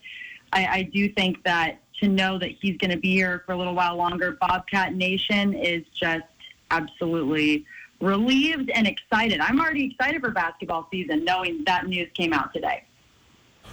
I, 0.52 0.66
I 0.66 0.90
do 0.92 1.08
think 1.12 1.42
that 1.44 1.78
to 2.00 2.08
know 2.08 2.38
that 2.38 2.50
he's 2.60 2.76
going 2.78 2.90
to 2.90 2.98
be 2.98 3.14
here 3.14 3.42
for 3.46 3.52
a 3.52 3.56
little 3.56 3.74
while 3.74 3.96
longer, 3.96 4.36
Bobcat 4.40 4.94
Nation 4.94 5.54
is 5.54 5.84
just 5.94 6.24
absolutely 6.72 7.64
relieved 8.00 8.70
and 8.70 8.86
excited. 8.86 9.40
I'm 9.40 9.60
already 9.60 9.84
excited 9.84 10.20
for 10.20 10.30
basketball 10.30 10.88
season, 10.90 11.24
knowing 11.24 11.62
that 11.66 11.86
news 11.86 12.08
came 12.14 12.32
out 12.32 12.52
today. 12.52 12.84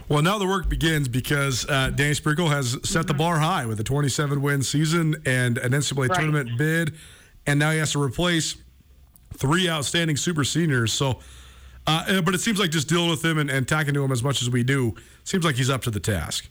Well, 0.08 0.22
now 0.22 0.38
the 0.38 0.46
work 0.46 0.70
begins 0.70 1.08
because 1.08 1.68
uh, 1.68 1.90
Danny 1.96 2.14
Sprinkle 2.14 2.50
has 2.50 2.78
set 2.84 3.08
the 3.08 3.14
bar 3.14 3.40
high 3.40 3.66
with 3.66 3.80
a 3.80 3.84
27 3.84 4.42
win 4.42 4.62
season 4.62 5.16
and 5.26 5.58
an 5.58 5.72
NCAA 5.72 6.10
Right. 6.10 6.16
tournament 6.20 6.58
bid, 6.58 6.94
and 7.48 7.60
now 7.60 7.72
he 7.72 7.80
has 7.80 7.92
to 7.94 8.02
replace 8.02 8.56
three 9.34 9.70
outstanding 9.70 10.16
super 10.18 10.44
seniors. 10.44 10.94
So, 10.94 11.20
uh, 11.88 12.06
uh, 12.08 12.22
but 12.22 12.36
it 12.36 12.42
seems 12.42 12.60
like 12.60 12.70
just 12.70 12.88
dealing 12.88 13.10
with 13.10 13.24
him 13.24 13.38
and, 13.40 13.50
and 13.50 13.68
talking 13.68 13.94
to 13.94 14.04
him 14.04 14.12
as 14.12 14.22
much 14.22 14.42
as 14.42 14.50
we 14.50 14.64
do 14.64 14.96
seems 15.24 15.44
like 15.44 15.56
he's 15.56 15.70
up 15.70 15.82
to 15.84 15.92
the 15.92 16.00
task. 16.00 16.48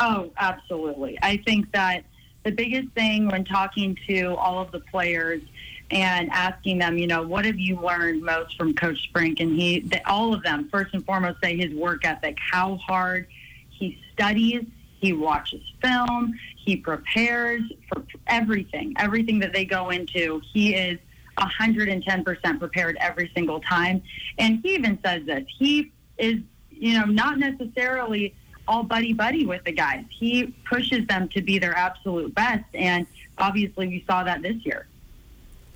Oh, 0.00 0.30
absolutely. 0.38 1.18
I 1.22 1.38
think 1.38 1.70
that 1.72 2.04
the 2.48 2.54
biggest 2.54 2.88
thing 2.94 3.28
when 3.28 3.44
talking 3.44 3.94
to 4.08 4.34
all 4.36 4.58
of 4.58 4.72
the 4.72 4.80
players 4.80 5.42
and 5.90 6.30
asking 6.30 6.78
them, 6.78 6.96
you 6.96 7.06
know, 7.06 7.22
what 7.22 7.44
have 7.44 7.58
you 7.58 7.78
learned 7.78 8.22
most 8.22 8.56
from 8.56 8.74
Coach 8.74 9.10
Sprink? 9.10 9.40
And 9.40 9.54
he, 9.54 9.80
they, 9.80 10.00
all 10.06 10.32
of 10.32 10.42
them, 10.42 10.66
first 10.70 10.94
and 10.94 11.04
foremost, 11.04 11.38
say 11.42 11.56
his 11.58 11.74
work 11.74 12.06
ethic, 12.06 12.38
how 12.38 12.76
hard 12.76 13.26
he 13.68 14.00
studies, 14.14 14.64
he 14.98 15.12
watches 15.12 15.60
film, 15.82 16.32
he 16.56 16.74
prepares 16.76 17.62
for 17.92 18.02
everything, 18.26 18.94
everything 18.96 19.38
that 19.40 19.52
they 19.52 19.66
go 19.66 19.90
into. 19.90 20.40
He 20.50 20.74
is 20.74 20.98
110% 21.36 22.58
prepared 22.58 22.96
every 22.98 23.30
single 23.34 23.60
time. 23.60 24.02
And 24.38 24.60
he 24.62 24.74
even 24.74 24.98
says 25.04 25.26
this. 25.26 25.44
He 25.58 25.92
is, 26.16 26.36
you 26.70 26.94
know, 26.94 27.04
not 27.04 27.38
necessarily 27.38 28.34
all 28.68 28.82
buddy 28.82 29.12
buddy 29.12 29.46
with 29.46 29.64
the 29.64 29.72
guys. 29.72 30.04
He 30.10 30.54
pushes 30.68 31.06
them 31.06 31.28
to 31.30 31.40
be 31.40 31.58
their 31.58 31.76
absolute 31.76 32.34
best. 32.34 32.64
And 32.74 33.06
obviously, 33.38 33.88
we 33.88 34.04
saw 34.06 34.22
that 34.22 34.42
this 34.42 34.64
year. 34.64 34.86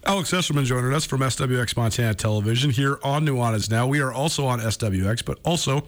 Alex 0.05 0.32
Eshelman 0.32 0.64
joining 0.64 0.93
us 0.93 1.05
from 1.05 1.20
SWX 1.20 1.76
Montana 1.76 2.14
Television 2.14 2.70
here 2.70 2.99
on 3.03 3.24
Nuanez 3.24 3.70
Now. 3.70 3.86
We 3.86 4.01
are 4.01 4.12
also 4.12 4.47
on 4.47 4.59
SWX, 4.61 5.24
but 5.24 5.38
also 5.45 5.86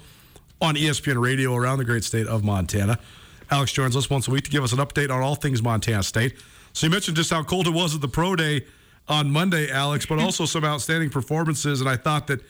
on 0.61 0.77
ESPN 0.77 1.21
Radio 1.21 1.55
around 1.55 1.79
the 1.79 1.85
great 1.85 2.05
state 2.05 2.27
of 2.27 2.45
Montana. 2.45 2.99
Alex 3.51 3.73
joins 3.73 3.97
us 3.97 4.09
once 4.09 4.29
a 4.29 4.31
week 4.31 4.45
to 4.45 4.51
give 4.51 4.65
us 4.65 4.73
an 4.73 4.79
update 4.79 5.11
on 5.11 5.21
all 5.21 5.35
things 5.35 5.63
Montana 5.63 6.03
State. 6.03 6.37
So 6.73 6.87
you 6.87 6.91
mentioned 6.91 7.17
just 7.17 7.31
how 7.31 7.43
cold 7.43 7.67
it 7.67 7.73
was 7.73 7.95
at 7.95 8.01
the 8.01 8.09
pro 8.09 8.35
day 8.35 8.65
on 9.09 9.31
Monday, 9.31 9.71
Alex, 9.71 10.07
but 10.07 10.19
also 10.19 10.45
some 10.47 10.65
outstanding 10.65 11.11
performances. 11.11 11.81
And 11.81 11.91
I 11.91 11.97
thought 11.97 12.29
that 12.29 12.41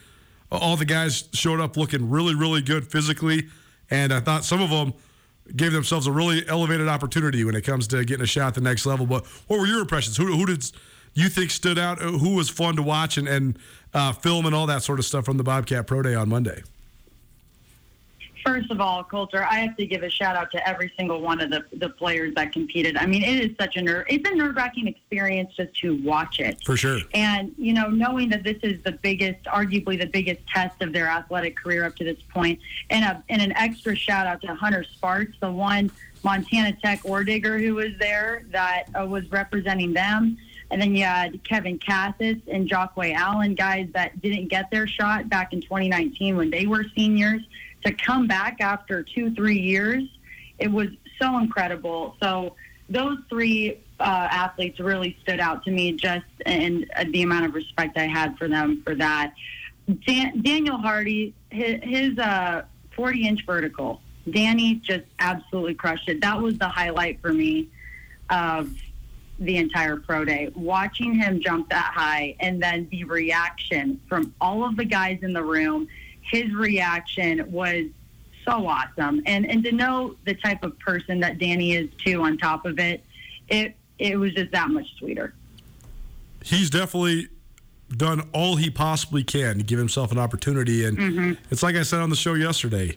all 0.53 0.77
the 0.77 0.85
guys 0.85 1.29
showed 1.33 1.61
up 1.61 1.77
looking 1.77 2.11
really, 2.11 2.35
really 2.35 2.61
good 2.61 2.87
physically. 2.87 3.49
And 3.91 4.13
I 4.13 4.21
thought 4.21 4.45
some 4.45 4.63
of 4.63 4.71
them 4.71 4.95
gave 5.57 5.73
themselves 5.73 6.07
a 6.07 6.13
really 6.13 6.47
elevated 6.49 6.89
opportunity 6.89 7.45
when 7.45 7.55
it 7.55 7.63
comes 7.63 7.87
to 7.89 8.05
getting 8.05 8.23
a 8.23 8.27
shot 8.27 8.49
at 8.49 8.55
the 8.55 8.61
next 8.61 8.87
level. 8.87 9.07
But 9.07 9.27
what 9.47 9.61
were 9.61 9.67
your 9.67 9.81
impressions? 9.81 10.17
Who, 10.17 10.27
who 10.27 10.47
did 10.47 10.65
you 11.15 11.29
think 11.29 11.51
stood 11.51 11.79
out? 11.79 12.01
Who 12.01 12.35
was 12.35 12.49
fun 12.49 12.77
to 12.77 12.83
watch 12.83 13.19
and, 13.19 13.29
and 13.29 13.59
uh, 13.93 14.13
film 14.13 14.47
and 14.47 14.55
all 14.55 14.67
that 14.67 14.83
sort 14.83 14.99
of 14.99 15.05
stuff 15.05 15.25
from 15.25 15.37
the 15.37 15.45
Bobcat 15.45 15.87
Pro 15.87 16.03
Day 16.03 16.15
on 16.15 16.29
Monday? 16.29 16.63
First 18.45 18.71
of 18.71 18.81
all, 18.81 19.03
Colter, 19.03 19.43
I 19.43 19.61
have 19.61 19.77
to 19.79 19.87
give 19.87 20.03
a 20.03 20.11
shout 20.11 20.37
out 20.37 20.51
to 20.51 20.69
every 20.69 20.93
single 20.99 21.23
one 21.23 21.41
of 21.41 21.51
the, 21.51 21.65
the 21.73 21.89
players 21.89 22.35
that 22.35 22.53
competed. 22.53 22.97
I 22.99 23.07
mean, 23.07 23.23
it 23.23 23.41
is 23.43 23.57
such 23.59 23.77
a 23.77 23.83
nerve. 23.83 24.05
It's 24.09 24.29
a 24.29 24.35
nerve 24.35 24.55
wracking 24.55 24.87
experience 24.87 25.55
just 25.57 25.75
to 25.81 26.03
watch 26.03 26.41
it. 26.41 26.63
For 26.65 26.77
sure. 26.77 27.01
And 27.15 27.55
you 27.57 27.73
know, 27.73 27.89
knowing 27.89 28.29
that 28.31 28.45
this 28.45 28.59
is 28.63 28.83
the 28.83 28.93
biggest, 28.93 29.45
arguably 29.45 29.99
the 29.99 30.07
biggest 30.07 30.47
test 30.47 30.83
of 30.83 30.93
their 30.93 31.07
athletic 31.07 31.57
career 31.57 31.87
up 31.87 31.97
to 31.97 32.05
this 32.05 32.19
point, 32.29 32.61
and 32.91 33.05
a 33.05 33.25
and 33.31 33.41
an 33.41 33.53
extra 33.57 33.97
shout 33.97 34.27
out 34.27 34.43
to 34.43 34.55
Hunter 34.55 34.85
Sparks, 34.85 35.37
the 35.41 35.51
one 35.51 35.91
Montana 36.23 36.77
Tech 36.83 37.01
ore 37.05 37.25
digger 37.25 37.59
who 37.59 37.75
was 37.77 37.93
there 37.99 38.45
that 38.51 38.89
uh, 38.99 39.07
was 39.07 39.31
representing 39.31 39.95
them. 39.95 40.37
And 40.71 40.83
then 40.83 40.97
you 40.97 41.05
had 41.05 41.43
Kevin 41.45 41.79
Kassis 41.79 42.41
and 42.49 42.69
Jockway 42.69 43.15
Allen, 43.15 43.55
guys 43.55 43.89
that 43.93 44.21
didn't 44.21 44.49
get 44.49 44.71
their 44.71 44.87
shot 44.87 45.29
back 45.29 45.53
in 45.53 45.61
2019 45.61 46.37
when 46.37 46.51
they 46.51 46.67
were 46.67 46.85
seniors 46.97 47.43
to 47.85 47.93
come 47.93 48.27
back 48.27 48.61
after 48.61 49.03
two, 49.03 49.35
three 49.35 49.59
years, 49.59 50.05
it 50.59 50.71
was 50.71 50.89
so 51.21 51.39
incredible. 51.39 52.17
So 52.23 52.55
those 52.89 53.19
three 53.29 53.81
uh, 54.01 54.29
athletes 54.31 54.81
really 54.81 55.17
stood 55.23 55.41
out 55.41 55.65
to 55.65 55.71
me 55.71 55.93
just 55.93 56.25
and 56.47 56.87
uh, 56.97 57.05
the 57.11 57.23
amount 57.23 57.47
of 57.47 57.55
respect 57.55 57.97
I 57.97 58.07
had 58.07 58.37
for 58.39 58.49
them 58.49 58.83
for 58.85 58.95
that. 58.97 59.35
Dan- 60.07 60.41
Daniel 60.43 60.79
Hardy, 60.79 61.35
his, 61.51 62.19
uh, 62.19 62.65
40 62.97 63.27
inch 63.27 63.47
vertical, 63.47 64.01
Danny 64.31 64.77
just 64.77 65.05
absolutely 65.19 65.75
crushed 65.75 66.09
it. 66.09 66.21
That 66.21 66.41
was 66.41 66.57
the 66.59 66.69
highlight 66.69 67.21
for 67.21 67.33
me 67.33 67.69
of 68.31 68.71
the 69.39 69.57
entire 69.57 69.97
pro 69.97 70.25
day. 70.25 70.51
Watching 70.55 71.15
him 71.15 71.41
jump 71.41 71.69
that 71.71 71.93
high 71.95 72.37
and 72.41 72.63
then 72.63 72.89
the 72.91 73.05
reaction 73.05 74.01
from 74.09 74.33
all 74.41 74.65
of 74.65 74.77
the 74.77 74.85
guys 74.85 75.19
in 75.23 75.33
the 75.33 75.43
room 75.43 75.89
his 76.31 76.53
reaction 76.53 77.51
was 77.51 77.87
so 78.45 78.67
awesome. 78.67 79.23
And 79.27 79.47
and 79.51 79.63
to 79.65 79.73
know 79.73 80.17
the 80.25 80.35
type 80.35 80.63
of 80.65 80.79
person 80.79 81.21
that 81.21 81.39
Danny 81.39 81.75
is 81.75 81.89
too 82.05 82.23
on 82.23 82.37
top 82.39 82.67
of 82.67 82.79
it, 82.79 83.05
it 83.49 83.77
it 83.99 84.17
was 84.19 84.33
just 84.35 84.51
that 84.53 84.71
much 84.71 84.87
sweeter. 84.99 85.35
He's 86.43 86.69
definitely 86.71 87.29
done 87.97 88.29
all 88.33 88.57
he 88.57 88.71
possibly 88.71 89.23
can 89.23 89.59
to 89.59 89.63
give 89.63 89.79
himself 89.79 90.11
an 90.13 90.19
opportunity 90.19 90.85
and 90.85 90.99
Mm-hmm. 90.99 91.33
it's 91.51 91.63
like 91.63 91.77
I 91.77 91.83
said 91.83 92.01
on 92.01 92.11
the 92.11 92.17
show 92.17 92.35
yesterday. 92.35 92.97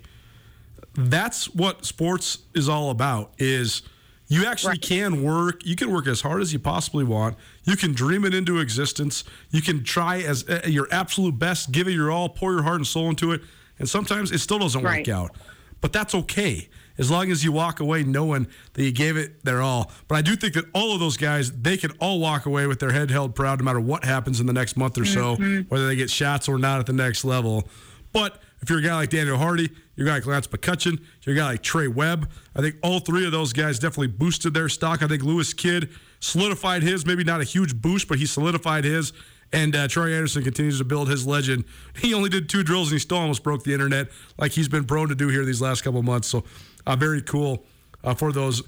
That's 0.95 1.53
what 1.53 1.85
sports 1.85 2.39
is 2.55 2.67
all 2.67 2.89
about 2.89 3.31
is 3.37 3.83
you 4.27 4.45
actually 4.45 4.71
Right. 4.71 4.81
can 4.81 5.23
work. 5.23 5.65
You 5.65 5.75
can 5.75 5.91
work 5.91 6.07
as 6.07 6.21
hard 6.21 6.41
as 6.41 6.51
you 6.51 6.59
possibly 6.59 7.03
want. 7.03 7.37
You 7.67 7.75
can 7.75 7.93
dream 7.93 8.25
it 8.25 8.33
into 8.33 8.59
existence. 8.59 9.23
You 9.51 9.61
can 9.61 9.83
try 9.83 10.21
as 10.21 10.47
uh, 10.49 10.61
your 10.65 10.87
absolute 10.91 11.37
best, 11.37 11.71
give 11.71 11.87
it 11.87 11.91
your 11.91 12.09
all, 12.09 12.29
pour 12.29 12.53
your 12.53 12.63
heart 12.63 12.77
and 12.77 12.87
soul 12.87 13.09
into 13.09 13.31
it. 13.33 13.41
And 13.77 13.87
sometimes 13.87 14.31
it 14.31 14.39
still 14.39 14.57
doesn't 14.59 14.81
Right. 14.81 15.05
work 15.07 15.15
out. 15.15 15.35
But 15.81 15.93
that's 15.93 16.15
okay 16.15 16.69
as 16.97 17.11
long 17.11 17.29
as 17.29 17.43
you 17.43 17.51
walk 17.51 17.79
away 17.79 18.03
knowing 18.03 18.47
that 18.73 18.83
you 18.83 18.91
gave 18.91 19.17
it 19.17 19.43
their 19.45 19.61
all. 19.61 19.91
But 20.07 20.15
I 20.15 20.21
do 20.23 20.35
think 20.35 20.55
that 20.55 20.65
all 20.73 20.93
of 20.93 20.99
those 20.99 21.17
guys, 21.17 21.51
they 21.51 21.77
can 21.77 21.91
all 21.99 22.19
walk 22.19 22.47
away 22.47 22.65
with 22.65 22.79
their 22.79 22.91
head 22.91 23.11
held 23.11 23.35
proud 23.35 23.59
no 23.59 23.65
matter 23.65 23.79
what 23.79 24.03
happens 24.03 24.39
in 24.39 24.47
the 24.47 24.53
next 24.53 24.77
month 24.77 24.97
or 24.97 25.05
so, 25.05 25.35
whether 25.69 25.85
they 25.87 25.95
get 25.95 26.09
shots 26.09 26.47
or 26.47 26.57
not 26.57 26.79
at 26.79 26.87
the 26.87 26.93
next 26.93 27.23
level. 27.23 27.67
But 28.13 28.41
if 28.61 28.69
you're 28.71 28.79
a 28.79 28.81
guy 28.81 28.95
like 28.95 29.09
Daniel 29.11 29.37
Hardy, 29.37 29.69
you're 29.95 30.07
a 30.07 30.09
guy 30.09 30.15
like 30.15 30.25
Lance 30.25 30.47
McCutcheon, 30.47 30.99
you're 31.23 31.35
a 31.35 31.37
guy 31.37 31.45
like 31.45 31.61
Trey 31.61 31.87
Webb, 31.87 32.31
I 32.55 32.61
think 32.61 32.77
all 32.81 32.99
three 32.99 33.25
of 33.27 33.31
those 33.31 33.53
guys 33.53 33.77
definitely 33.77 34.07
boosted 34.07 34.55
their 34.55 34.69
stock. 34.69 35.03
I 35.03 35.07
think 35.07 35.21
Lewis 35.21 35.53
Kidd 35.53 35.89
solidified 36.19 36.83
his, 36.83 37.05
maybe 37.05 37.23
not 37.23 37.41
a 37.41 37.43
huge 37.43 37.75
boost, 37.75 38.07
but 38.07 38.17
he 38.17 38.25
solidified 38.25 38.83
his. 38.83 39.13
And 39.53 39.75
uh, 39.75 39.87
Troy 39.87 40.13
Anderson 40.13 40.43
continues 40.43 40.77
to 40.79 40.83
build 40.83 41.09
his 41.09 41.25
legend. 41.25 41.63
He 41.97 42.13
only 42.13 42.29
did 42.29 42.49
two 42.49 42.63
drills 42.63 42.89
and 42.89 42.95
he 42.95 42.99
still 42.99 43.17
almost 43.17 43.43
broke 43.43 43.63
the 43.63 43.73
internet, 43.73 44.09
like 44.37 44.51
he's 44.51 44.67
been 44.67 44.85
prone 44.85 45.09
to 45.09 45.15
do 45.15 45.29
here 45.29 45.45
these 45.45 45.61
last 45.61 45.83
couple 45.83 46.03
months. 46.03 46.27
So, 46.27 46.43
uh, 46.85 46.95
very 46.95 47.21
cool 47.21 47.65
uh, 48.03 48.13
for 48.13 48.31
those 48.31 48.61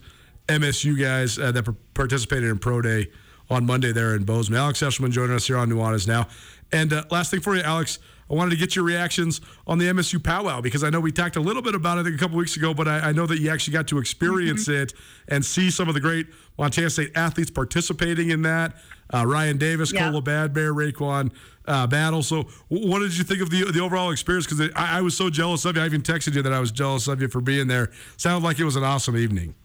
MSU 0.48 1.00
guys 1.00 1.38
uh, 1.38 1.52
that 1.52 1.64
par- 1.66 1.76
participated 1.94 2.50
in 2.50 2.58
Pro 2.60 2.82
Day 2.82 3.08
on 3.50 3.66
Monday 3.66 3.92
there 3.92 4.16
in 4.16 4.24
Bozeman. 4.24 4.60
Alex 4.60 4.82
Eshelman 4.82 5.12
joining 5.12 5.36
us 5.36 5.48
here 5.48 5.58
on 5.58 5.70
Nuanez 5.70 6.08
now. 6.08 6.28
And 6.72 6.94
uh, 6.94 7.04
last 7.12 7.32
thing 7.32 7.42
for 7.42 7.56
you, 7.56 7.62
Alex, 7.62 8.00
I 8.30 8.36
wanted 8.36 8.52
to 8.52 8.58
get 8.58 8.76
your 8.76 8.86
reactions 8.86 9.42
on 9.66 9.80
the 9.80 9.86
MSU 9.86 10.24
powwow 10.24 10.62
because 10.62 10.84
I 10.84 10.90
know 10.92 11.00
we 11.00 11.12
talked 11.12 11.36
a 11.36 11.40
little 11.40 11.64
bit 11.64 11.74
about 11.74 11.98
it 11.98 12.14
a 12.14 12.18
couple 12.18 12.38
weeks 12.38 12.56
ago, 12.58 12.74
but 12.74 12.88
I, 12.88 13.00
I 13.00 13.12
know 13.12 13.26
that 13.26 13.40
you 13.40 13.50
actually 13.50 13.74
got 13.74 13.88
to 13.88 13.98
experience 13.98 14.68
it 14.68 14.94
and 15.28 15.44
see 15.44 15.72
some 15.72 15.88
of 15.88 15.96
the 15.96 16.00
great 16.00 16.28
Montana 16.58 16.90
State 16.92 17.12
athletes 17.16 17.50
participating 17.50 18.30
in 18.30 18.44
that. 18.44 18.76
Uh, 19.12 19.26
Ryan 19.26 19.58
Davis, 19.58 19.92
Yeah. 19.92 20.10
Cola 20.10 20.22
Bad 20.22 20.54
Bear, 20.54 20.72
Raekwon 20.74 21.32
uh, 21.66 21.88
Battle. 21.88 22.22
So, 22.22 22.44
w- 22.70 22.88
what 22.92 23.00
did 23.00 23.18
you 23.18 23.24
think 23.24 23.42
of 23.42 23.50
the 23.50 23.64
the 23.72 23.80
overall 23.80 24.12
experience? 24.12 24.46
Because 24.46 24.70
I, 24.76 25.00
I 25.00 25.02
was 25.02 25.18
so 25.18 25.32
jealous 25.32 25.66
of 25.66 25.76
you. 25.76 25.82
I 25.82 25.86
even 25.88 26.04
texted 26.04 26.36
you 26.36 26.44
that 26.44 26.54
I 26.54 26.60
was 26.60 26.72
jealous 26.72 27.08
of 27.08 27.20
you 27.20 27.28
for 27.28 27.42
being 27.42 27.68
there. 27.68 27.90
Sounded 28.18 28.46
like 28.46 28.60
it 28.60 28.66
was 28.66 28.76
an 28.76 28.84
awesome 28.84 29.18
evening. 29.18 29.56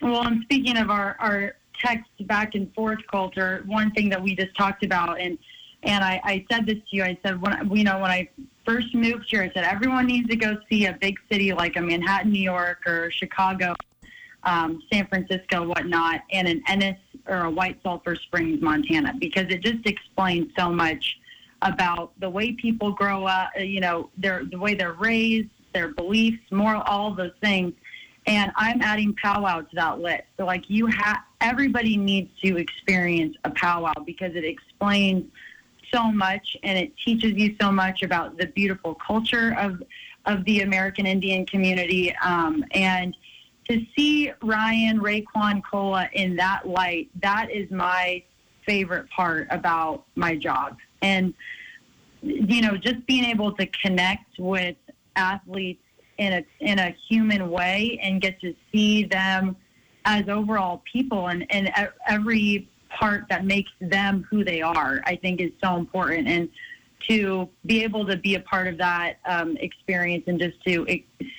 Well, 0.00 0.22
and 0.26 0.42
speaking 0.44 0.76
of 0.76 0.90
our, 0.90 1.16
our 1.18 1.54
text 1.80 2.10
back 2.26 2.54
and 2.54 2.72
forth 2.74 2.98
culture, 3.10 3.64
one 3.66 3.90
thing 3.90 4.08
that 4.10 4.22
we 4.22 4.36
just 4.36 4.56
talked 4.56 4.84
about, 4.84 5.20
and 5.20 5.36
and 5.82 6.04
I, 6.04 6.20
I 6.24 6.46
said 6.50 6.66
this 6.66 6.76
to 6.76 6.96
you, 6.96 7.04
I 7.04 7.18
said 7.24 7.40
when 7.40 7.70
you 7.76 7.84
know 7.84 7.98
when 7.98 8.10
I 8.10 8.28
first 8.64 8.94
moved 8.94 9.26
here, 9.28 9.42
I 9.42 9.50
said 9.52 9.64
everyone 9.64 10.06
needs 10.06 10.28
to 10.28 10.36
go 10.36 10.56
see 10.68 10.86
a 10.86 10.92
big 10.92 11.18
city 11.30 11.52
like 11.52 11.76
a 11.76 11.80
Manhattan, 11.80 12.32
New 12.32 12.42
York, 12.42 12.86
or 12.86 13.10
Chicago, 13.10 13.74
um, 14.44 14.82
San 14.92 15.06
Francisco, 15.06 15.66
whatnot, 15.66 16.20
and 16.30 16.46
an 16.46 16.62
Ennis 16.68 16.98
or 17.26 17.44
a 17.44 17.50
White 17.50 17.78
Sulphur 17.82 18.16
Springs, 18.16 18.62
Montana, 18.62 19.14
because 19.18 19.46
it 19.48 19.62
just 19.62 19.86
explains 19.86 20.52
so 20.56 20.70
much 20.70 21.18
about 21.62 22.12
the 22.20 22.28
way 22.28 22.52
people 22.52 22.92
grow 22.92 23.24
up, 23.24 23.50
uh, 23.58 23.62
you 23.62 23.80
know, 23.80 24.10
their 24.16 24.44
the 24.44 24.58
way 24.58 24.74
they're 24.74 24.94
raised, 24.94 25.48
their 25.72 25.88
beliefs, 25.88 26.42
moral, 26.50 26.82
all 26.82 27.14
those 27.14 27.32
things. 27.40 27.72
And 28.26 28.52
I'm 28.54 28.80
adding 28.82 29.14
powwow 29.20 29.62
to 29.62 29.74
that 29.74 29.98
list. 29.98 30.24
So 30.36 30.46
like 30.46 30.70
you 30.70 30.86
have, 30.86 31.18
everybody 31.40 31.96
needs 31.96 32.30
to 32.44 32.56
experience 32.56 33.36
a 33.44 33.50
powwow 33.50 33.94
because 34.06 34.36
it 34.36 34.44
explains 34.44 35.24
so 35.92 36.10
much 36.10 36.56
and 36.62 36.78
it 36.78 36.92
teaches 37.04 37.32
you 37.32 37.54
so 37.60 37.70
much 37.70 38.02
about 38.02 38.36
the 38.38 38.46
beautiful 38.46 38.94
culture 38.94 39.54
of 39.58 39.82
of 40.24 40.44
the 40.44 40.60
American 40.60 41.04
Indian 41.06 41.44
community. 41.44 42.14
Um, 42.24 42.64
and 42.72 43.16
to 43.68 43.84
see 43.96 44.32
Ryan 44.42 45.00
Raekwon 45.00 45.62
Cola 45.68 46.08
in 46.12 46.36
that 46.36 46.68
light, 46.68 47.10
that 47.20 47.50
is 47.50 47.70
my 47.70 48.22
favorite 48.64 49.10
part 49.10 49.48
about 49.50 50.04
my 50.14 50.36
job. 50.36 50.78
And 51.00 51.34
you 52.22 52.62
know, 52.62 52.76
just 52.76 53.04
being 53.06 53.24
able 53.24 53.52
to 53.52 53.66
connect 53.66 54.38
with 54.38 54.76
athletes 55.16 55.82
in 56.18 56.32
a 56.32 56.44
in 56.60 56.78
a 56.78 56.94
human 57.08 57.50
way 57.50 57.98
and 58.02 58.20
get 58.20 58.40
to 58.40 58.54
see 58.70 59.04
them 59.04 59.56
as 60.04 60.28
overall 60.28 60.82
people 60.90 61.28
and 61.28 61.46
and 61.50 61.72
every 62.06 62.68
part 62.98 63.24
that 63.28 63.44
makes 63.44 63.70
them 63.80 64.26
who 64.30 64.44
they 64.44 64.62
are, 64.62 65.00
I 65.04 65.16
think 65.16 65.40
is 65.40 65.52
so 65.62 65.76
important. 65.76 66.28
And 66.28 66.48
to 67.08 67.48
be 67.66 67.82
able 67.82 68.06
to 68.06 68.16
be 68.16 68.36
a 68.36 68.40
part 68.40 68.68
of 68.68 68.78
that 68.78 69.18
um, 69.24 69.56
experience 69.58 70.24
and 70.26 70.38
just 70.38 70.62
to 70.64 70.86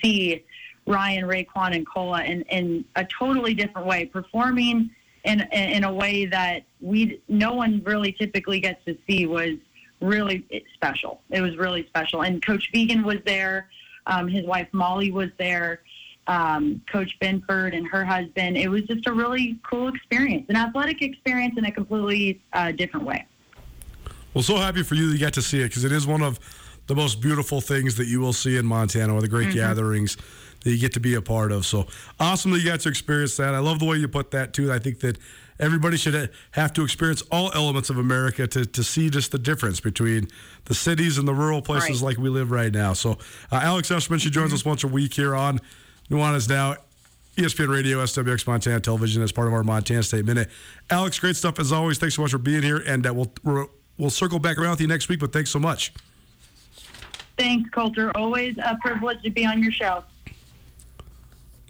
see 0.02 0.44
Ryan, 0.86 1.26
Raekwon, 1.26 1.76
and 1.76 1.88
Cola 1.88 2.24
in, 2.24 2.42
in 2.44 2.86
a 2.96 3.06
totally 3.06 3.54
different 3.54 3.88
way, 3.88 4.06
performing 4.06 4.92
in 5.24 5.40
in 5.54 5.86
a 5.86 5.94
way 5.94 6.26
that 6.26 6.64
we 6.82 7.22
no 7.30 7.54
one 7.54 7.82
really 7.86 8.12
typically 8.12 8.60
gets 8.60 8.84
to 8.86 8.98
see 9.08 9.26
was 9.26 9.56
really 10.02 10.46
special. 10.74 11.22
It 11.30 11.42
was 11.42 11.56
really 11.56 11.86
special. 11.88 12.24
And 12.24 12.46
Coach 12.46 12.70
Vigen 12.74 13.04
was 13.04 13.20
there. 13.26 13.70
Um, 14.06 14.28
his 14.28 14.46
wife 14.46 14.68
Molly 14.74 15.12
was 15.12 15.30
there. 15.38 15.80
Um, 16.28 16.82
Coach 16.92 17.18
Binford 17.20 17.74
and 17.74 17.86
her 17.88 18.06
husband. 18.06 18.58
It 18.58 18.70
was 18.70 18.84
just 18.84 19.08
a 19.08 19.14
really 19.14 19.60
cool 19.70 19.90
experience, 19.90 20.46
an 20.50 20.56
athletic 20.56 21.02
experience 21.02 21.56
in 21.58 21.66
a 21.66 21.72
completely 21.72 22.42
uh, 22.54 22.72
different 22.72 23.06
way. 23.06 23.26
Well, 24.34 24.44
so 24.44 24.56
happy 24.56 24.84
for 24.84 24.96
you 24.96 25.08
that 25.08 25.14
you 25.14 25.20
got 25.20 25.34
to 25.34 25.42
see 25.42 25.60
it 25.62 25.66
because 25.66 25.84
it 25.84 25.92
is 25.92 26.08
one 26.08 26.22
of 26.22 26.40
the 26.88 26.96
most 26.96 27.22
beautiful 27.22 27.62
things 27.62 27.96
that 27.96 28.08
you 28.08 28.20
will 28.20 28.34
see 28.34 28.58
in 28.58 28.66
Montana, 28.66 29.14
or 29.14 29.22
the 29.22 29.28
great 29.28 29.54
gatherings 29.54 30.18
that 30.64 30.72
you 30.72 30.78
get 30.78 30.94
to 30.94 31.00
be 31.00 31.16
a 31.16 31.22
part 31.22 31.52
of. 31.52 31.66
So 31.66 31.88
awesome 32.20 32.52
that 32.52 32.60
you 32.60 32.66
got 32.70 32.80
to 32.82 32.90
experience 32.90 33.38
that. 33.38 33.54
I 33.54 33.60
love 33.60 33.80
the 33.80 33.86
way 33.86 33.98
you 33.98 34.08
put 34.08 34.32
that 34.32 34.54
too. 34.54 34.72
I 34.72 34.80
think 34.80 35.00
that 35.02 35.18
everybody 35.60 35.98
should 35.98 36.30
have 36.52 36.74
to 36.74 36.84
experience 36.84 37.22
all 37.32 37.52
elements 37.54 37.90
of 37.90 37.98
America 37.98 38.48
to, 38.48 38.66
to 38.66 38.84
see 38.84 39.10
just 39.10 39.32
the 39.32 39.40
difference 39.40 39.80
between 39.80 40.28
the 40.66 40.74
cities 40.74 41.18
and 41.18 41.28
the 41.28 41.34
rural 41.34 41.62
places 41.62 42.02
Right. 42.02 42.16
like 42.16 42.18
we 42.18 42.30
live 42.30 42.50
right 42.52 42.72
now. 42.74 42.94
So 42.94 43.12
uh, 43.52 43.60
Alex 43.62 43.90
Eshelman, 43.90 44.20
she 44.20 44.30
joins 44.30 44.54
us 44.54 44.66
once 44.66 44.84
a 44.84 44.88
week 44.88 45.14
here 45.14 45.36
on 45.36 45.60
Nuanez 46.14 46.48
Now. 46.48 46.76
E 47.36 47.42
ESPN 47.42 47.70
Radio, 47.70 47.98
SWX 48.04 48.46
Montana 48.46 48.80
Television 48.80 49.24
as 49.24 49.32
part 49.32 49.48
of 49.48 49.56
our 49.56 49.64
Montana 49.64 50.04
State 50.04 50.24
Minute. 50.24 50.52
Alex, 50.92 51.18
great 51.18 51.36
stuff 51.36 51.60
as 51.60 51.72
always. 51.72 51.98
Thanks 51.98 52.16
so 52.16 52.22
much 52.22 52.30
for 52.30 52.38
being 52.38 52.62
here, 52.62 52.84
and 52.86 53.08
uh, 53.08 53.14
we'll 53.14 53.34
we'll 53.44 53.72
we'll 53.98 54.12
circle 54.12 54.38
back 54.38 54.60
around 54.60 54.70
with 54.72 54.82
you 54.82 54.88
next 54.88 55.10
week. 55.10 55.20
But 55.20 55.34
thanks 55.34 55.50
so 55.50 55.58
much. 55.58 55.92
Thanks, 57.36 57.68
Colter. 57.72 58.16
Always 58.16 58.60
a 58.60 58.78
privilege 58.80 59.24
to 59.24 59.32
be 59.32 59.48
on 59.48 59.64
your 59.64 59.72
show. 59.72 60.04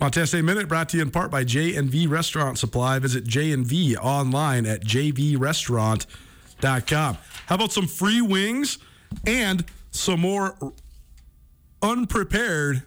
Montana 0.01 0.27
State 0.27 0.43
Minute 0.43 0.67
brought 0.67 0.89
to 0.89 0.97
you 0.97 1.03
in 1.03 1.11
part 1.11 1.31
by 1.31 1.45
J&V 1.45 2.07
Restaurant 2.07 2.59
Supply. 2.59 2.99
Visit 2.99 3.23
J&V 3.23 3.95
online 3.95 4.65
at 4.65 4.83
jvrestaurant.com. 4.83 7.17
How 7.45 7.55
about 7.55 7.71
some 7.71 7.87
free 7.87 8.19
wings 8.19 8.79
and 9.25 9.63
some 9.91 10.19
more 10.19 10.57
unprepared 11.81 12.83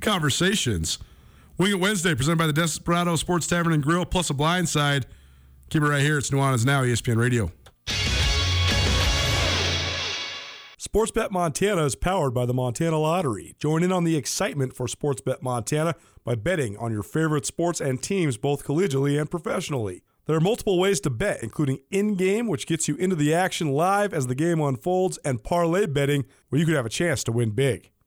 conversations? 0.00 0.98
Wing 1.58 1.72
It 1.72 1.80
Wednesday, 1.80 2.14
presented 2.14 2.38
by 2.38 2.46
the 2.46 2.52
Desperado 2.52 3.16
Sports 3.16 3.46
Tavern 3.46 3.72
and 3.72 3.82
Grill, 3.82 4.04
plus 4.04 4.30
a 4.30 4.34
blind 4.34 4.68
side. 4.68 5.06
Keep 5.70 5.82
it 5.82 5.86
right 5.88 6.02
here. 6.02 6.18
It's 6.18 6.30
Nuanez 6.30 6.64
Now, 6.64 6.82
ESPN 6.82 7.16
Radio. 7.16 7.50
Sportsbet 10.78 11.32
Montana 11.32 11.84
is 11.84 11.96
powered 11.96 12.32
by 12.32 12.46
the 12.46 12.54
Montana 12.54 12.98
Lottery. 12.98 13.56
Join 13.58 13.82
in 13.82 13.90
on 13.90 14.04
the 14.04 14.16
excitement 14.16 14.74
for 14.74 14.86
Sportsbet 14.86 15.42
Montana 15.42 15.96
by 16.24 16.36
betting 16.36 16.76
on 16.78 16.92
your 16.92 17.02
favorite 17.02 17.44
sports 17.44 17.80
and 17.80 18.00
teams 18.00 18.36
both 18.36 18.64
collegially 18.64 19.20
and 19.20 19.28
professionally. 19.28 20.02
There 20.26 20.36
are 20.36 20.40
multiple 20.40 20.78
ways 20.78 21.00
to 21.00 21.10
bet, 21.10 21.42
including 21.42 21.80
in 21.90 22.14
game, 22.14 22.46
which 22.46 22.66
gets 22.66 22.86
you 22.86 22.96
into 22.96 23.16
the 23.16 23.34
action 23.34 23.72
live 23.72 24.14
as 24.14 24.28
the 24.28 24.34
game 24.34 24.60
unfolds, 24.60 25.18
and 25.24 25.42
parlay 25.42 25.86
betting, 25.86 26.24
where 26.48 26.60
you 26.60 26.66
could 26.66 26.76
have 26.76 26.86
a 26.86 26.90
chance 26.90 27.24
to 27.24 27.32
win 27.32 27.50
big. 27.50 27.90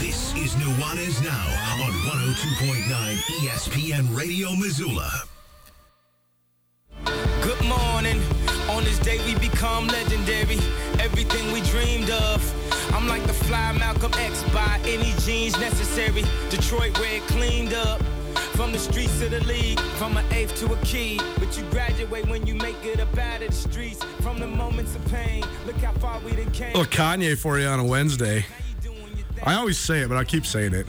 This 0.00 0.34
is 0.34 0.54
Nuanez 0.54 1.22
Now 1.22 1.84
on 1.84 1.92
102.9 1.92 3.16
ESPN 3.40 4.16
Radio 4.16 4.50
Missoula. 4.56 5.10
Good 7.42 7.64
morning. 7.64 8.20
On 8.70 8.82
this 8.84 8.98
day 8.98 9.18
we 9.24 9.38
become 9.38 9.86
legendary. 9.86 10.58
Everything 10.98 11.52
we 11.52 11.60
dreamed 11.62 12.10
of. 12.10 12.42
I'm 12.94 13.06
like 13.06 13.22
the 13.24 13.32
fly 13.32 13.72
Malcolm 13.72 14.12
X 14.14 14.42
by 14.52 14.80
any 14.84 15.12
jeans 15.20 15.58
necessary. 15.58 16.24
Detroit 16.50 16.98
red 16.98 17.22
cleaned 17.22 17.74
up. 17.74 18.02
From 18.56 18.72
the 18.72 18.78
streets 18.78 19.18
to 19.20 19.28
the 19.28 19.42
league, 19.44 19.80
from 19.98 20.16
an 20.16 20.24
eighth 20.32 20.54
to 20.60 20.72
a 20.72 20.76
key. 20.78 21.20
But 21.38 21.56
you 21.56 21.64
graduate 21.70 22.26
when 22.28 22.46
you 22.46 22.54
make 22.54 22.84
it 22.84 23.00
up 23.00 23.16
out 23.18 23.42
of 23.42 23.48
the 23.48 23.54
streets. 23.54 24.02
From 24.22 24.38
the 24.38 24.46
moments 24.46 24.94
of 24.94 25.04
pain, 25.06 25.44
look 25.66 25.76
how 25.76 25.92
far 25.94 26.20
we 26.20 26.32
done 26.32 26.50
came. 26.52 26.72
little 26.74 26.84
Kanye 26.84 27.36
for 27.36 27.58
you 27.58 27.66
on 27.66 27.80
a 27.80 27.84
Wednesday. 27.84 28.44
I 29.44 29.54
always 29.54 29.78
say 29.78 30.00
it, 30.00 30.08
but 30.08 30.16
I 30.16 30.24
keep 30.24 30.46
saying 30.46 30.72
it. 30.72 30.86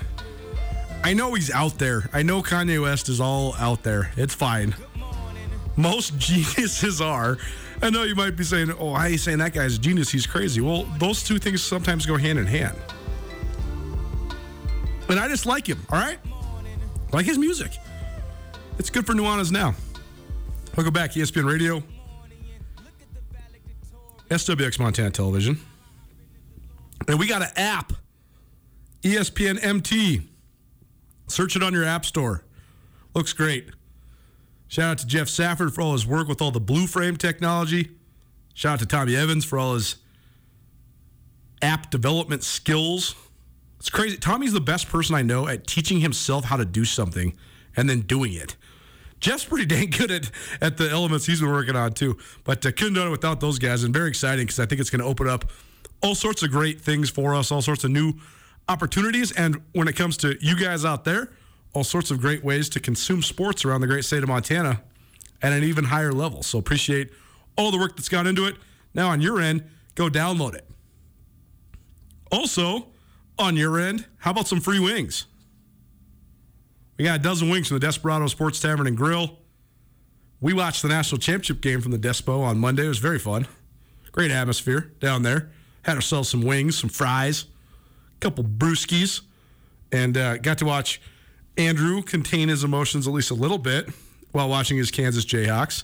I 1.03 1.14
know 1.14 1.34
he's 1.34 1.51
out 1.51 1.78
there. 1.78 2.10
I 2.14 2.24
know 2.24 2.41
Kanye 2.41 2.82
West 2.82 3.10
is 3.10 3.20
all 3.20 3.53
out 3.56 3.84
there. 3.84 4.12
It's 4.16 4.34
fine. 4.34 4.74
Most 5.76 6.18
geniuses 6.18 7.01
are. 7.01 7.38
I 7.82 7.89
know 7.89 8.03
you 8.03 8.16
might 8.16 8.38
be 8.38 8.45
saying, 8.45 8.72
"Oh, 8.80 8.93
are 8.93 9.10
you 9.10 9.18
saying 9.18 9.39
that 9.39 9.53
guy's 9.53 9.76
a 9.76 9.80
genius? 9.80 10.10
He's 10.10 10.26
crazy." 10.26 10.62
Well, 10.62 10.84
those 10.97 11.22
two 11.22 11.38
things 11.38 11.62
sometimes 11.62 12.06
go 12.06 12.16
hand 12.16 12.39
in 12.39 12.45
hand. 12.45 12.78
And 15.10 15.20
I 15.20 15.28
just 15.28 15.45
like 15.45 15.68
him. 15.68 15.86
All 15.89 15.99
right, 15.99 16.18
like 17.12 17.26
his 17.26 17.38
music. 17.38 17.74
It's 18.80 18.89
good 18.89 19.06
for 19.06 19.14
Nuanez 19.14 19.51
now. 19.51 19.76
Welcome 20.78 20.93
back, 20.93 21.12
ESPN 21.12 21.45
Radio, 21.47 21.84
SWX 24.30 24.80
Montana 24.80 25.12
Television, 25.12 25.60
and 27.10 27.20
we 27.20 27.28
got 27.28 27.41
an 27.41 27.49
app. 27.58 27.91
ESPN 29.01 29.63
MT. 29.63 30.29
Search 31.27 31.55
it 31.55 31.63
on 31.63 31.73
your 31.73 31.83
app 31.83 32.05
store. 32.05 32.43
Looks 33.13 33.33
great. 33.33 33.69
Shout 34.67 34.91
out 34.91 34.97
to 34.99 35.07
Jeff 35.07 35.29
Safford 35.29 35.73
for 35.73 35.81
all 35.81 35.93
his 35.93 36.05
work 36.05 36.27
with 36.27 36.41
all 36.41 36.51
the 36.51 36.59
blue 36.59 36.87
frame 36.87 37.17
technology. 37.17 37.91
Shout 38.53 38.73
out 38.73 38.79
to 38.79 38.85
Tommy 38.85 39.15
Evans 39.15 39.45
for 39.45 39.59
all 39.59 39.75
his 39.75 39.97
app 41.61 41.89
development 41.89 42.43
skills. 42.43 43.15
It's 43.79 43.89
crazy. 43.89 44.17
Tommy's 44.17 44.53
the 44.53 44.61
best 44.61 44.89
person 44.89 45.15
I 45.15 45.21
know 45.21 45.47
at 45.47 45.67
teaching 45.67 45.99
himself 45.99 46.45
how 46.45 46.57
to 46.57 46.65
do 46.65 46.85
something 46.85 47.37
and 47.75 47.89
then 47.89 48.01
doing 48.01 48.33
it. 48.33 48.55
Jeff's 49.19 49.45
pretty 49.45 49.65
dang 49.75 49.89
good 49.89 50.11
at, 50.11 50.31
at 50.61 50.77
the 50.77 50.89
elements 50.89 51.25
he's 51.25 51.41
been 51.41 51.51
working 51.51 51.75
on 51.75 51.93
too. 51.93 52.17
But 52.43 52.65
uh, 52.65 52.71
couldn't 52.71 52.93
done 52.93 53.07
it 53.07 53.11
without 53.11 53.39
those 53.39 53.59
guys, 53.59 53.83
and 53.83 53.93
very 53.93 54.09
exciting 54.09 54.45
because 54.45 54.59
I 54.59 54.65
think 54.65 54.81
it's 54.81 54.89
going 54.89 55.01
to 55.01 55.07
open 55.07 55.27
up 55.27 55.51
all 56.01 56.15
sorts 56.15 56.43
of 56.43 56.51
great 56.51 56.81
things 56.81 57.09
for 57.09 57.35
us, 57.35 57.51
all 57.51 57.61
sorts 57.61 57.83
of 57.83 57.91
new 57.91 58.13
opportunities. 58.68 59.32
And 59.32 59.61
when 59.74 59.88
it 59.88 59.95
comes 59.95 60.18
to 60.18 60.36
you 60.39 60.55
guys 60.55 60.86
out 60.86 61.03
there, 61.03 61.32
all 61.74 61.84
sorts 61.84 62.11
of 62.11 62.22
great 62.22 62.43
ways 62.43 62.70
to 62.70 62.80
consume 62.80 63.22
sports 63.22 63.66
around 63.66 63.82
the 63.82 63.88
great 63.88 64.05
state 64.05 64.24
of 64.24 64.30
Montana 64.30 64.82
at 65.41 65.51
an 65.51 65.63
even 65.63 65.86
higher 65.86 66.11
level. 66.11 66.41
So 66.41 66.57
appreciate 66.57 67.11
all 67.57 67.72
the 67.72 67.78
work 67.78 67.95
that's 67.95 68.09
gone 68.09 68.28
into 68.28 68.45
it. 68.45 68.55
Now 68.93 69.09
on 69.09 69.22
your 69.22 69.41
end, 69.41 69.63
go 69.95 70.07
download 70.07 70.55
it. 70.55 70.68
Also, 72.32 72.88
on 73.38 73.55
your 73.55 73.80
end, 73.80 74.05
how 74.18 74.32
about 74.32 74.47
some 74.47 74.61
free 74.61 74.80
wings? 74.80 75.26
We 76.97 77.03
got 77.03 77.20
a 77.20 77.24
dozen 77.24 77.49
wings 77.49 77.68
from 77.68 77.76
the 77.76 77.86
Desperado 77.86 78.28
Sports 78.28 78.59
Tavern 78.61 78.88
and 78.88 78.95
Grill. 78.95 79.38
We 80.39 80.53
watched 80.53 80.82
the 80.82 80.88
national 80.88 81.20
championship 81.20 81.61
game 81.61 81.82
from 81.82 81.91
the 81.91 81.99
Despo 81.99 82.41
on 82.41 82.57
Monday. 82.57 82.86
It 82.86 82.89
was 82.89 82.99
very 82.99 83.20
fun. 83.20 83.47
Great 84.11 84.32
atmosphere 84.32 84.93
down 84.99 85.24
there. 85.24 85.51
Had 85.82 85.95
ourselves 85.95 86.30
some 86.30 86.41
wings, 86.41 86.78
some 86.80 86.89
fries, 86.89 87.45
couple 88.20 88.43
brewskis, 88.43 89.22
and 89.91 90.18
uh, 90.18 90.38
got 90.38 90.57
to 90.59 90.66
watch 90.66 91.01
Andrew 91.57 92.01
contain 92.01 92.49
his 92.49 92.63
emotions 92.63 93.07
at 93.07 93.13
least 93.13 93.32
a 93.32 93.36
little 93.36 93.57
bit 93.57 93.89
while 94.32 94.49
watching 94.49 94.78
his 94.78 94.91
Kansas 94.91 95.26
Jayhawks 95.26 95.84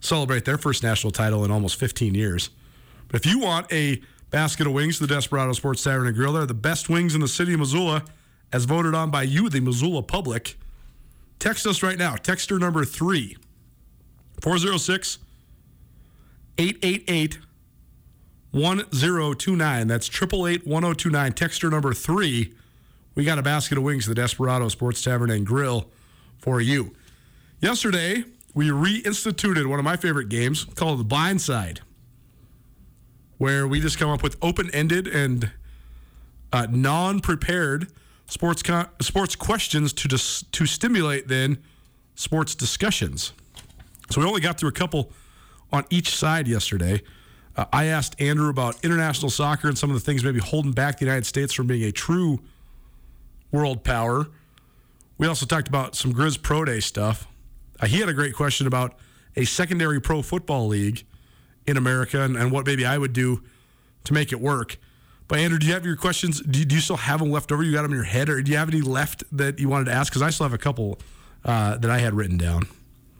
celebrate 0.00 0.44
their 0.44 0.58
first 0.58 0.82
national 0.82 1.10
title 1.10 1.44
in 1.44 1.50
almost 1.50 1.76
15 1.76 2.14
years. 2.14 2.50
But 3.08 3.24
if 3.24 3.26
you 3.26 3.38
want 3.38 3.72
a 3.72 4.02
basket 4.30 4.66
of 4.66 4.72
wings 4.72 4.98
the 4.98 5.06
Desperado 5.06 5.52
Sports 5.52 5.82
Tavern 5.82 6.06
and 6.06 6.16
Grill, 6.16 6.34
they're 6.34 6.46
the 6.46 6.54
best 6.54 6.88
wings 6.88 7.14
in 7.14 7.20
the 7.20 7.28
city 7.28 7.54
of 7.54 7.60
Missoula, 7.60 8.04
as 8.52 8.64
voted 8.64 8.94
on 8.94 9.10
by 9.10 9.22
you, 9.22 9.48
the 9.48 9.60
Missoula 9.60 10.02
public. 10.02 10.56
Text 11.38 11.66
us 11.66 11.82
right 11.82 11.98
now. 11.98 12.14
Texter 12.16 12.60
number 12.60 12.84
three 12.84 13.36
406 14.40 15.18
888 16.58 17.38
1029. 18.54 19.88
That's 19.88 20.08
888 20.08 20.66
1029. 20.66 21.32
Texter 21.32 21.70
number 21.70 21.92
three. 21.92 22.54
We 23.14 23.24
got 23.24 23.38
a 23.38 23.42
basket 23.42 23.78
of 23.78 23.84
wings 23.84 24.08
at 24.08 24.14
the 24.14 24.20
Desperado 24.20 24.68
Sports 24.68 25.02
Tavern 25.02 25.30
and 25.30 25.46
Grill 25.46 25.88
for 26.38 26.60
you. 26.60 26.94
Yesterday, 27.60 28.24
we 28.54 28.68
reinstituted 28.68 29.66
one 29.66 29.78
of 29.78 29.84
my 29.84 29.96
favorite 29.96 30.28
games 30.28 30.64
called 30.64 31.00
The 31.00 31.04
Blind 31.04 31.40
Side, 31.40 31.80
where 33.38 33.66
we 33.66 33.80
just 33.80 33.98
come 33.98 34.10
up 34.10 34.22
with 34.22 34.36
open 34.40 34.70
ended 34.72 35.08
and 35.08 35.50
uh, 36.52 36.66
non 36.70 37.20
prepared 37.20 37.90
sports, 38.26 38.62
sports 39.00 39.36
questions 39.36 39.92
to, 39.94 40.08
dis- 40.08 40.44
to 40.52 40.66
stimulate 40.66 41.26
then 41.28 41.58
sports 42.14 42.54
discussions. 42.54 43.32
So 44.10 44.20
we 44.20 44.26
only 44.26 44.40
got 44.40 44.58
through 44.58 44.68
a 44.68 44.72
couple 44.72 45.10
on 45.72 45.84
each 45.90 46.14
side 46.14 46.46
yesterday. 46.46 47.02
Uh, 47.56 47.66
I 47.72 47.86
asked 47.86 48.20
Andrew 48.20 48.48
about 48.48 48.84
international 48.84 49.30
soccer 49.30 49.68
and 49.68 49.78
some 49.78 49.90
of 49.90 49.94
the 49.94 50.00
things 50.00 50.24
maybe 50.24 50.40
holding 50.40 50.72
back 50.72 50.98
the 50.98 51.04
United 51.04 51.26
States 51.26 51.52
from 51.52 51.66
being 51.66 51.84
a 51.84 51.92
true 51.92 52.40
world 53.52 53.84
power. 53.84 54.26
We 55.18 55.26
also 55.26 55.46
talked 55.46 55.68
about 55.68 55.94
some 55.94 56.12
Grizz 56.12 56.42
Pro 56.42 56.64
Day 56.64 56.80
stuff. 56.80 57.26
Uh, 57.80 57.86
he 57.86 58.00
had 58.00 58.08
a 58.08 58.12
great 58.12 58.34
question 58.34 58.66
about 58.66 58.96
a 59.36 59.44
secondary 59.44 60.00
pro 60.00 60.22
football 60.22 60.66
league 60.66 61.04
in 61.66 61.76
America 61.76 62.20
and, 62.22 62.36
and 62.36 62.50
what 62.50 62.66
maybe 62.66 62.84
I 62.84 62.98
would 62.98 63.12
do 63.12 63.42
to 64.04 64.12
make 64.12 64.32
it 64.32 64.40
work. 64.40 64.76
But 65.28 65.38
Andrew, 65.38 65.58
do 65.58 65.66
you 65.66 65.72
have 65.72 65.86
your 65.86 65.96
questions? 65.96 66.40
Do 66.40 66.58
you, 66.58 66.64
do 66.64 66.74
you 66.74 66.80
still 66.80 66.98
have 66.98 67.20
them 67.20 67.30
left 67.30 67.50
over? 67.50 67.62
You 67.62 67.72
got 67.72 67.82
them 67.82 67.92
in 67.92 67.96
your 67.96 68.04
head, 68.04 68.28
or 68.28 68.42
do 68.42 68.50
you 68.50 68.58
have 68.58 68.68
any 68.68 68.82
left 68.82 69.24
that 69.36 69.58
you 69.58 69.68
wanted 69.68 69.86
to 69.86 69.92
ask? 69.92 70.12
Because 70.12 70.22
I 70.22 70.30
still 70.30 70.44
have 70.44 70.52
a 70.52 70.58
couple 70.58 70.98
uh, 71.44 71.78
that 71.78 71.90
I 71.90 71.98
had 71.98 72.14
written 72.14 72.36
down. 72.36 72.66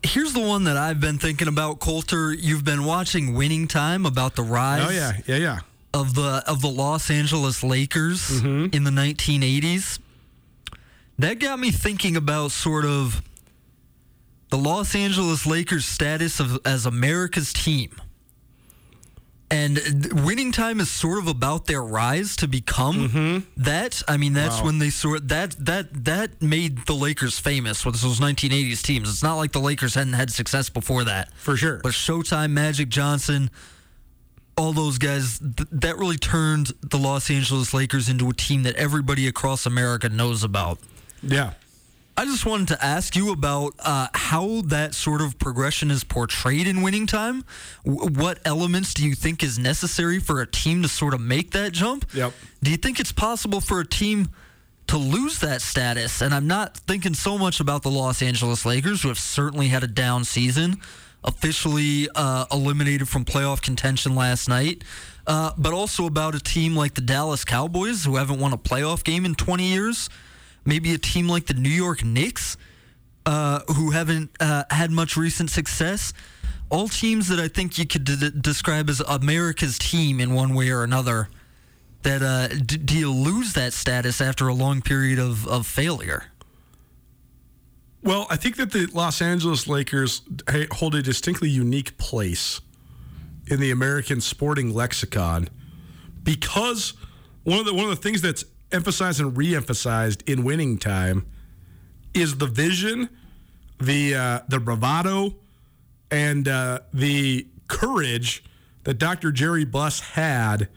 Here's 0.04 0.32
the 0.34 0.40
one 0.40 0.64
that 0.64 0.76
I've 0.76 1.00
been 1.00 1.18
thinking 1.18 1.48
about, 1.48 1.80
Colter. 1.80 2.32
You've 2.32 2.64
been 2.64 2.84
watching 2.84 3.34
Winning 3.34 3.66
Time 3.66 4.04
about 4.06 4.36
the 4.36 4.42
rise 4.42 4.86
Oh 4.86 4.90
yeah, 4.90 5.12
yeah, 5.26 5.36
yeah. 5.36 5.58
of 5.94 6.14
the 6.14 6.42
of 6.46 6.60
the 6.60 6.68
Los 6.68 7.10
Angeles 7.10 7.62
Lakers 7.64 8.20
Mm-hmm. 8.42 8.74
in 8.76 8.84
the 8.84 8.90
1980s. 8.90 9.98
That 11.18 11.38
got 11.38 11.58
me 11.58 11.70
thinking 11.70 12.16
about 12.16 12.50
sort 12.50 12.84
of 12.84 13.22
the 14.50 14.58
Los 14.58 14.94
Angeles 14.94 15.46
Lakers 15.46 15.84
status 15.86 16.38
of 16.40 16.58
as 16.64 16.86
America's 16.86 17.52
team. 17.52 17.90
And 19.54 20.24
winning 20.24 20.50
time 20.50 20.80
is 20.80 20.90
sort 20.90 21.18
of 21.18 21.28
about 21.28 21.66
their 21.66 21.82
rise 21.82 22.34
to 22.36 22.48
become 22.48 23.08
mm-hmm. 23.08 23.62
that. 23.62 24.02
I 24.08 24.16
mean, 24.16 24.32
that's 24.32 24.58
Wow. 24.58 24.64
when 24.64 24.78
they 24.80 24.90
sort 24.90 25.28
that 25.28 25.54
that 25.64 26.04
that 26.04 26.42
made 26.42 26.86
the 26.86 26.94
Lakers 26.94 27.38
famous 27.38 27.86
with 27.86 28.00
those 28.00 28.18
1980s 28.18 28.82
teams. 28.82 29.08
It's 29.08 29.22
not 29.22 29.36
like 29.36 29.52
the 29.52 29.60
Lakers 29.60 29.94
hadn't 29.94 30.14
had 30.14 30.32
success 30.32 30.68
before 30.68 31.04
that. 31.04 31.32
For 31.36 31.56
sure. 31.56 31.78
But 31.84 31.92
Showtime, 31.92 32.50
Magic 32.50 32.88
Johnson, 32.88 33.48
all 34.56 34.72
those 34.72 34.98
guys, 34.98 35.38
th- 35.38 35.68
that 35.70 35.98
really 35.98 36.16
turned 36.18 36.72
the 36.82 36.98
Los 36.98 37.30
Angeles 37.30 37.72
Lakers 37.72 38.08
into 38.08 38.28
a 38.30 38.34
team 38.34 38.64
that 38.64 38.74
everybody 38.74 39.28
across 39.28 39.66
America 39.66 40.08
knows 40.08 40.42
about. 40.42 40.78
Yeah. 41.22 41.52
I 42.16 42.24
just 42.26 42.46
wanted 42.46 42.68
to 42.68 42.84
ask 42.84 43.16
you 43.16 43.32
about 43.32 43.74
uh, 43.80 44.06
how 44.14 44.60
that 44.66 44.94
sort 44.94 45.20
of 45.20 45.36
progression 45.38 45.90
is 45.90 46.04
portrayed 46.04 46.68
in 46.68 46.82
winning 46.82 47.06
time. 47.06 47.44
W- 47.84 48.08
what 48.12 48.38
elements 48.44 48.94
do 48.94 49.04
you 49.04 49.16
think 49.16 49.42
is 49.42 49.58
necessary 49.58 50.20
for 50.20 50.40
a 50.40 50.46
team 50.46 50.82
to 50.82 50.88
sort 50.88 51.12
of 51.12 51.20
make 51.20 51.50
that 51.52 51.72
jump? 51.72 52.06
Yep. 52.14 52.32
Do 52.62 52.70
you 52.70 52.76
think 52.76 53.00
it's 53.00 53.10
possible 53.10 53.60
for 53.60 53.80
a 53.80 53.86
team 53.86 54.28
to 54.86 54.96
lose 54.96 55.40
that 55.40 55.60
status? 55.60 56.20
And 56.20 56.32
I'm 56.32 56.46
not 56.46 56.76
thinking 56.76 57.14
so 57.14 57.36
much 57.36 57.58
about 57.58 57.82
the 57.82 57.90
Los 57.90 58.22
Angeles 58.22 58.64
Lakers, 58.64 59.02
who 59.02 59.08
have 59.08 59.18
certainly 59.18 59.66
had 59.68 59.82
a 59.82 59.88
down 59.88 60.24
season, 60.24 60.76
officially 61.24 62.08
uh, 62.14 62.46
eliminated 62.52 63.08
from 63.08 63.24
playoff 63.24 63.60
contention 63.60 64.14
last 64.14 64.48
night, 64.48 64.84
uh, 65.26 65.50
but 65.58 65.72
also 65.72 66.06
about 66.06 66.36
a 66.36 66.40
team 66.40 66.76
like 66.76 66.94
the 66.94 67.00
Dallas 67.00 67.44
Cowboys, 67.44 68.04
who 68.04 68.16
haven't 68.16 68.38
won 68.38 68.52
a 68.52 68.58
playoff 68.58 69.02
game 69.02 69.24
in 69.24 69.34
20 69.34 69.64
years. 69.64 70.08
Maybe 70.64 70.94
a 70.94 70.98
team 70.98 71.28
like 71.28 71.46
the 71.46 71.54
New 71.54 71.68
York 71.68 72.04
Knicks, 72.04 72.56
uh, 73.26 73.60
who 73.74 73.90
haven't 73.90 74.30
uh, 74.40 74.64
had 74.70 74.90
much 74.90 75.16
recent 75.16 75.50
success. 75.50 76.12
All 76.70 76.88
teams 76.88 77.28
that 77.28 77.38
I 77.38 77.48
think 77.48 77.78
you 77.78 77.86
could 77.86 78.42
describe 78.42 78.88
as 78.88 79.00
America's 79.00 79.78
team 79.78 80.20
in 80.20 80.34
one 80.34 80.54
way 80.54 80.70
or 80.70 80.82
another. 80.82 81.28
That 82.02 82.22
uh, 82.22 82.48
d- 82.48 82.76
do 82.76 82.98
you 82.98 83.10
lose 83.10 83.54
that 83.54 83.72
status 83.72 84.20
after 84.20 84.48
a 84.48 84.54
long 84.54 84.82
period 84.82 85.18
of, 85.18 85.46
of 85.48 85.66
failure? 85.66 86.24
Well, 88.02 88.26
I 88.28 88.36
think 88.36 88.56
that 88.56 88.72
the 88.72 88.86
Los 88.92 89.22
Angeles 89.22 89.66
Lakers 89.66 90.20
hold 90.72 90.94
a 90.94 91.02
distinctly 91.02 91.48
unique 91.48 91.96
place 91.96 92.60
in 93.46 93.60
the 93.60 93.70
American 93.70 94.20
sporting 94.20 94.74
lexicon 94.74 95.48
because 96.22 96.92
one 97.44 97.58
of 97.58 97.64
the 97.64 97.72
one 97.72 97.84
of 97.84 97.90
the 97.90 97.96
things 97.96 98.20
that's 98.20 98.44
emphasized 98.74 99.20
and 99.20 99.36
re-emphasized 99.36 100.28
in 100.28 100.44
winning 100.44 100.76
time 100.78 101.24
is 102.12 102.36
the 102.36 102.46
vision, 102.46 103.08
the 103.80 104.14
uh, 104.14 104.40
the 104.48 104.60
bravado, 104.60 105.36
and 106.10 106.46
uh, 106.48 106.80
the 106.92 107.46
courage 107.68 108.44
that 108.84 108.98
Dr. 108.98 109.32
Jerry 109.32 109.64
Buss 109.64 110.00
had 110.00 110.68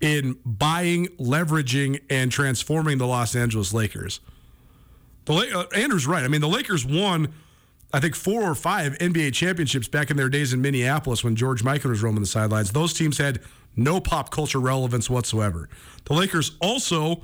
in 0.00 0.36
buying, 0.44 1.06
leveraging, 1.18 2.00
and 2.10 2.30
transforming 2.30 2.98
the 2.98 3.06
Los 3.06 3.36
Angeles 3.36 3.72
Lakers. 3.72 4.20
The 5.26 5.32
La- 5.32 5.60
uh, 5.60 5.66
Andrew's 5.74 6.06
right. 6.06 6.24
I 6.24 6.28
mean, 6.28 6.40
the 6.40 6.48
Lakers 6.48 6.84
won, 6.84 7.32
I 7.92 8.00
think, 8.00 8.16
four 8.16 8.42
or 8.42 8.54
five 8.54 8.98
NBA 8.98 9.32
championships 9.32 9.88
back 9.88 10.10
in 10.10 10.16
their 10.16 10.28
days 10.28 10.52
in 10.52 10.60
Minneapolis 10.60 11.22
when 11.22 11.36
George 11.36 11.62
Mikan 11.62 11.90
was 11.90 12.02
roaming 12.02 12.20
the 12.20 12.26
sidelines. 12.26 12.72
Those 12.72 12.94
teams 12.94 13.18
had 13.18 13.40
no 13.76 14.00
pop 14.00 14.30
culture 14.30 14.60
relevance 14.60 15.08
whatsoever. 15.08 15.68
The 16.04 16.14
Lakers 16.14 16.56
also 16.60 17.22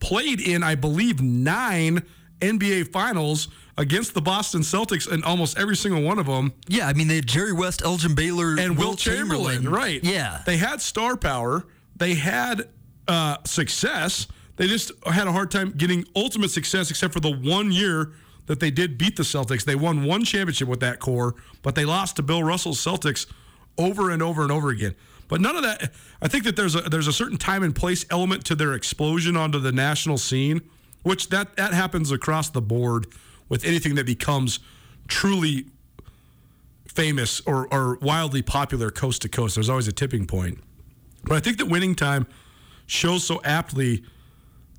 played 0.00 0.40
in, 0.40 0.62
I 0.62 0.74
believe, 0.74 1.20
nine 1.22 2.02
NBA 2.40 2.92
finals 2.92 3.48
against 3.78 4.14
the 4.14 4.22
Boston 4.22 4.62
Celtics, 4.62 5.10
and 5.10 5.24
almost 5.24 5.58
every 5.58 5.76
single 5.76 6.02
one 6.02 6.18
of 6.18 6.26
them 6.26 6.52
Yeah, 6.68 6.86
I 6.86 6.92
mean 6.94 7.08
they 7.08 7.16
had 7.16 7.26
Jerry 7.26 7.52
West, 7.52 7.82
Elgin 7.82 8.14
Baylor, 8.14 8.56
and 8.58 8.78
Wilt 8.78 8.98
Chamberlain, 8.98 9.68
right? 9.68 10.02
Yeah, 10.02 10.42
they 10.46 10.56
had 10.56 10.80
star 10.80 11.16
power. 11.16 11.66
They 11.96 12.14
had 12.14 12.68
uh, 13.08 13.38
success. 13.44 14.26
They 14.56 14.66
just 14.66 14.92
had 15.06 15.26
a 15.26 15.32
hard 15.32 15.50
time 15.50 15.72
getting 15.76 16.04
ultimate 16.14 16.50
success, 16.50 16.90
except 16.90 17.12
for 17.12 17.20
the 17.20 17.30
one 17.32 17.70
year 17.72 18.12
that 18.46 18.60
they 18.60 18.70
did 18.70 18.96
beat 18.96 19.16
the 19.16 19.22
Celtics. 19.22 19.64
They 19.64 19.74
won 19.74 20.04
one 20.04 20.24
championship 20.24 20.68
with 20.68 20.80
that 20.80 20.98
core, 20.98 21.34
but 21.62 21.74
they 21.74 21.84
lost 21.84 22.16
to 22.16 22.22
Bill 22.22 22.42
Russell's 22.42 22.82
Celtics 22.82 23.26
over 23.76 24.10
and 24.10 24.22
over 24.22 24.42
and 24.42 24.52
over 24.52 24.70
again. 24.70 24.94
But 25.28 25.40
none 25.40 25.56
of 25.56 25.62
that. 25.62 25.92
I 26.22 26.28
think 26.28 26.44
that 26.44 26.56
there's 26.56 26.74
a 26.74 26.82
there's 26.82 27.08
a 27.08 27.12
certain 27.12 27.38
time 27.38 27.62
and 27.62 27.74
place 27.74 28.06
element 28.10 28.44
to 28.46 28.54
their 28.54 28.74
explosion 28.74 29.36
onto 29.36 29.58
the 29.58 29.72
national 29.72 30.18
scene, 30.18 30.60
which 31.02 31.28
that 31.30 31.56
that 31.56 31.74
happens 31.74 32.10
across 32.10 32.50
the 32.50 32.62
board 32.62 33.06
with 33.48 33.64
anything 33.64 33.94
that 33.96 34.06
becomes 34.06 34.60
truly 35.08 35.66
famous 36.88 37.40
or, 37.40 37.72
or 37.72 37.98
wildly 38.00 38.42
popular 38.42 38.90
coast 38.90 39.22
to 39.22 39.28
coast. 39.28 39.54
There's 39.54 39.68
always 39.68 39.86
a 39.86 39.92
tipping 39.92 40.26
point. 40.26 40.58
But 41.24 41.34
I 41.34 41.40
think 41.40 41.58
that 41.58 41.66
winning 41.66 41.94
time 41.94 42.26
shows 42.86 43.24
so 43.26 43.40
aptly 43.44 44.04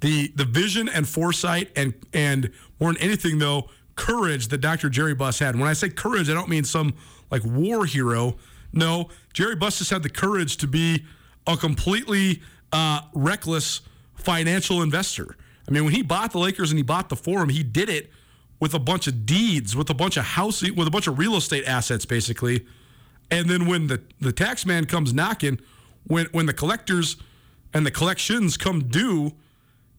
the 0.02 0.32
the 0.36 0.46
vision 0.46 0.90
and 0.90 1.08
foresight 1.08 1.70
and 1.76 1.94
and 2.14 2.52
more 2.80 2.94
than 2.94 3.02
anything 3.02 3.40
though, 3.40 3.70
courage 3.96 4.48
that 4.50 4.60
Dr. 4.60 4.90
Jerry 4.90 5.14
Buss 5.14 5.40
had. 5.40 5.56
When 5.56 5.68
I 5.68 5.74
say 5.74 5.90
courage, 5.90 6.30
I 6.30 6.34
don't 6.34 6.50
mean 6.50 6.64
some 6.64 6.94
like 7.30 7.44
war 7.44 7.86
hero. 7.86 8.38
No, 8.74 9.10
Jerry 9.34 9.56
Buss 9.56 9.90
had 9.90 10.04
the 10.04 10.10
courage 10.10 10.58
to 10.58 10.68
be 10.68 11.06
a 11.46 11.58
completely 11.58 12.42
uh, 12.72 13.02
reckless 13.14 13.82
financial 14.16 14.82
investor. 14.82 15.36
I 15.68 15.72
mean, 15.72 15.84
when 15.84 15.94
he 15.94 16.02
bought 16.02 16.32
the 16.32 16.40
Lakers 16.40 16.72
and 16.72 16.78
he 16.78 16.84
bought 16.84 17.10
the 17.10 17.16
Forum, 17.16 17.50
he 17.50 17.64
did 17.64 17.90
it 17.90 18.12
with 18.60 18.74
a 18.74 18.80
bunch 18.80 19.08
of 19.08 19.26
deeds, 19.26 19.76
with 19.76 19.90
a 19.90 19.94
bunch 19.94 20.18
of 20.18 20.24
housing, 20.24 20.76
with 20.76 20.88
a 20.88 20.92
bunch 20.92 21.08
of 21.08 21.20
real 21.20 21.36
estate 21.36 21.66
assets, 21.68 22.06
basically. 22.06 22.66
And 23.30 23.50
then 23.50 23.66
when 23.66 23.88
the 23.88 24.02
the 24.20 24.32
tax 24.32 24.66
man 24.66 24.86
comes 24.86 25.14
knocking, 25.14 25.60
when 26.06 26.28
when 26.32 26.46
the 26.46 26.54
collectors 26.54 27.18
and 27.74 27.86
the 27.86 27.92
collections 27.92 28.58
come 28.58 28.88
due, 28.88 29.34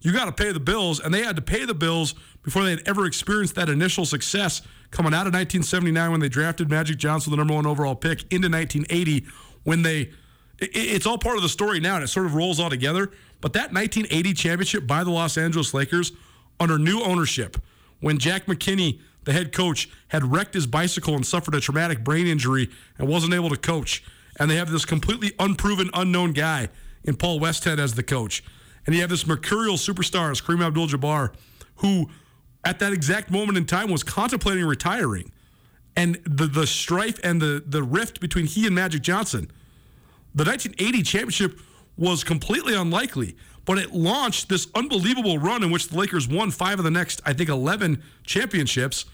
you 0.00 0.12
got 0.12 0.24
to 0.24 0.32
pay 0.32 0.52
the 0.52 0.60
bills, 0.60 1.00
and 1.00 1.12
they 1.12 1.22
had 1.22 1.36
to 1.36 1.42
pay 1.42 1.64
the 1.64 1.74
bills 1.74 2.14
before 2.42 2.64
they 2.64 2.70
had 2.70 2.88
ever 2.88 3.04
experienced 3.04 3.54
that 3.56 3.68
initial 3.68 4.04
success 4.06 4.62
coming 4.90 5.12
out 5.14 5.26
of 5.26 5.32
1979 5.34 6.10
when 6.10 6.20
they 6.20 6.28
drafted 6.28 6.70
Magic 6.70 6.96
Johnson, 6.98 7.30
the 7.30 7.36
number 7.36 7.54
one 7.54 7.66
overall 7.66 7.94
pick, 7.94 8.20
into 8.32 8.48
1980 8.48 9.26
when 9.64 9.82
they. 9.82 10.10
it- 10.58 10.70
It's 10.74 11.06
all 11.06 11.18
part 11.18 11.36
of 11.36 11.42
the 11.42 11.48
story 11.48 11.78
now, 11.80 11.96
and 11.96 12.04
it 12.04 12.08
sort 12.08 12.26
of 12.26 12.34
rolls 12.34 12.58
all 12.58 12.70
together. 12.70 13.10
But 13.40 13.52
that 13.52 13.72
1980 13.72 14.34
championship 14.34 14.86
by 14.86 15.04
the 15.04 15.10
Los 15.10 15.36
Angeles 15.38 15.72
Lakers 15.72 16.12
under 16.58 16.78
new 16.78 17.00
ownership, 17.00 17.56
when 18.00 18.18
Jack 18.18 18.46
McKinney, 18.46 18.98
the 19.24 19.32
head 19.32 19.52
coach, 19.52 19.88
had 20.08 20.32
wrecked 20.32 20.54
his 20.54 20.66
bicycle 20.66 21.14
and 21.14 21.24
suffered 21.24 21.54
a 21.54 21.60
traumatic 21.60 22.02
brain 22.02 22.26
injury 22.26 22.68
and 22.98 23.06
wasn't 23.06 23.34
able 23.34 23.50
to 23.50 23.56
coach, 23.56 24.02
and 24.40 24.50
they 24.50 24.56
have 24.56 24.70
this 24.70 24.84
completely 24.84 25.32
unproven, 25.38 25.90
unknown 25.94 26.32
guy 26.32 26.68
in 27.04 27.14
Paul 27.14 27.38
Westhead 27.38 27.78
as 27.78 27.94
the 27.94 28.02
coach, 28.02 28.42
and 28.86 28.94
you 28.94 29.00
have 29.02 29.10
this 29.10 29.26
mercurial 29.26 29.76
superstar, 29.76 30.30
Kareem 30.42 30.64
Abdul-Jabbar, 30.66 31.32
who 31.76 32.08
at 32.68 32.78
that 32.80 32.92
exact 32.92 33.30
moment 33.30 33.56
in 33.56 33.64
time 33.64 33.90
was 33.90 34.02
contemplating 34.02 34.66
retiring, 34.66 35.32
and 35.96 36.16
the 36.24 36.46
the 36.46 36.66
strife 36.66 37.18
and 37.24 37.40
the 37.40 37.64
the 37.66 37.82
rift 37.82 38.20
between 38.20 38.44
he 38.44 38.66
and 38.66 38.74
Magic 38.74 39.00
Johnson. 39.00 39.50
The 40.34 40.44
1980 40.44 41.02
championship 41.02 41.58
was 41.96 42.22
completely 42.22 42.74
unlikely, 42.74 43.36
but 43.64 43.78
it 43.78 43.94
launched 43.94 44.50
this 44.50 44.68
unbelievable 44.74 45.38
run 45.38 45.62
in 45.62 45.70
which 45.70 45.88
the 45.88 45.96
Lakers 45.96 46.28
won 46.28 46.50
five 46.50 46.78
of 46.78 46.84
the 46.84 46.90
next, 46.90 47.22
I 47.24 47.32
think, 47.32 47.48
11 47.48 48.02
championships, 48.24 49.06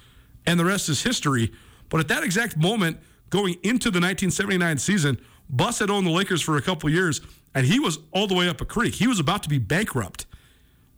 and 0.47 0.59
the 0.59 0.65
rest 0.65 0.89
is 0.89 1.05
history. 1.05 1.53
But 1.91 2.01
at 2.01 2.09
that 2.09 2.25
exact 2.25 2.57
moment, 2.57 2.99
going 3.31 3.55
into 3.63 3.89
the 3.89 4.01
1979 4.01 4.79
season, 4.79 5.21
Buss 5.49 5.79
had 5.79 5.91
owned 5.91 6.09
the 6.09 6.11
Lakers 6.11 6.43
for 6.43 6.57
a 6.57 6.63
couple 6.63 6.91
years, 6.91 7.21
and 7.55 7.65
he 7.65 7.79
was 7.79 8.01
all 8.11 8.27
the 8.27 8.35
way 8.35 8.49
up 8.49 8.61
a 8.61 8.65
creek. 8.65 8.97
He 8.97 9.07
was 9.07 9.21
about 9.21 9.45
to 9.45 9.49
be 9.49 9.59
bankrupt, 9.59 10.27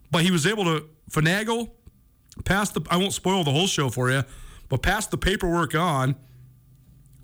but 0.09 0.23
he 0.23 0.31
was 0.31 0.47
able 0.47 0.63
to 0.63 0.85
finagle, 1.11 1.69
pass 2.45 2.69
the. 2.71 2.81
I 2.89 2.97
won't 2.97 3.13
spoil 3.13 3.43
the 3.43 3.51
whole 3.51 3.67
show 3.67 3.89
for 3.89 4.09
you, 4.11 4.23
but 4.69 4.81
pass 4.81 5.07
the 5.07 5.17
paperwork 5.17 5.75
on, 5.75 6.15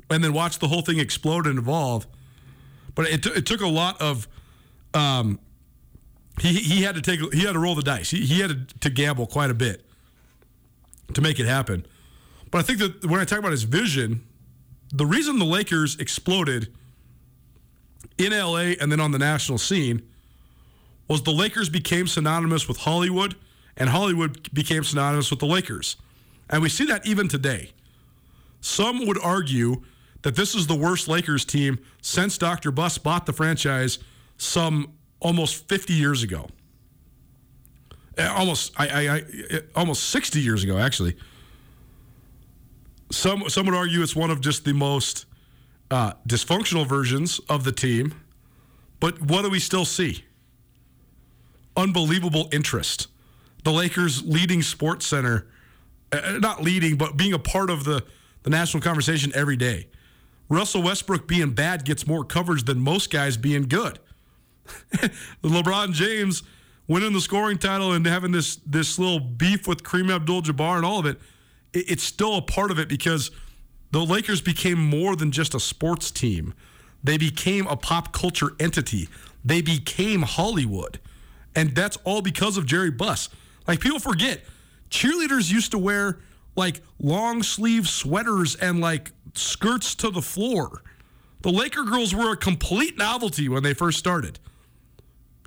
and 0.10 0.24
then 0.24 0.34
watch 0.34 0.60
the 0.60 0.68
whole 0.68 0.82
thing 0.82 1.00
explode 1.00 1.48
and 1.48 1.60
evolve. 1.60 2.08
But 2.96 3.08
it, 3.08 3.24
t- 3.24 3.32
it 3.32 3.46
took 3.46 3.62
a 3.62 3.68
lot 3.68 4.02
of. 4.02 4.28
Um, 4.94 5.40
he 6.40 6.54
he 6.54 6.82
had 6.82 6.96
to 6.96 7.02
take 7.02 7.20
he 7.34 7.42
had 7.46 7.54
to 7.54 7.60
roll 7.60 7.76
the 7.76 7.84
dice. 7.84 8.10
He, 8.10 8.26
he 8.26 8.40
had 8.40 8.70
to, 8.70 8.80
to 8.80 8.90
gamble 8.90 9.28
quite 9.28 9.50
a 9.50 9.54
bit 9.54 9.86
to 11.14 11.22
make 11.22 11.40
it 11.40 11.46
happen. 11.46 11.86
But 12.52 12.60
I 12.60 12.62
think 12.62 12.80
that 12.80 13.06
when 13.06 13.20
I 13.20 13.26
talk 13.26 13.40
about 13.40 13.52
his 13.52 13.64
vision, 13.64 14.24
the 14.92 15.06
reason 15.06 15.40
the 15.40 15.46
Lakers 15.46 15.98
exploded 16.00 16.72
in 18.18 18.32
LA 18.32 18.74
and 18.80 18.92
then 18.92 19.00
on 19.00 19.12
the 19.12 19.20
national 19.20 19.58
scene 19.58 20.04
was 21.08 21.24
the 21.24 21.32
Lakers 21.32 21.70
became 21.70 22.08
synonymous 22.08 22.68
with 22.68 22.78
Hollywood 22.78 23.36
and 23.78 23.90
Hollywood 23.90 24.52
became 24.54 24.84
synonymous 24.84 25.30
with 25.30 25.40
the 25.40 25.46
Lakers. 25.46 25.96
And 26.50 26.62
we 26.62 26.70
see 26.70 26.86
that 26.86 27.06
even 27.06 27.28
today. 27.28 27.72
Some 28.62 29.06
would 29.08 29.22
argue 29.22 29.84
that 30.22 30.36
this 30.36 30.56
is 30.56 30.68
the 30.68 30.76
worst 30.76 31.08
Lakers 31.08 31.46
team 31.46 31.80
since 32.02 32.38
Dr. 32.38 32.72
Buss 32.72 32.98
bought 32.98 33.26
the 33.26 33.34
franchise 33.34 34.00
some 34.38 34.94
almost 35.20 35.68
50 35.68 35.94
years 35.94 36.24
ago. 36.24 36.48
Uh, 38.18 38.32
Almost, 38.36 38.74
I, 38.78 38.88
I, 38.88 39.16
I, 39.16 39.24
almost 39.76 40.10
60 40.10 40.40
years 40.40 40.64
ago, 40.64 40.78
actually. 40.78 41.16
Some, 43.12 43.50
some 43.50 43.66
would 43.66 43.76
argue 43.76 44.02
it's 44.02 44.16
one 44.16 44.32
of 44.32 44.42
just 44.42 44.66
the 44.66 44.74
most 44.74 45.26
uh, 45.92 46.14
dysfunctional 46.28 46.88
versions 46.88 47.40
of 47.50 47.64
the 47.64 47.72
team. 47.72 48.14
But 49.00 49.22
what 49.22 49.42
do 49.44 49.50
we 49.50 49.60
still 49.60 49.86
see? 49.86 50.24
Unbelievable 51.76 52.50
interest. 52.52 53.08
The 53.64 53.72
Lakers 53.72 54.24
leading 54.24 54.62
Sports 54.62 55.06
Center, 55.06 55.48
uh, 56.12 56.38
not 56.40 56.62
leading, 56.62 56.98
but 56.98 57.18
being 57.18 57.34
a 57.34 57.40
part 57.40 57.70
of 57.70 57.84
the, 57.84 58.04
the 58.44 58.50
national 58.50 58.82
conversation 58.82 59.32
every 59.36 59.56
day. 59.56 59.88
Russell 60.50 60.84
Westbrook 60.84 61.28
being 61.28 61.52
bad 61.52 61.86
gets 61.86 62.06
more 62.06 62.24
coverage 62.24 62.66
than 62.66 62.80
most 62.80 63.10
guys 63.10 63.38
being 63.38 63.64
good. 63.64 64.00
LeBron 65.44 65.94
James 65.94 66.44
winning 66.88 67.14
the 67.14 67.22
scoring 67.22 67.58
title 67.58 67.94
and 67.94 68.06
having 68.06 68.32
this 68.32 68.58
this 68.58 69.00
little 69.00 69.20
beef 69.20 69.68
with 69.68 69.84
Kareem 69.84 70.14
Abdul-Jabbar 70.14 70.78
and 70.78 70.86
all 70.86 71.00
of 71.00 71.06
it, 71.06 71.20
it, 71.74 71.92
it's 71.92 72.04
still 72.04 72.38
a 72.38 72.42
part 72.42 72.72
of 72.72 72.80
it 72.80 72.88
because 72.88 73.32
the 73.92 74.06
Lakers 74.06 74.42
became 74.42 74.80
more 74.80 75.16
than 75.16 75.32
just 75.32 75.54
a 75.54 75.60
sports 75.60 76.12
team. 76.12 76.54
They 77.04 77.18
became 77.18 77.68
a 77.68 77.76
pop 77.76 78.14
culture 78.14 78.52
entity. 78.60 79.10
They 79.44 79.62
became 79.62 80.22
Hollywood. 80.22 81.00
And 81.56 81.76
that's 81.76 81.98
all 82.04 82.22
because 82.22 82.58
of 82.58 82.66
Jerry 82.66 82.90
Buss. 82.90 83.30
Like 83.68 83.80
people 83.80 84.00
forget, 84.00 84.42
cheerleaders 84.90 85.52
used 85.52 85.72
to 85.72 85.78
wear 85.78 86.20
like 86.56 86.82
long 87.00 87.44
sleeve 87.44 87.88
sweaters 87.88 88.56
and 88.56 88.80
like 88.80 89.12
skirts 89.34 89.96
to 89.96 90.10
the 90.10 90.22
floor. 90.22 90.84
The 91.42 91.52
Laker 91.52 91.84
girls 91.84 92.16
were 92.16 92.32
a 92.32 92.38
complete 92.38 92.98
novelty 92.98 93.50
when 93.50 93.64
they 93.64 93.74
first 93.74 94.00
started. 94.00 94.40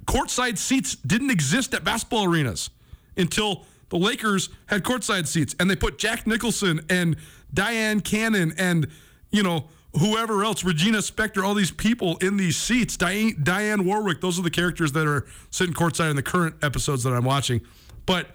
Courtside 0.06 0.58
seats 0.58 0.94
didn't 0.94 1.30
exist 1.30 1.74
at 1.74 1.84
basketball 1.84 2.24
arenas 2.24 2.70
until 3.16 3.64
the 3.88 3.96
Lakers 3.96 4.50
had 4.66 4.82
courtside 4.82 5.26
seats 5.26 5.54
and 5.58 5.70
they 5.70 5.76
put 5.76 5.98
Jack 5.98 6.26
Nicholson 6.26 6.80
and 6.90 7.16
Dyan 7.52 8.00
Cannon 8.00 8.52
and, 8.58 8.88
you 9.30 9.42
know, 9.42 9.68
whoever 9.98 10.44
else, 10.44 10.62
Regina 10.64 10.98
Spektor, 10.98 11.44
all 11.44 11.54
these 11.54 11.70
people 11.70 12.16
in 12.18 12.36
these 12.36 12.56
seats. 12.56 12.96
Diane, 12.96 13.34
Dionne 13.42 13.84
Warwick, 13.84 14.20
those 14.20 14.38
are 14.38 14.42
the 14.42 14.50
characters 14.50 14.92
that 14.92 15.06
are 15.06 15.26
sitting 15.50 15.74
courtside 15.74 16.10
in 16.10 16.16
the 16.16 16.22
current 16.22 16.56
episodes 16.62 17.02
that 17.04 17.12
I'm 17.12 17.24
watching. 17.24 17.62
But 18.06 18.28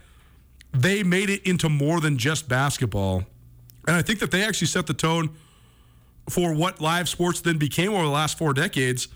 they 0.74 1.03
made 1.03 1.30
it 1.30 1.45
into 1.47 1.69
more 1.69 1.99
than 1.99 2.17
just 2.17 2.47
basketball. 2.47 3.24
And 3.88 3.95
I 3.95 4.01
think 4.01 4.19
that 4.19 4.32
they 4.32 4.43
actually 4.43 4.67
set 4.67 4.88
the 4.88 4.93
tone 4.93 5.32
for 6.30 6.53
what 6.53 6.80
live 6.80 7.09
sports 7.09 7.41
then 7.41 7.57
became 7.57 7.93
over 7.93 8.03
the 8.03 8.09
last 8.09 8.38
four 8.38 8.53
decades. 8.53 9.07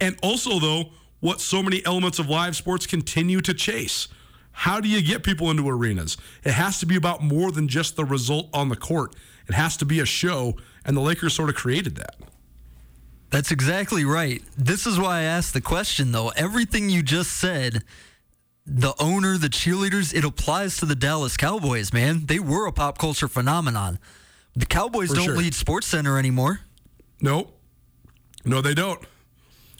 And 0.00 0.16
also, 0.22 0.58
though, 0.58 0.90
what 1.20 1.40
so 1.40 1.62
many 1.62 1.84
elements 1.84 2.18
of 2.18 2.28
live 2.28 2.56
sports 2.56 2.86
continue 2.86 3.40
to 3.42 3.54
chase. 3.54 4.08
How 4.52 4.80
do 4.80 4.88
you 4.88 5.02
get 5.02 5.22
people 5.22 5.50
into 5.50 5.68
arenas? 5.68 6.16
It 6.42 6.52
has 6.52 6.80
to 6.80 6.86
be 6.86 6.96
about 6.96 7.22
more 7.22 7.52
than 7.52 7.68
just 7.68 7.96
the 7.96 8.04
result 8.04 8.48
on 8.54 8.68
the 8.68 8.76
court. 8.76 9.14
It 9.48 9.54
has 9.54 9.76
to 9.78 9.84
be 9.84 10.00
a 10.00 10.06
show, 10.06 10.56
and 10.84 10.96
the 10.96 11.02
Lakers 11.02 11.34
sort 11.34 11.50
of 11.50 11.54
created 11.54 11.96
that. 11.96 12.16
That's 13.30 13.50
exactly 13.50 14.04
right. 14.04 14.42
This 14.56 14.86
is 14.86 14.98
why 14.98 15.18
I 15.18 15.22
asked 15.22 15.52
the 15.52 15.60
question, 15.60 16.12
though. 16.12 16.28
Everything 16.30 16.88
you 16.88 17.02
just 17.02 17.32
said, 17.32 17.84
the 18.66 18.94
owner, 18.98 19.38
the 19.38 19.48
cheerleaders, 19.48 20.12
it 20.14 20.24
applies 20.24 20.76
to 20.78 20.86
the 20.86 20.94
Dallas 20.96 21.36
Cowboys, 21.36 21.92
man. 21.92 22.26
They 22.26 22.38
were 22.40 22.66
a 22.66 22.72
pop 22.72 22.98
culture 22.98 23.28
phenomenon. 23.28 23.98
The 24.54 24.66
Cowboys 24.66 25.10
For 25.10 25.14
don't 25.16 25.24
sure. 25.26 25.36
lead 25.36 25.54
Sports 25.54 25.86
Center 25.86 26.18
anymore. 26.18 26.60
Nope. 27.20 27.58
No, 28.44 28.60
they 28.60 28.74
don't. 28.74 29.00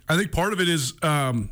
I 0.09 0.17
think 0.17 0.31
part 0.33 0.53
of 0.53 0.61
it 0.61 0.69
is 0.69 0.95
um, 1.03 1.51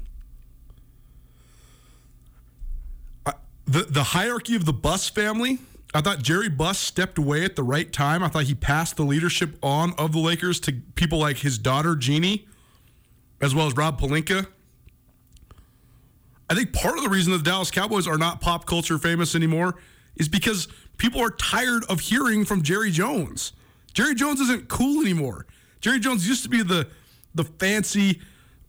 I- 3.27 3.35
the 3.67 3.83
the 3.83 4.03
hierarchy 4.03 4.55
of 4.57 4.65
the 4.65 4.73
Buss 4.73 5.09
family. 5.09 5.59
I 5.97 6.01
thought 6.01 6.23
Jerry 6.23 6.49
Buss 6.49 6.79
stepped 6.79 7.19
away 7.19 7.45
at 7.45 7.55
the 7.57 7.63
right 7.63 7.93
time. 7.93 8.23
I 8.23 8.29
thought 8.29 8.45
he 8.45 8.55
passed 8.55 8.97
the 8.97 9.05
leadership 9.05 9.57
on 9.63 9.93
of 9.97 10.13
the 10.13 10.19
Lakers 10.19 10.59
to 10.61 10.73
people 10.95 11.19
like 11.19 11.39
his 11.39 11.57
daughter 11.57 11.95
Jeannie, 11.95 12.47
as 13.41 13.55
well 13.55 13.67
as 13.69 13.77
Rob 13.77 14.01
Pelinka. 14.01 14.47
I 16.51 16.55
think 16.55 16.73
part 16.73 16.97
of 16.97 17.05
the 17.05 17.11
reason 17.11 17.33
that 17.33 17.39
the 17.39 17.51
Dallas 17.51 17.71
Cowboys 17.71 18.07
are 18.07 18.19
not 18.19 18.41
pop 18.41 18.67
culture 18.67 18.99
famous 18.99 19.35
anymore 19.35 19.77
is 20.17 20.29
because 20.29 20.69
people 20.99 21.21
are 21.21 21.31
tired 21.31 21.85
of 21.89 22.01
hearing 22.01 22.45
from 22.45 22.63
Jerry 22.63 22.91
Jones. 22.91 23.53
Jerry 23.95 24.15
Jones 24.15 24.41
isn't 24.41 24.69
cool 24.69 25.01
anymore. 25.01 25.47
Jerry 25.81 26.01
Jones 26.01 26.29
used 26.29 26.43
to 26.43 26.49
be 26.49 26.63
the 26.63 26.89
the 27.35 27.45
fancy, 27.45 28.21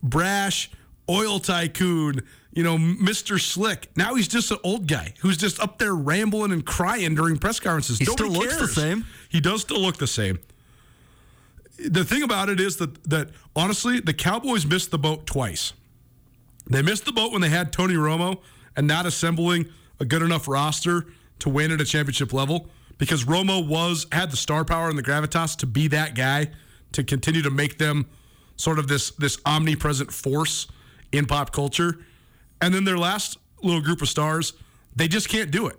brash 0.02 0.72
oil 1.08 1.40
tycoon, 1.40 2.24
you 2.52 2.64
know, 2.64 2.78
Mr. 2.78 3.40
Slick. 3.40 3.90
Now 3.96 4.16
he's 4.16 4.28
just 4.28 4.50
an 4.50 4.58
old 4.64 4.88
guy 4.88 5.14
who's 5.20 5.38
just 5.38 5.60
up 5.60 5.78
there 5.78 5.94
rambling 5.94 6.52
and 6.52 6.66
crying 6.66 7.14
during 7.14 7.38
press 7.38 7.60
conferences. 7.60 8.00
He 8.00 8.06
Nobody 8.06 8.30
still 8.30 8.42
looks 8.42 8.58
the 8.58 8.68
same. 8.68 9.06
He 9.30 9.40
does 9.40 9.62
still 9.62 9.80
look 9.80 9.98
the 9.98 10.08
same. 10.08 10.40
The 11.78 12.04
thing 12.06 12.24
about 12.24 12.50
it 12.50 12.60
is 12.60 12.78
that 12.78 13.04
that 13.06 13.30
honestly, 13.56 14.00
the 14.00 14.14
Cowboys 14.14 14.66
missed 14.66 14.92
the 14.92 14.98
boat 14.98 15.26
twice. 15.26 15.74
They 16.68 16.82
missed 16.82 17.06
the 17.06 17.12
boat 17.12 17.32
when 17.32 17.42
they 17.42 17.50
had 17.50 17.72
Tony 17.72 17.96
Romo 17.96 18.42
and 18.76 18.88
not 18.88 19.06
assembling 19.06 19.68
a 20.00 20.06
good 20.06 20.22
enough 20.22 20.48
roster 20.48 21.06
to 21.40 21.50
win 21.50 21.72
at 21.72 21.82
a 21.82 21.86
championship 21.86 22.34
level 22.34 22.70
because 22.98 23.26
Romo 23.26 23.66
was 23.66 24.08
had 24.12 24.32
the 24.32 24.38
star 24.38 24.66
power 24.66 24.90
and 24.90 24.98
the 24.98 25.04
gravitas 25.04 25.56
to 25.58 25.66
be 25.66 25.88
that 25.90 26.16
guy 26.16 26.48
to 26.94 27.04
continue 27.04 27.42
to 27.42 27.52
make 27.52 27.78
them 27.78 28.08
sort 28.56 28.80
of 28.80 28.88
this 28.88 29.12
this 29.12 29.38
omnipresent 29.46 30.12
force 30.12 30.68
in 31.12 31.26
pop 31.26 31.52
culture. 31.52 32.00
And 32.62 32.74
then 32.74 32.84
their 32.84 32.98
last 32.98 33.38
little 33.62 33.82
group 33.82 34.02
of 34.02 34.10
stars, 34.10 34.54
they 34.96 35.08
just 35.08 35.30
can't 35.30 35.52
do 35.52 35.68
it. 35.68 35.78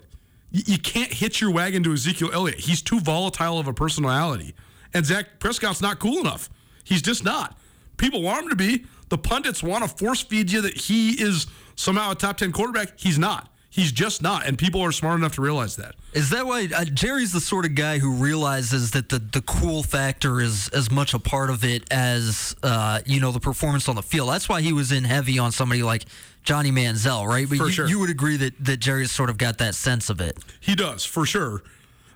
You, 0.51 0.63
you 0.67 0.79
can't 0.79 1.13
hitch 1.13 1.41
your 1.41 1.51
wagon 1.51 1.83
to 1.85 1.93
Ezekiel 1.93 2.31
Elliott. 2.33 2.61
He's 2.61 2.83
too 2.83 3.01
volatile 3.01 3.59
of 3.59 3.67
a 3.67 3.73
personality. 3.73 4.55
And 4.95 5.07
Dak 5.07 5.39
Prescott's 5.41 5.81
not 5.81 5.99
cool 5.99 6.19
enough. 6.19 6.51
He's 6.85 7.03
just 7.03 7.25
not. 7.25 7.59
People 7.97 8.23
want 8.23 8.45
him 8.45 8.51
to 8.51 8.57
be. 8.57 8.85
The 9.09 9.19
pundits 9.19 9.63
want 9.63 9.85
to 9.85 9.89
force 9.97 10.23
feed 10.23 10.51
you 10.51 10.61
that 10.63 10.75
he 10.77 11.13
is 11.13 11.47
somehow 11.77 12.13
a 12.13 12.15
top 12.15 12.37
10 12.39 12.53
quarterback. 12.53 12.99
He's 12.99 13.19
not. 13.19 13.49
He's 13.71 13.93
just 13.93 14.23
not. 14.23 14.47
And 14.47 14.57
people 14.57 14.81
are 14.81 14.91
smart 14.91 15.19
enough 15.19 15.35
to 15.35 15.43
realize 15.43 15.77
that. 15.77 15.97
Is 16.15 16.31
that 16.31 16.47
why 16.47 16.67
uh, 16.75 16.87
Jerry's 16.87 17.33
the 17.33 17.41
sort 17.41 17.67
of 17.67 17.75
guy 17.75 17.99
who 17.99 18.13
realizes 18.15 18.93
that 18.93 19.11
the, 19.11 19.19
the 19.19 19.43
cool 19.43 19.83
factor 19.83 20.41
is 20.41 20.71
as 20.71 20.91
much 20.91 21.13
a 21.13 21.19
part 21.19 21.51
of 21.51 21.63
it 21.63 21.85
as 21.93 22.57
uh, 22.63 23.01
you 23.05 23.21
know 23.21 23.33
the 23.33 23.41
performance 23.41 23.87
on 23.87 23.95
the 23.95 24.03
field? 24.03 24.31
That's 24.31 24.49
why 24.49 24.63
he 24.63 24.73
was 24.73 24.93
in 24.93 25.05
heavy 25.05 25.39
on 25.39 25.53
somebody 25.53 25.83
like 25.83 26.07
Johnny 26.43 26.71
Manziel, 26.71 27.27
right? 27.27 27.47
But 27.47 27.59
For 27.59 27.67
you, 27.67 27.71
sure. 27.71 27.87
you 27.87 27.99
would 27.99 28.09
agree 28.09 28.39
that 28.39 28.55
that 28.65 28.79
Jerry's 28.79 29.11
sort 29.13 29.29
of 29.29 29.37
got 29.37 29.59
that 29.59 29.75
sense 29.75 30.09
of 30.09 30.23
it. 30.23 30.39
He 30.59 30.75
does, 30.75 31.05
for 31.05 31.27
sure. 31.27 31.63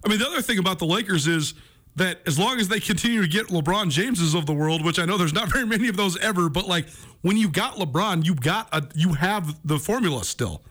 I 0.03 0.09
mean, 0.09 0.19
the 0.19 0.27
other 0.27 0.41
thing 0.41 0.59
about 0.59 0.79
the 0.79 0.87
Lakers 0.87 1.27
is 1.27 1.53
that 1.97 2.21
as 2.27 2.39
long 2.39 2.59
as 2.59 2.69
they 2.69 2.81
continue 2.81 3.21
to 3.21 3.29
get 3.29 3.49
LeBron 3.49 3.91
Jameses 3.91 4.35
of 4.35 4.47
the 4.47 4.53
world, 4.53 4.85
which 4.85 4.99
I 4.99 5.05
know 5.05 5.17
there's 5.19 5.33
not 5.33 5.53
very 5.53 5.67
many 5.67 5.89
of 5.89 5.97
those 5.97 6.17
ever, 6.19 6.49
but 6.49 6.67
like 6.67 6.89
when 7.23 7.37
you 7.37 7.49
got 7.49 7.75
LeBron, 7.75 8.25
you 8.25 8.35
got 8.35 8.69
a 8.73 8.87
you 8.95 9.15
have 9.15 9.59
the 9.67 9.79
formula 9.79 10.25
still. 10.25 10.63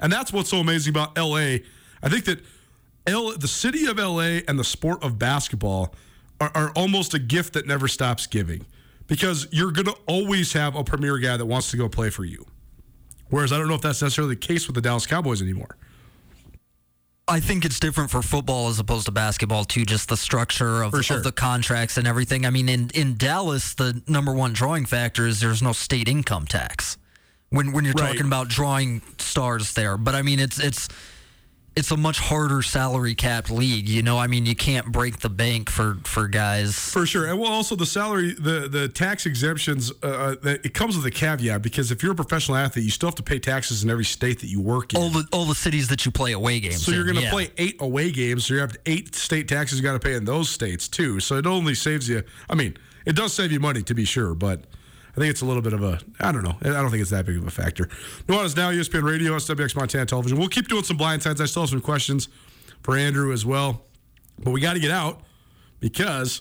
And 0.00 0.12
that's 0.12 0.32
what's 0.32 0.50
so 0.50 0.58
amazing 0.58 0.92
about 0.92 1.16
LA. 1.16 1.58
I 2.02 2.08
think 2.08 2.24
that 2.26 2.40
L, 3.06 3.36
the 3.36 3.48
city 3.48 3.86
of 3.86 3.98
LA 3.98 4.40
and 4.46 4.58
the 4.58 4.64
sport 4.64 5.02
of 5.02 5.18
basketball 5.18 5.94
are, 6.40 6.52
are 6.54 6.70
almost 6.76 7.14
a 7.14 7.18
gift 7.18 7.54
that 7.54 7.66
never 7.66 7.88
stops 7.88 8.26
giving 8.26 8.66
because 9.06 9.48
you're 9.50 9.72
going 9.72 9.86
to 9.86 9.96
always 10.06 10.52
have 10.52 10.76
a 10.76 10.84
premier 10.84 11.18
guy 11.18 11.36
that 11.36 11.46
wants 11.46 11.70
to 11.70 11.76
go 11.76 11.88
play 11.88 12.10
for 12.10 12.24
you. 12.24 12.46
Whereas 13.30 13.52
I 13.52 13.58
don't 13.58 13.68
know 13.68 13.74
if 13.74 13.82
that's 13.82 14.02
necessarily 14.02 14.34
the 14.34 14.40
case 14.40 14.66
with 14.66 14.74
the 14.74 14.80
Dallas 14.80 15.06
Cowboys 15.06 15.42
anymore. 15.42 15.76
I 17.28 17.40
think 17.40 17.64
it's 17.64 17.78
different 17.78 18.10
for 18.10 18.22
football 18.22 18.68
as 18.68 18.78
opposed 18.78 19.06
to 19.06 19.12
basketball 19.12 19.64
too. 19.64 19.84
Just 19.84 20.08
the 20.08 20.16
structure 20.16 20.82
of, 20.82 20.94
sure. 21.04 21.18
of 21.18 21.24
the 21.24 21.32
contracts 21.32 21.96
and 21.98 22.06
everything. 22.06 22.46
I 22.46 22.50
mean, 22.50 22.68
in 22.68 22.90
in 22.94 23.16
Dallas, 23.16 23.74
the 23.74 24.02
number 24.08 24.32
one 24.32 24.52
drawing 24.52 24.86
factor 24.86 25.26
is 25.26 25.40
there's 25.40 25.62
no 25.62 25.72
state 25.72 26.08
income 26.08 26.46
tax 26.46 26.96
when 27.50 27.72
when 27.72 27.84
you're 27.84 27.94
Right. 27.94 28.12
talking 28.12 28.26
about 28.26 28.48
drawing 28.48 29.02
stars 29.18 29.74
there. 29.74 29.96
But 29.98 30.14
I 30.14 30.22
mean, 30.22 30.40
it's 30.40 30.58
it's 30.58 30.88
it's 31.78 31.92
a 31.92 31.96
much 31.96 32.18
harder 32.18 32.60
salary 32.60 33.14
capped 33.14 33.50
league. 33.50 33.88
You 33.88 34.02
know, 34.02 34.18
I 34.18 34.26
mean, 34.26 34.46
you 34.46 34.56
can't 34.56 34.90
break 34.90 35.20
the 35.20 35.30
bank 35.30 35.70
for 35.70 35.96
for 36.02 36.26
guys. 36.26 36.76
For 36.76 37.06
sure, 37.06 37.26
and 37.26 37.38
well, 37.38 37.52
also 37.52 37.76
the 37.76 37.86
salary, 37.86 38.34
the 38.34 38.68
the 38.68 38.88
tax 38.88 39.26
exemptions, 39.26 39.92
uh, 40.02 40.34
uh, 40.44 40.56
it 40.64 40.74
comes 40.74 40.96
with 40.96 41.06
a 41.06 41.10
caveat 41.10 41.62
because 41.62 41.92
if 41.92 42.02
you're 42.02 42.12
a 42.12 42.16
professional 42.16 42.56
athlete, 42.56 42.84
you 42.84 42.90
still 42.90 43.06
have 43.08 43.14
to 43.14 43.22
pay 43.22 43.38
taxes 43.38 43.84
in 43.84 43.90
every 43.90 44.04
state 44.04 44.40
that 44.40 44.48
you 44.48 44.60
work 44.60 44.92
in. 44.92 45.00
All 45.00 45.08
the 45.08 45.24
all 45.32 45.44
the 45.44 45.54
cities 45.54 45.86
that 45.88 46.04
you 46.04 46.10
play 46.10 46.32
away 46.32 46.58
games. 46.58 46.84
so 46.84 46.90
you're 46.90 47.04
going 47.04 47.16
to 47.16 47.22
yeah. 47.22 47.30
play 47.30 47.50
eight 47.58 47.80
away 47.80 48.10
games, 48.10 48.46
so 48.46 48.54
you 48.54 48.60
have 48.60 48.76
eight 48.86 49.14
state 49.14 49.46
taxes 49.46 49.78
you 49.78 49.84
got 49.84 49.92
to 49.92 50.00
pay 50.00 50.14
in 50.14 50.24
those 50.24 50.50
states 50.50 50.88
too. 50.88 51.20
So 51.20 51.36
it 51.36 51.46
only 51.46 51.76
saves 51.76 52.08
you. 52.08 52.24
I 52.50 52.56
mean, 52.56 52.76
it 53.06 53.14
does 53.14 53.32
save 53.32 53.52
you 53.52 53.60
money 53.60 53.82
to 53.82 53.94
be 53.94 54.04
sure, 54.04 54.34
but 54.34 54.64
I 55.18 55.20
think 55.20 55.32
it's 55.32 55.40
a 55.40 55.46
little 55.46 55.62
bit 55.62 55.72
of 55.72 55.82
a. 55.82 55.98
I 56.20 56.30
don't 56.30 56.44
know. 56.44 56.56
I 56.60 56.68
don't 56.68 56.92
think 56.92 57.00
it's 57.00 57.10
that 57.10 57.26
big 57.26 57.38
of 57.38 57.44
a 57.44 57.50
factor. 57.50 57.86
Nuanez 58.28 58.56
now 58.56 58.70
ESPN 58.70 59.02
Radio, 59.02 59.34
SWX 59.34 59.74
Montana 59.74 60.06
Television. 60.06 60.38
We'll 60.38 60.46
keep 60.46 60.68
doing 60.68 60.84
some 60.84 60.96
blind 60.96 61.24
sides. 61.24 61.40
I 61.40 61.46
still 61.46 61.62
have 61.62 61.70
some 61.70 61.80
questions 61.80 62.28
for 62.84 62.96
Andrew 62.96 63.32
as 63.32 63.44
well, 63.44 63.82
but 64.38 64.52
we 64.52 64.60
got 64.60 64.74
to 64.74 64.78
get 64.78 64.92
out 64.92 65.22
because 65.80 66.40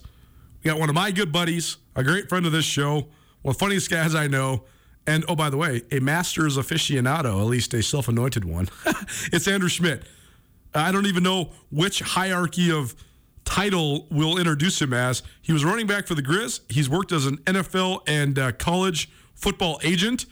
we 0.64 0.70
got 0.70 0.80
one 0.80 0.90
of 0.90 0.96
my 0.96 1.10
good 1.10 1.32
buddies, 1.32 1.78
a 1.96 2.04
great 2.04 2.30
friend 2.30 2.46
of 2.46 2.52
this 2.52 2.66
show, 2.66 3.08
one 3.42 3.54
of 3.54 3.54
the 3.54 3.60
funniest 3.60 3.90
guys 3.90 4.14
I 4.14 4.28
know, 4.28 4.66
and 5.08 5.26
oh, 5.28 5.36
by 5.36 5.50
the 5.50 5.58
way, 5.58 5.82
a 5.92 6.00
Masters 6.00 6.56
aficionado, 6.56 7.40
at 7.40 7.48
least 7.48 7.74
a 7.74 7.82
self 7.82 8.08
anointed 8.08 8.46
one. 8.46 8.70
it's 9.34 9.48
Andrew 9.48 9.70
Schmidt. 9.70 10.04
I 10.76 10.92
don't 10.92 11.08
even 11.08 11.24
know 11.24 11.50
which 11.72 12.02
hierarchy 12.02 12.72
of 12.72 12.96
title 13.48 14.08
we'll 14.12 14.38
introduce 14.38 14.82
him 14.82 14.94
as. 14.94 15.24
He 15.42 15.54
was 15.54 15.64
running 15.64 15.88
back 15.88 16.06
for 16.06 16.16
the 16.16 16.22
Grizz. 16.22 16.60
He's 16.70 16.90
worked 16.90 17.14
as 17.14 17.26
an 17.26 17.38
NFL 17.38 18.02
and 18.06 18.38
uh, 18.38 18.52
college 18.52 19.10
football 19.36 19.80
agent, 19.84 20.26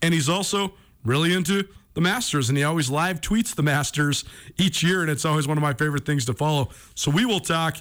and 0.00 0.14
he's 0.14 0.28
also 0.28 0.72
really 1.04 1.34
into 1.34 1.68
the 1.92 2.00
Masters, 2.00 2.48
and 2.48 2.56
he 2.56 2.64
always 2.64 2.90
live 2.90 3.20
tweets 3.20 3.54
the 3.54 3.62
Masters 3.62 4.24
each 4.56 4.82
year, 4.82 5.02
and 5.02 5.10
it's 5.10 5.24
always 5.24 5.46
one 5.46 5.58
of 5.58 5.62
my 5.62 5.74
favorite 5.74 6.06
things 6.06 6.24
to 6.24 6.32
follow. 6.32 6.70
So 6.94 7.10
we 7.10 7.26
will 7.26 7.38
talk 7.38 7.76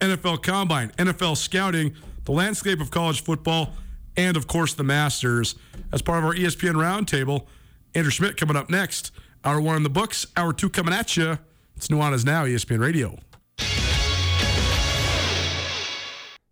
NFL 0.00 0.42
Combine, 0.42 0.90
NFL 0.98 1.36
scouting, 1.36 1.94
the 2.24 2.32
landscape 2.32 2.80
of 2.80 2.90
college 2.90 3.24
football, 3.24 3.74
and 4.16 4.36
of 4.36 4.46
course 4.46 4.74
the 4.74 4.84
Masters 4.84 5.54
as 5.90 6.02
part 6.02 6.18
of 6.18 6.24
our 6.26 6.34
ESPN 6.34 6.74
Roundtable. 6.74 7.46
Andrew 7.94 8.10
Schmidt 8.10 8.36
coming 8.36 8.56
up 8.56 8.68
next. 8.68 9.10
Hour 9.42 9.60
one 9.60 9.76
in 9.76 9.82
the 9.82 9.90
books, 9.90 10.26
hour 10.36 10.52
two 10.52 10.68
coming 10.68 10.92
at 10.92 11.16
you. 11.16 11.38
It's 11.76 11.88
Nuanez 11.88 12.24
Now, 12.24 12.44
ESPN 12.44 12.80
Radio. 12.80 13.18